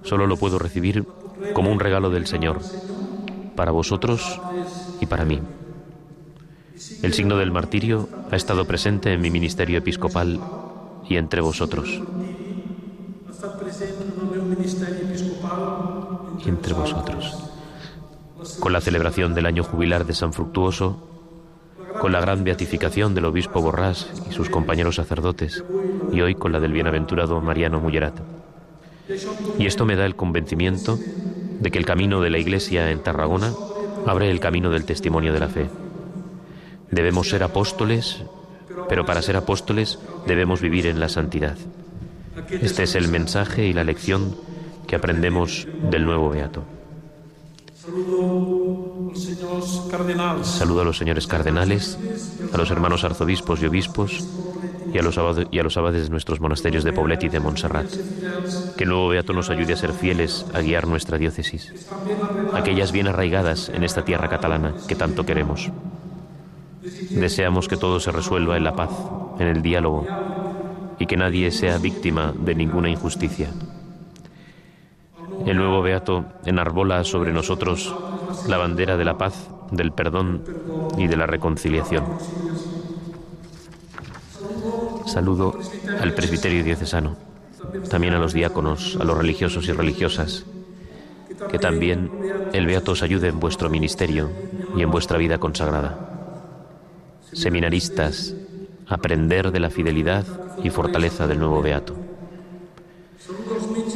[0.03, 1.07] solo lo puedo recibir
[1.53, 2.59] como un regalo del Señor,
[3.55, 4.41] para vosotros
[5.01, 5.41] y para mí.
[7.05, 10.41] El signo del martirio ha estado presente en mi ministerio episcopal
[11.09, 12.03] y entre vosotros.
[16.45, 17.39] Y entre vosotros.
[18.59, 21.14] Con la celebración del año jubilar de San Fructuoso,
[22.01, 25.65] con la gran beatificación del obispo Borrás y sus compañeros sacerdotes,
[26.13, 28.21] y hoy con la del bienaventurado Mariano Mullerat.
[29.59, 30.99] Y esto me da el convencimiento
[31.61, 33.53] de que el camino de la Iglesia en Tarragona
[34.07, 35.69] abre el camino del testimonio de la fe.
[36.91, 38.23] Debemos ser apóstoles,
[38.89, 41.57] pero para ser apóstoles debemos vivir en la santidad.
[42.51, 44.37] Este es el mensaje y la lección
[44.87, 46.65] que aprendemos del nuevo Beato.
[50.43, 51.99] Saludo a los señores cardenales,
[52.53, 54.25] a los hermanos arzobispos y obispos
[54.93, 57.87] y a los, abades, de nuestros monasterios de Poblet y de Montserrat.
[58.77, 61.75] Que el nuevo Beato nos ayude a ser fieles, a guiar nuestra diócesis,
[62.55, 65.71] aquellas bien arraigadas en esta tierra catalana que tanto queremos.
[67.11, 68.91] Deseamos que todo se resuelva en la paz,
[69.39, 70.07] en el diálogo,
[70.99, 73.51] y que nadie sea víctima de ninguna injusticia.
[75.47, 77.95] El nuevo Beato enarbola sobre nosotros
[78.49, 80.43] la bandera de la paz, del perdón
[80.97, 82.05] y de la reconciliación.
[85.07, 85.59] Saludo
[86.01, 87.17] al presbiterio diocesano,
[87.91, 90.47] también a los diáconos, a los religiosos y religiosas,
[91.51, 92.11] que también
[92.53, 94.31] el Beato os ayude en vuestro ministerio
[94.77, 95.99] y en vuestra vida consagrada.
[97.33, 98.35] Seminaristas,
[98.89, 100.25] aprender de la fidelidad
[100.63, 101.95] y fortaleza del nuevo Beato.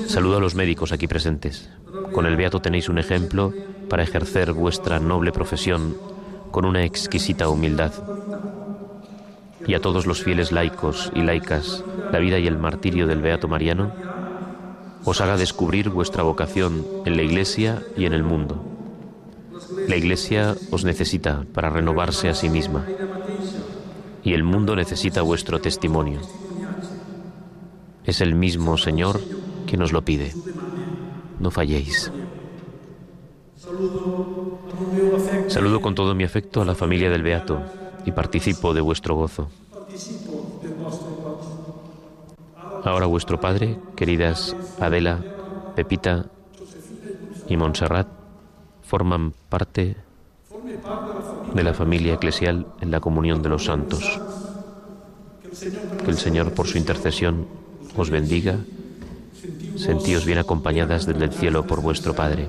[0.09, 1.69] Saludo a los médicos aquí presentes.
[2.13, 3.53] Con el Beato tenéis un ejemplo
[3.91, 5.99] para ejercer vuestra noble profesión
[6.51, 7.93] con una exquisita humildad.
[9.67, 13.49] Y a todos los fieles laicos y laicas, la vida y el martirio del Beato
[13.49, 13.93] Mariano
[15.05, 18.65] os haga descubrir vuestra vocación en la Iglesia y en el mundo.
[19.89, 22.87] La Iglesia os necesita para renovarse a sí misma
[24.25, 26.21] y el mundo necesita vuestro testimonio.
[28.05, 29.21] Es el mismo Señor
[29.69, 30.33] que nos lo pide.
[31.39, 32.11] No falléis.
[35.49, 37.61] Saludo con todo mi afecto a la familia del Beato
[38.07, 39.51] y participo de vuestro gozo.
[42.85, 45.21] Ahora vuestro Padre, queridas Adela,
[45.77, 46.27] Pepita
[47.47, 48.09] y Montserrat,
[48.83, 49.97] forman parte
[51.53, 54.19] de la familia eclesial en la comunión de los santos.
[56.05, 57.47] Que el Señor, por su intercesión,
[57.97, 58.57] os bendiga.
[59.79, 62.49] Sentíos bien acompañadas desde el cielo por vuestro Padre.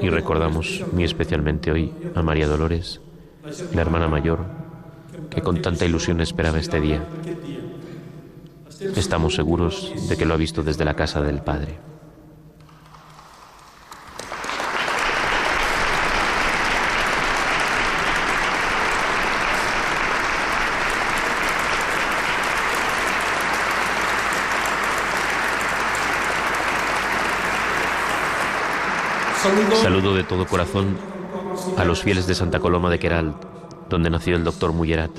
[0.00, 3.00] Y recordamos muy especialmente hoy a María Dolores,
[3.74, 4.40] la hermana mayor,
[5.30, 7.02] que con tanta ilusión esperaba este día.
[8.96, 11.78] Estamos seguros de que lo ha visto desde la casa del Padre.
[29.82, 30.96] Saludo de todo corazón
[31.76, 33.34] a los fieles de Santa Coloma de Queral,
[33.88, 35.10] donde nació el doctor Mullerat,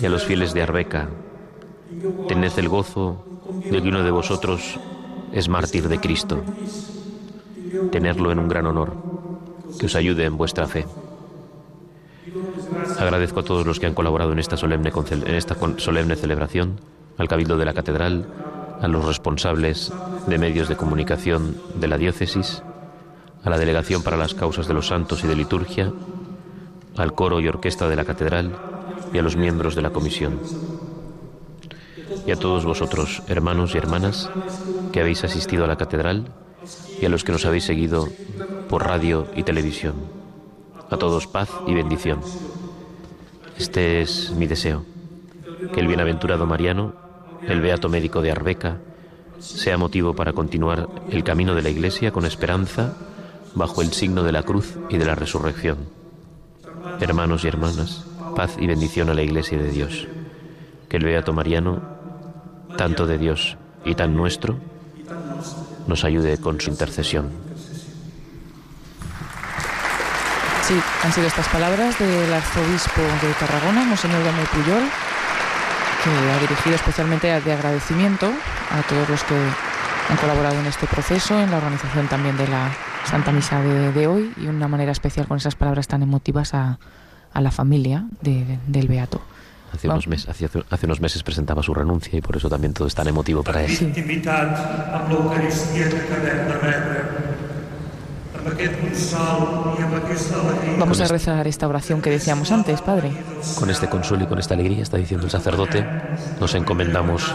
[0.00, 1.08] y a los fieles de Arbeca.
[2.28, 3.24] Tened el gozo
[3.64, 4.78] de que uno de vosotros
[5.32, 6.42] es mártir de Cristo.
[7.90, 8.94] Tenerlo en un gran honor,
[9.78, 10.86] que os ayude en vuestra fe.
[12.98, 16.80] Agradezco a todos los que han colaborado en esta solemne celebración,
[17.18, 18.26] al Cabildo de la Catedral,
[18.80, 19.92] a los responsables
[20.26, 22.62] de medios de comunicación de la diócesis,
[23.44, 25.92] a la Delegación para las Causas de los Santos y de Liturgia,
[26.96, 28.52] al coro y orquesta de la Catedral
[29.12, 30.38] y a los miembros de la comisión.
[32.26, 34.30] Y a todos vosotros, hermanos y hermanas,
[34.92, 36.32] que habéis asistido a la Catedral
[37.00, 38.08] y a los que nos habéis seguido
[38.68, 39.94] por radio y televisión.
[40.90, 42.20] A todos paz y bendición.
[43.56, 44.84] Este es mi deseo,
[45.72, 46.94] que el bienaventurado Mariano,
[47.46, 48.78] el beato médico de Arbeca,
[49.38, 52.94] sea motivo para continuar el camino de la Iglesia con esperanza
[53.54, 55.78] bajo el signo de la cruz y de la resurrección.
[57.00, 58.04] Hermanos y hermanas,
[58.36, 60.06] paz y bendición a la Iglesia de Dios.
[60.88, 61.82] Que el Beato Mariano,
[62.76, 64.56] tanto de Dios y tan nuestro,
[65.86, 67.30] nos ayude con su intercesión.
[70.62, 74.84] Sí, han sido estas palabras del arzobispo de Tarragona, Monseñor Daniel Puyol,
[76.04, 81.38] que ha dirigido especialmente de agradecimiento a todos los que han colaborado en este proceso,
[81.38, 82.70] en la organización también de la
[83.04, 86.78] Santa Misa de, hoy y una manera especial con esas palabras tan emotivas a,
[87.34, 89.20] la familia del Beato.
[89.72, 92.94] Hace unos, meses, hace, unos meses presentaba su renuncia y por eso también todo es
[92.94, 93.70] tan emotivo para él.
[100.78, 103.12] Vamos a rezar esta oración que decíamos antes, Padre.
[103.58, 105.86] Con este consuelo y con esta alegría, está diciendo el sacerdote,
[106.40, 107.34] nos encomendamos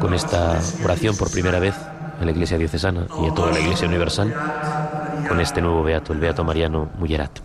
[0.00, 1.74] con esta oración por primera vez
[2.20, 4.34] en la Iglesia diocesana y en toda la Iglesia universal,
[5.28, 7.40] con este nuevo beato, el beato Mariano Mullerat.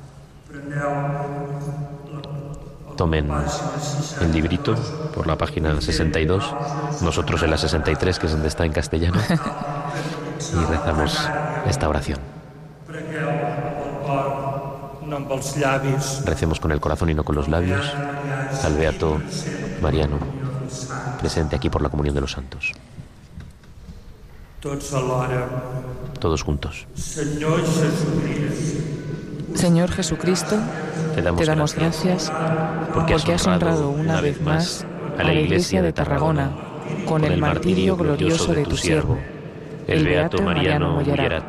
[2.96, 3.30] tomen
[4.22, 4.76] el librito
[5.14, 6.56] por la página 62,
[7.02, 11.30] nosotros en la 63, que es donde está en castellano, y rezamos
[11.68, 12.20] esta oración.
[16.26, 17.94] Recemos con el corazón y no con los labios
[18.64, 19.22] al Beato
[19.82, 20.18] Mariano,
[21.20, 22.74] presente aquí por la comunión de los santos.
[26.20, 26.88] Todos juntos.
[29.56, 30.58] Señor Jesucristo,
[31.16, 32.32] te damos, gracias,
[32.94, 34.86] porque, has honrado una vez más
[35.18, 36.52] a la Iglesia de Tarragona
[37.06, 39.20] con el martirio glorioso de tu siervo,
[39.86, 41.44] el Beato Mariano Mollerat,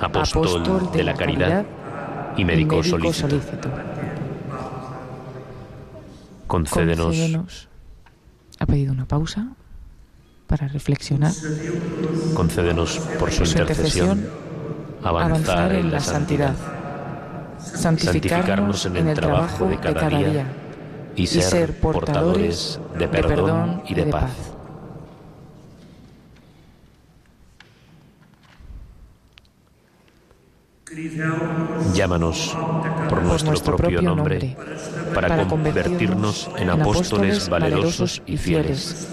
[0.00, 1.64] apóstol de la caridad
[2.36, 3.38] y médico solícito.
[6.48, 7.68] Concédenos.
[8.58, 9.46] Ha pedido una pausa
[10.50, 11.32] para reflexionar.
[12.34, 14.28] Concédenos por su, intercesión,
[15.00, 16.56] avanzar, en la santidad,
[17.60, 20.44] santificarnos en el trabajo de cada día
[21.14, 24.32] y ser portadores de perdón y de paz.
[31.94, 32.56] Llámanos
[33.08, 34.56] por nuestro, propio nombre,
[35.14, 39.08] para, convertirnos en apóstoles valerosos y fieles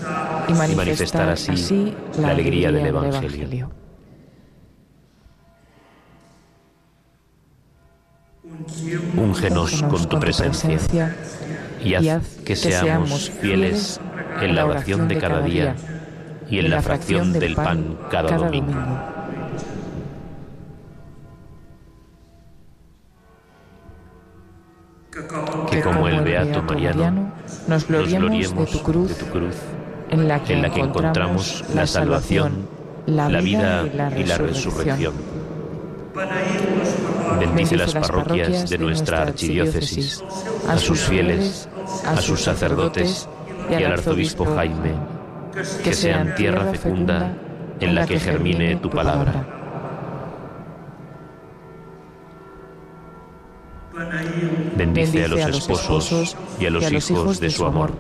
[0.48, 3.72] y manifestar así la alegría del Evangelio.
[9.16, 11.16] Úngenos con tu presencia
[11.84, 14.02] y haz que seamos fieles
[14.41, 15.76] en la oración de cada día
[16.49, 19.16] y en la fracción del pan cada domingo.
[25.69, 27.31] Que como el Beato Mariano
[27.68, 29.56] nos gloriemos de tu cruz,
[30.10, 32.68] en la que, encontramos la salvación,
[33.06, 33.85] la vida
[34.15, 35.14] y la resurrección.
[37.39, 40.23] Bendice las parroquias de nuestra archidiócesis,
[40.68, 41.69] a sus fieles,
[42.06, 43.27] a sus sacerdotes
[43.69, 44.94] y al arzobispo Jaime,
[45.84, 47.34] que sean tierra fecunda
[47.80, 49.56] en la que germine tu palabra.
[54.75, 57.91] Bendice a los esposos y a los hijos de su amor.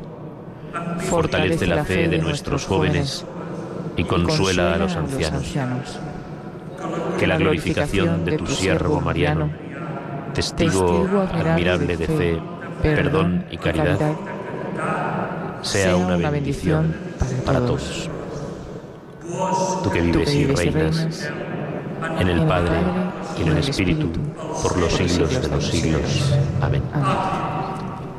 [0.99, 3.25] Fortalece la fe de nuestros jóvenes
[3.95, 5.55] y consuela a los ancianos.
[7.17, 9.49] Que la glorificación de tu siervo Mariano,
[10.33, 12.39] testigo admirable de fe,
[12.81, 13.99] perdón y caridad,
[15.61, 16.95] sea una bendición
[17.45, 18.09] para todos.
[19.83, 21.31] Tú que vives y reinas
[22.19, 22.77] en el Padre
[23.37, 24.09] y en el Espíritu,
[24.61, 26.33] por los siglos de los siglos.
[26.61, 26.83] Amén.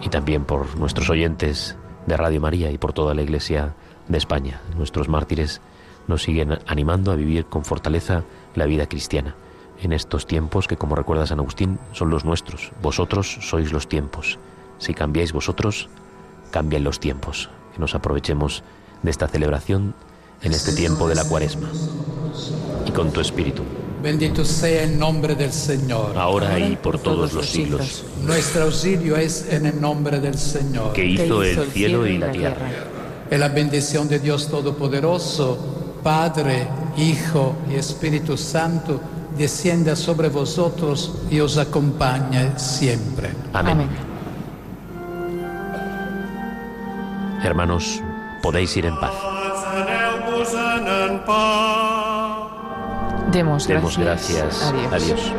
[0.03, 1.77] Y también por nuestros oyentes
[2.07, 3.75] de Radio María y por toda la Iglesia
[4.09, 4.61] de España.
[4.77, 5.61] Nuestros mártires
[6.07, 8.23] nos siguen animando a vivir con fortaleza
[8.55, 9.35] la vida cristiana
[9.83, 12.73] en estos tiempos que, como recuerda San Agustín, son los nuestros.
[12.83, 14.39] Vosotros sois los tiempos.
[14.79, 15.89] Si cambiáis vosotros,
[16.51, 17.51] cambian los tiempos.
[17.73, 18.65] Que nos aprovechemos
[19.03, 19.95] de esta celebración
[20.43, 21.69] en este tiempo de la cuaresma.
[22.87, 23.63] Y con tu espíritu.
[24.03, 26.17] Bendito sea el nombre del Señor.
[26.17, 28.05] Ahora y por todos los siglos.
[28.23, 30.93] Nuestro auxilio es en el nombre del Señor.
[30.93, 32.71] Que hizo el cielo y la tierra.
[33.31, 39.01] Y la bendición de Dios Todopoderoso, Padre, Hijo y Espíritu Santo,
[39.37, 43.31] descienda sobre vosotros y os acompañe siempre.
[43.53, 43.89] Amén.
[47.43, 48.01] Hermanos,
[48.43, 49.13] podéis ir en paz.
[53.33, 55.33] Demos, gracias, a, Dios.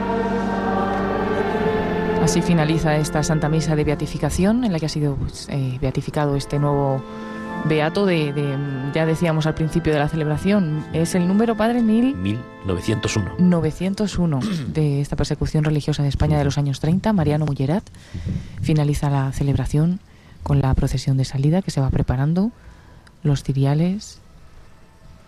[2.21, 6.35] Así finaliza esta Santa Misa de Beatificación en la que ha sido pues, eh, beatificado
[6.35, 7.01] este nuevo
[7.65, 8.33] beato de,
[8.93, 12.15] ya decíamos al principio de la celebración, es el número, padre, mil...
[12.15, 13.35] 1901.
[13.39, 17.83] 901 de esta persecución religiosa de España de los años 30, Mariano Mullerat.
[18.61, 19.99] Finaliza la celebración
[20.43, 22.51] con la procesión de salida que se va preparando,
[23.23, 24.18] los ciriales,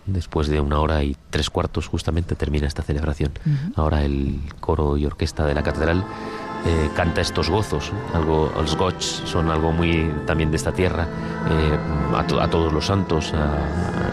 [0.06, 3.32] después de una hora y tres cuartos justamente termina esta celebración.
[3.76, 6.04] Ahora el coro y orquesta de la catedral
[6.64, 11.08] eh, canta estos gozos, algo, los goch son algo muy también de esta tierra,
[11.50, 11.78] eh,
[12.16, 13.32] a, todos los santos,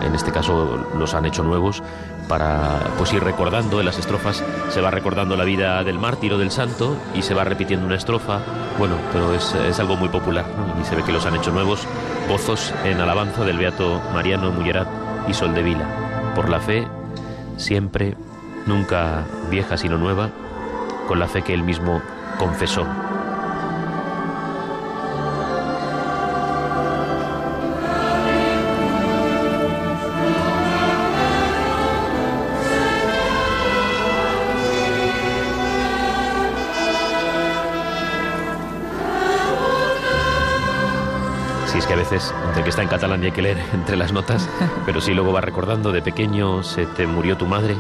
[0.04, 1.84] en este caso los han hecho nuevos,
[2.28, 6.40] para pues ir recordando en las estrofas, se va recordando la vida del mártir o
[6.40, 8.40] del santo y se va repitiendo una estrofa,
[8.80, 10.46] bueno, pero es, es algo muy popular
[10.82, 11.82] y se ve que los han hecho nuevos,
[12.28, 16.34] gozos en alabanza del Beato Mariano Mullerat y Sol de Vila.
[16.36, 16.88] Por la fe,
[17.58, 18.16] siempre,
[18.66, 20.30] nunca vieja sino nueva,
[21.08, 22.02] con la fe que él mismo
[22.38, 22.86] confesó
[42.10, 44.50] veces, entre que está en catalán y hay que leer entre las notas,
[44.86, 47.76] pero sí luego va recordando, de pequeño se te murió tu madre,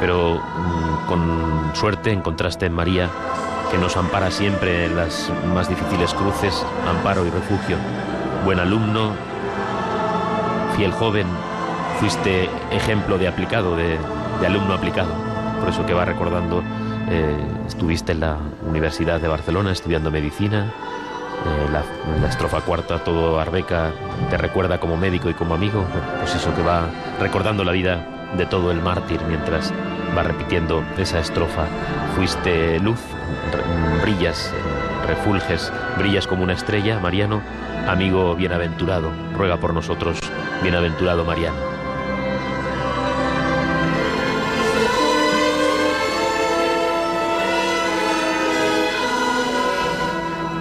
[0.00, 3.10] pero mm, con suerte encontraste en María,
[3.70, 7.76] que nos ampara siempre en las más difíciles cruces, amparo y refugio.
[8.44, 9.12] Buen alumno,
[10.76, 11.26] fiel joven,
[12.00, 13.96] fuiste ejemplo de aplicado, de,
[14.40, 15.12] de alumno aplicado.
[15.60, 16.64] Por eso que va recordando,
[17.10, 17.36] eh,
[17.68, 20.72] estuviste en la Universidad de Barcelona estudiando medicina,
[21.46, 21.82] eh, la,
[22.20, 23.92] la, estrofa cuarta, todo Arbeca
[24.28, 25.84] te recuerda como médico y como amigo,
[26.18, 26.88] pues eso que va
[27.18, 28.06] recordando la vida
[28.36, 29.72] de todo el mártir mientras
[30.16, 31.66] va repitiendo esa estrofa.
[32.14, 33.00] Fuiste luz,
[34.02, 34.52] brillas,
[35.06, 37.42] refulges, brillas como una estrella, Mariano,
[37.88, 40.18] amigo bienaventurado, ruega por nosotros,
[40.62, 41.69] bienaventurado Mariano.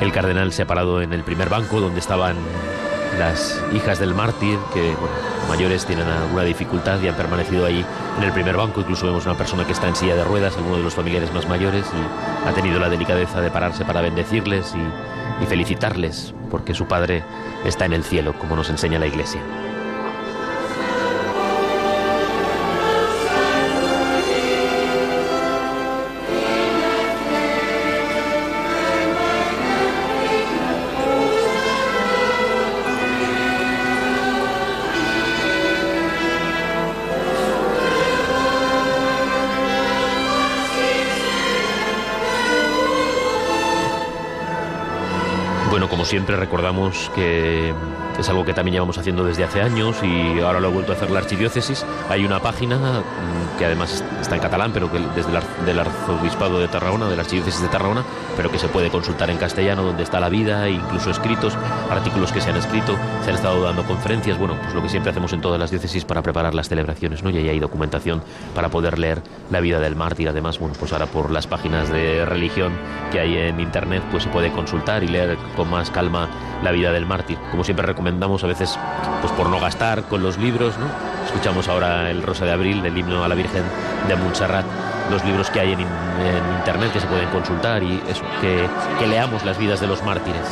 [0.02, 2.38] El cardenal se ha parado en el primer banco donde estaban
[3.18, 5.16] las hijas del mártir, que bueno,
[5.50, 7.86] mayores tienen alguna dificultad y han permanecido ahí
[8.18, 8.80] en el primer banco.
[8.80, 11.48] Incluso vemos una persona que está en silla de ruedas, alguno de los familiares más
[11.48, 16.86] mayores, y ha tenido la delicadeza de pararse para bendecirles y, y felicitarles, porque su
[16.86, 17.24] padre
[17.66, 19.42] está en el cielo, como nos enseña la iglesia.
[46.10, 47.72] Siempre recordamos que
[48.20, 50.96] es algo que también llevamos haciendo desde hace años y ahora lo ha vuelto a
[50.96, 51.86] hacer la archidiócesis.
[52.10, 56.68] Hay una página mm, que además está en catalán, pero que desde el arzobispado de
[56.68, 58.04] Tarragona, de la archidiócesis de Tarragona,
[58.36, 61.58] pero que se puede consultar en castellano, donde está la vida, incluso escritos,
[61.90, 65.12] artículos que se han escrito, se han estado dando conferencias, bueno, pues lo que siempre
[65.12, 67.30] hacemos en todas las diócesis para preparar las celebraciones, ¿no?
[67.30, 68.22] Y ahí hay documentación
[68.54, 70.30] para poder leer la vida del mártir.
[70.30, 72.74] Además, bueno, pues ahora por las páginas de religión
[73.12, 76.30] que hay en internet, pues se puede consultar y leer con más calma
[76.64, 77.38] la vida del mártir.
[77.52, 78.78] Como siempre recomendamos a veces,
[79.22, 80.74] pues por no gastar con los libros.
[81.26, 83.64] Escuchamos ahora el Rosa de Abril, el himno a la Virgen
[84.08, 84.66] de Montserrat,
[85.12, 85.80] los libros que hay en,
[86.60, 88.02] internet que se pueden consultar y
[88.42, 88.68] que,
[89.00, 90.46] que leamos las vidas de los mártires.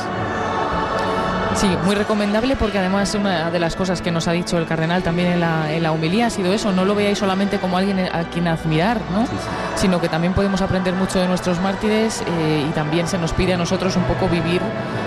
[1.58, 5.02] Sí, muy recomendable porque además una de las cosas que nos ha dicho el cardenal
[5.02, 7.98] también en la, en la humilía ha sido eso, no lo veáis solamente como alguien
[8.00, 9.26] a quien admirar, ¿no?
[9.26, 9.48] Sí, sí.
[9.82, 13.56] sino que también podemos aprender mucho de nuestros mártires eh, y también se nos pide
[13.56, 14.62] a nosotros un poco vivir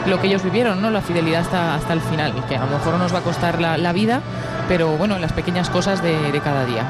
[0.09, 0.91] lo que ellos vivieron, ¿no?
[0.91, 3.79] la fidelidad hasta, hasta el final, que a lo mejor nos va a costar la,
[3.79, 4.21] la vida,
[4.67, 6.83] pero bueno, las pequeñas cosas de, de cada día.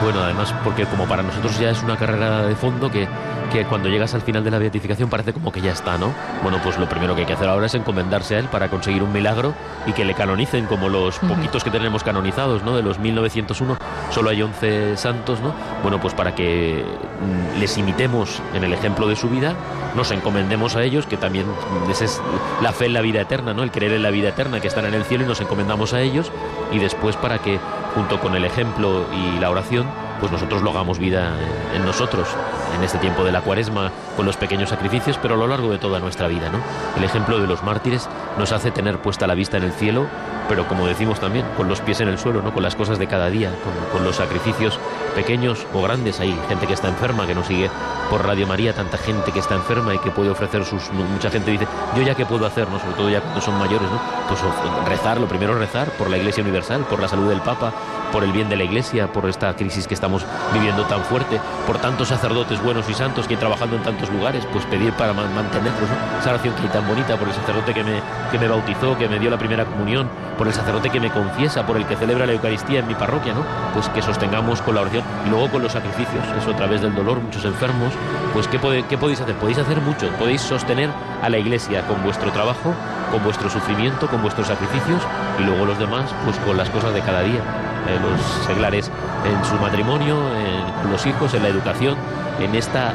[0.00, 3.08] Bueno, además porque como para nosotros ya es una carrera de fondo que
[3.52, 6.12] que cuando llegas al final de la beatificación parece como que ya está, ¿no?
[6.42, 9.02] Bueno, pues lo primero que hay que hacer ahora es encomendarse a él para conseguir
[9.02, 9.52] un milagro
[9.86, 12.74] y que le canonicen como los poquitos que tenemos canonizados, ¿no?
[12.74, 13.76] De los 1901
[14.10, 15.52] solo hay 11 santos, ¿no?
[15.82, 19.54] Bueno, pues para que mm, les imitemos en el ejemplo de su vida,
[19.94, 21.46] nos encomendemos a ellos, que también
[21.90, 22.22] esa es
[22.62, 23.62] la fe en la vida eterna, ¿no?
[23.62, 26.00] El creer en la vida eterna, que están en el cielo y nos encomendamos a
[26.00, 26.32] ellos
[26.72, 27.58] y después para que
[27.94, 29.86] junto con el ejemplo y la oración
[30.22, 31.32] pues nosotros lo hagamos vida
[31.74, 32.28] en nosotros,
[32.76, 35.78] en este tiempo de la cuaresma, con los pequeños sacrificios, pero a lo largo de
[35.78, 36.50] toda nuestra vida.
[36.50, 36.58] ¿no?
[36.96, 38.08] El ejemplo de los mártires
[38.38, 40.06] nos hace tener puesta la vista en el cielo,
[40.48, 42.52] pero como decimos también, con los pies en el suelo, ¿no?
[42.52, 43.50] con las cosas de cada día,
[43.92, 44.78] con, los sacrificios
[45.14, 46.18] pequeños o grandes.
[46.20, 47.70] Hay gente que está enferma, que nos sigue
[48.10, 50.90] por Radio María, tanta gente que está enferma y que puede ofrecer sus...
[50.92, 51.66] Mucha gente dice,
[51.96, 52.78] yo ya qué puedo hacer, ¿no?
[52.78, 54.00] sobre todo ya cuando son mayores, ¿no?
[54.28, 54.40] pues
[54.88, 57.72] rezar, lo primero rezar por la Iglesia Universal, por la salud del Papa,
[58.12, 61.78] por el bien de la Iglesia, por esta crisis que estamos viviendo tan fuerte, por
[61.78, 66.18] tantos sacerdotes buenos y santos que trabajando en tantos lugares, pues pedir para mantenerlos, ¿no?
[66.20, 69.08] esa oración que hay tan bonita, por el sacerdote que me, que me bautizó, que
[69.08, 72.26] me dio la primera comunión, por el sacerdote que me confiesa, por el que celebra
[72.26, 73.42] la Eucaristía en mi parroquia, ¿no?
[73.72, 76.94] Pues que sostengamos con la oración y luego con los sacrificios, eso a través del
[76.94, 77.94] dolor, muchos enfermos,
[78.32, 78.58] pues ¿qué,
[78.88, 79.34] ¿qué podéis hacer?
[79.36, 80.90] Podéis hacer mucho, podéis sostener
[81.22, 82.74] a la Iglesia con vuestro trabajo,
[83.10, 85.02] con vuestro sufrimiento, con vuestros sacrificios
[85.38, 88.90] y luego los demás, pues con las cosas de cada día eh, los seglares
[89.24, 91.96] en su matrimonio, en, los hijos, en la educación,
[92.40, 92.92] en esta,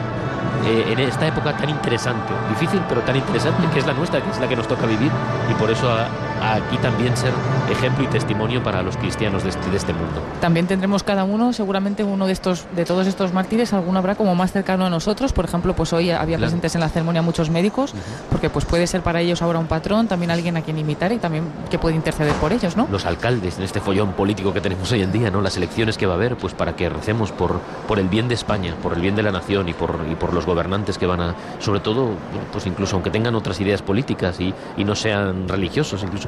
[0.65, 4.30] eh, en esta época tan interesante, difícil pero tan interesante, que es la nuestra, que
[4.30, 5.11] es la que nos toca vivir
[5.49, 6.07] y por eso a
[6.41, 7.31] aquí también ser
[7.69, 10.22] ejemplo y testimonio para los cristianos de este, de este, mundo.
[10.41, 14.35] También tendremos cada uno, seguramente uno de estos, de todos estos mártires, alguno habrá como
[14.35, 15.34] más cercano a nosotros.
[15.34, 16.41] Por ejemplo, pues hoy había claro.
[16.41, 18.30] presentes en la ceremonia muchos médicos, uh -huh.
[18.31, 21.18] porque pues puede ser para ellos ahora un patrón, también alguien a quien imitar y
[21.18, 22.88] también que puede interceder por ellos, ¿no?
[22.91, 25.41] Los alcaldes en este follón político que tenemos hoy en día, ¿no?
[25.41, 28.35] Las elecciones que va a haber, pues para que recemos por, por el bien de
[28.35, 31.22] España, por el bien de la nación y por, y por los gobernantes que van
[31.22, 32.11] a, sobre todo,
[32.51, 36.26] pues incluso aunque tengan otras ideas políticas y, y no sean religiosos, incluso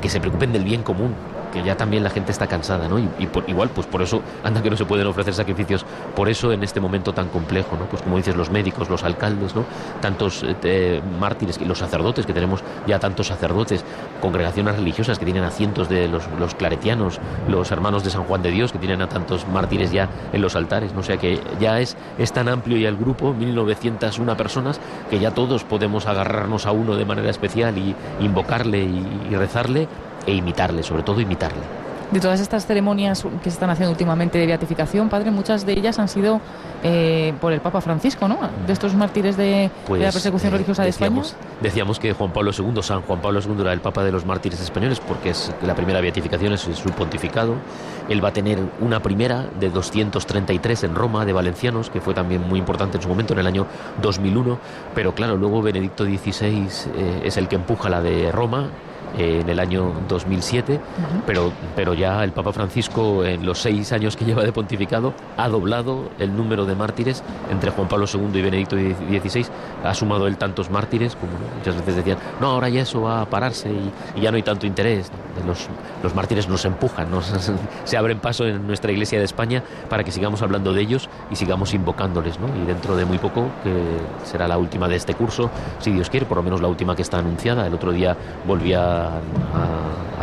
[0.00, 1.14] que se preocupen del bien común,
[1.52, 2.98] que ya también la gente está cansada, ¿no?
[2.98, 3.08] Y,
[3.46, 5.84] igual, pues por eso anda que no se pueden ofrecer sacrificios,
[6.14, 7.86] por eso en este momento tan complejo, ¿no?
[7.86, 9.64] Pues como dices, los médicos, los alcaldes, ¿no?
[10.00, 13.84] Tantos eh, mártires y los sacerdotes, que tenemos ya tantos sacerdotes,
[14.20, 18.42] congregaciones religiosas que tienen a cientos de los, los, claretianos, los hermanos de San Juan
[18.42, 21.00] de Dios, que tienen a tantos mártires ya en los altares, ¿no?
[21.00, 24.80] O sea que ya es, es tan amplio ya el grupo, 1901 personas,
[25.10, 29.88] que ya todos podemos agarrarnos a uno de manera especial y invocarle y rezarle
[30.26, 31.62] e imitarle, sobre todo imitarle.
[32.10, 35.98] De todas estas ceremonias que se están haciendo últimamente de beatificación, padre, muchas de ellas
[35.98, 36.40] han sido
[36.82, 38.38] eh, por el Papa Francisco, ¿no?
[38.66, 41.20] De estos mártires de, la pues, persecución eh, religiosa de España.
[41.60, 44.58] Decíamos que Juan Pablo II, San Juan Pablo II era el Papa de los mártires
[44.58, 47.56] españoles porque es la primera beatificación, es su pontificado.
[48.08, 52.48] Él va a tener una primera de 233 en Roma, de valencianos, que fue también
[52.48, 53.66] muy importante en su momento, en el año
[54.00, 54.58] 2001.
[54.94, 58.70] Pero claro, luego Benedicto XVI eh, es el que empuja la de Roma
[59.16, 60.80] en el año 2007,
[61.26, 65.48] pero, pero ya el Papa Francisco en los seis años que lleva de pontificado ha
[65.48, 69.46] doblado el número de mártires entre Juan Pablo II y Benedicto XVI,
[69.84, 73.26] ha sumado él tantos mártires como muchas veces decían, no, ahora ya eso va a
[73.26, 75.10] pararse y, ya no hay tanto interés,
[75.46, 75.68] los,
[76.02, 77.26] los mártires nos empujan, nos,
[77.84, 81.36] se abren paso en nuestra iglesia de España para que sigamos hablando de ellos y
[81.36, 82.48] sigamos invocándoles, ¿no?
[82.56, 83.72] y dentro de muy poco, que
[84.24, 87.02] será la última de este curso, si Dios quiere, por lo menos la última que
[87.02, 88.16] está anunciada, el otro día
[88.46, 88.97] volvía a,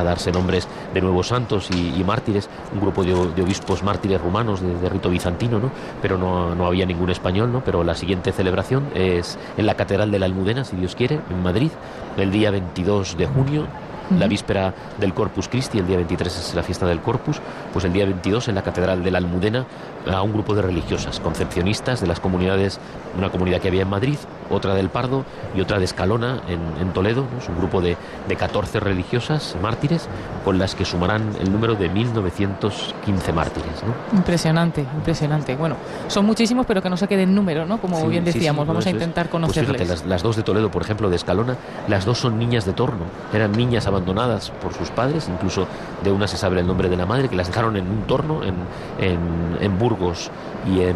[0.03, 5.10] darse nombres de nuevos santos y, mártires, un grupo de, obispos mártires rumanos de, rito
[5.10, 5.72] bizantino, ¿no?
[6.02, 7.61] pero no, no, había ningún español, ¿no?
[7.64, 11.43] pero la siguiente celebración es en la Catedral de la Almudena, si Dios quiere, en
[11.43, 11.72] Madrid,
[12.18, 13.68] el día 22 de junio
[14.11, 17.41] la víspera del Corpus Christi, el día 23 es la fiesta del Corpus,
[17.73, 19.65] pues el día 22 en la Catedral de la Almudena
[20.11, 22.80] a un grupo de religiosas, concepcionistas de las comunidades,
[23.18, 24.18] una comunidad que había en Madrid,
[24.49, 25.26] otra del Pardo
[25.56, 30.07] y otra de Escalona en, Toledo, es un grupo de, de 14 religiosas mártires
[30.44, 33.84] con las que sumarán el número de 1915 mártires.
[34.14, 35.56] Impresionante, impresionante.
[35.56, 35.76] Bueno,
[36.07, 37.80] son muchísimos, pero que no se quede en número, ¿no?
[37.80, 39.88] Como bien decíamos, vamos a intentar pues conocerles.
[39.88, 41.57] las, las, dos de Toledo, por ejemplo, de Escalona,
[41.88, 45.67] las dos son niñas de torno, eran niñas abandonadas por sus padres, incluso
[46.03, 48.41] de una se sabe el nombre de la madre, que las dejaron en un torno
[48.43, 48.55] en,
[48.99, 50.30] en, Burgos
[50.67, 50.95] y en,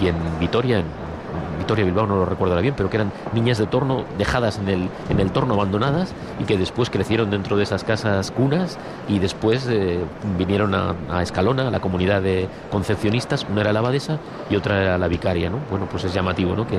[0.00, 0.82] y en Vitoria,
[1.84, 5.20] Bilbao, no lo recuerdo bien, pero que eran niñas de torno dejadas en el, en
[5.20, 10.00] el torno, abandonadas, y que después crecieron dentro de esas casas cunas y después eh,
[10.36, 14.18] vinieron a, a, Escalona, a la comunidad de concepcionistas, una era la abadesa
[14.50, 15.58] y otra era la vicaria, ¿no?
[15.70, 16.66] Bueno, pues es llamativo, ¿no?
[16.66, 16.78] que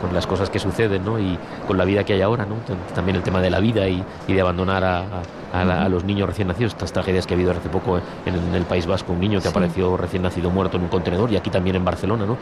[0.00, 1.18] con las cosas que suceden ¿no?
[1.18, 2.56] y con la vida que hay ahora, ¿no?
[2.94, 5.04] también el tema de la vida y, de abandonar a,
[5.52, 8.86] a, los niños recién nacidos, estas tragedias que ha habido hace poco en, el País
[8.86, 11.84] Vasco, un niño que apareció recién nacido muerto en un contenedor y aquí también en
[11.84, 12.36] Barcelona, ¿no?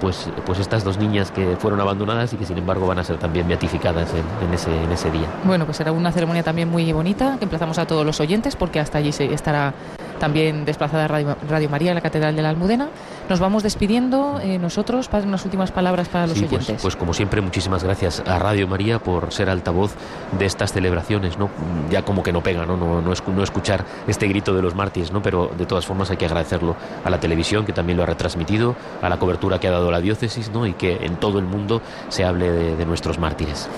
[0.00, 3.18] pues, pues estas dos niñas que fueron abandonadas y que sin embargo van a ser
[3.18, 5.26] también beatificadas en, ese, en ese día.
[5.44, 8.80] Bueno, pues será una ceremonia también muy bonita que emplazamos a todos los oyentes porque
[8.80, 9.72] hasta allí se estará
[10.18, 12.88] también desplazada Radio, Radio María en la Catedral de la Almudena.
[13.28, 16.82] Nos vamos despidiendo eh, nosotros, para unas últimas palabras para los pues, oyentes.
[16.82, 19.94] Pues, como siempre, muchísimas gracias a Radio María por ser altavoz
[20.38, 21.50] de estas celebraciones, ¿no?
[21.90, 22.76] Ya como que no pega, ¿no?
[22.76, 25.22] No, no, no escuchar este grito de los mártires, ¿no?
[25.22, 28.76] Pero de todas formas hay que agradecerlo a la televisión que también lo ha retransmitido,
[29.02, 30.66] a la cobertura que ha dado la diócesis, ¿no?
[30.66, 33.68] Y que en todo el mundo se hable de nuestros mártires.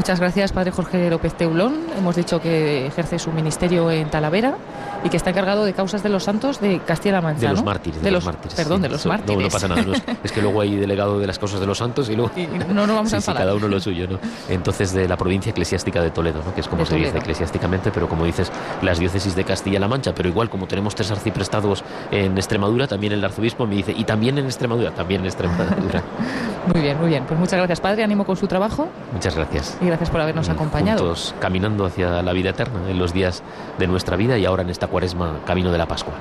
[0.00, 1.74] Muchas gracias, Padre Jorge López Teulón.
[1.98, 4.56] Hemos dicho que ejerce su ministerio en Talavera
[5.04, 7.48] y que está encargado de causas de los santos de Castilla-La Mancha.
[7.48, 8.02] De los mártires.
[8.02, 8.54] De, los, mártires.
[8.54, 9.36] Perdón, de los mártires.
[9.36, 9.84] No, no pasa nada.
[10.24, 12.32] es, que luego hay delegado de las causas de los santos y luego.
[12.72, 14.18] no, no vamos a sí, cada uno lo suyo, ¿no?
[14.48, 16.54] Entonces, de la provincia eclesiástica de Toledo, ¿no?
[16.54, 18.50] Que es como se dice eclesiásticamente, pero como dices,
[18.80, 20.14] las diócesis de Castilla-La Mancha.
[20.14, 24.38] Pero igual, como tenemos tres arciprestados en Extremadura, también el arzobispo me dice, y también
[24.38, 26.02] en Extremadura, también en Extremadura.
[26.72, 27.24] muy bien, muy bien.
[27.26, 28.02] Pues muchas gracias, Padre.
[28.02, 28.88] Ánimo con su trabajo.
[29.12, 29.76] Muchas gracias.
[29.82, 30.60] Y gracias por habernos acompañado
[31.04, 31.40] acompañado.
[31.40, 33.42] caminando hacia la vida eterna en los días
[33.78, 36.14] de nuestra vida y ahora en esta cuaresma camino de la Pascua.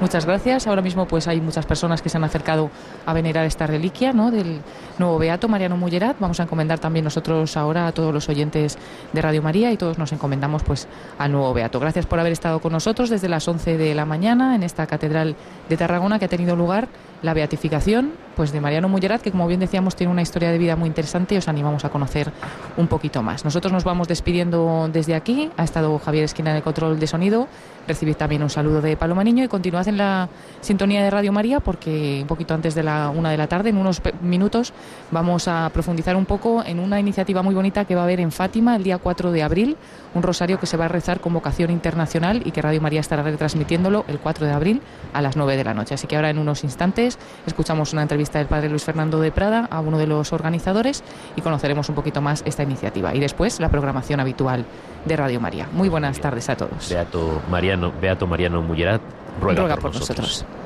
[0.00, 0.66] Muchas gracias.
[0.66, 2.70] Ahora mismo pues hay muchas personas que se han acercado
[3.06, 4.30] a venerar esta reliquia ¿no?
[4.30, 4.60] del
[4.98, 6.18] nuevo Beato Mariano Mullerat.
[6.20, 8.76] Vamos a encomendar también nosotros ahora a todos los oyentes
[9.14, 10.86] de Radio María y todos nos encomendamos pues
[11.18, 11.80] al nuevo Beato.
[11.80, 15.34] Gracias por haber estado con nosotros desde las 11 de la mañana en esta catedral
[15.68, 16.88] de Tarragona que ha tenido lugar
[17.22, 20.76] la beatificación pues de Mariano Mullerat, que como bien decíamos tiene una historia de vida
[20.76, 22.30] muy interesante y os animamos a conocer
[22.76, 23.44] un poquito más.
[23.44, 25.50] Nosotros nos vamos despidiendo desde aquí.
[25.56, 27.48] Ha estado Javier Esquina en el control de sonido.
[27.88, 30.28] Recibid también un saludo de Paloma Niño y continuad en la
[30.60, 33.78] sintonía de Radio María porque un poquito antes de la una de la tarde, en
[33.78, 34.72] unos minutos,
[35.10, 38.32] vamos a profundizar un poco en una iniciativa muy bonita que va a haber en
[38.32, 39.76] Fátima el día 4 de abril,
[40.14, 43.22] un rosario que se va a rezar con vocación internacional y que Radio María estará
[43.22, 44.82] retransmitiéndolo el 4 de abril
[45.14, 45.94] a las 9 de la noche.
[45.94, 47.05] Así que ahora en unos instantes
[47.46, 51.02] escuchamos una entrevista del padre Luis Fernando de Prada a uno de los organizadores
[51.36, 53.14] y conoceremos un poquito más esta iniciativa.
[53.14, 54.64] Y después la programación habitual
[55.04, 55.68] de Radio María.
[55.72, 56.88] Muy buenas tardes a todos.
[56.90, 59.00] Beato Mariano, Beato Mariano Mullerat,
[59.40, 60.18] ruega, Ruega por, por nosotros.
[60.28, 60.65] nosotros.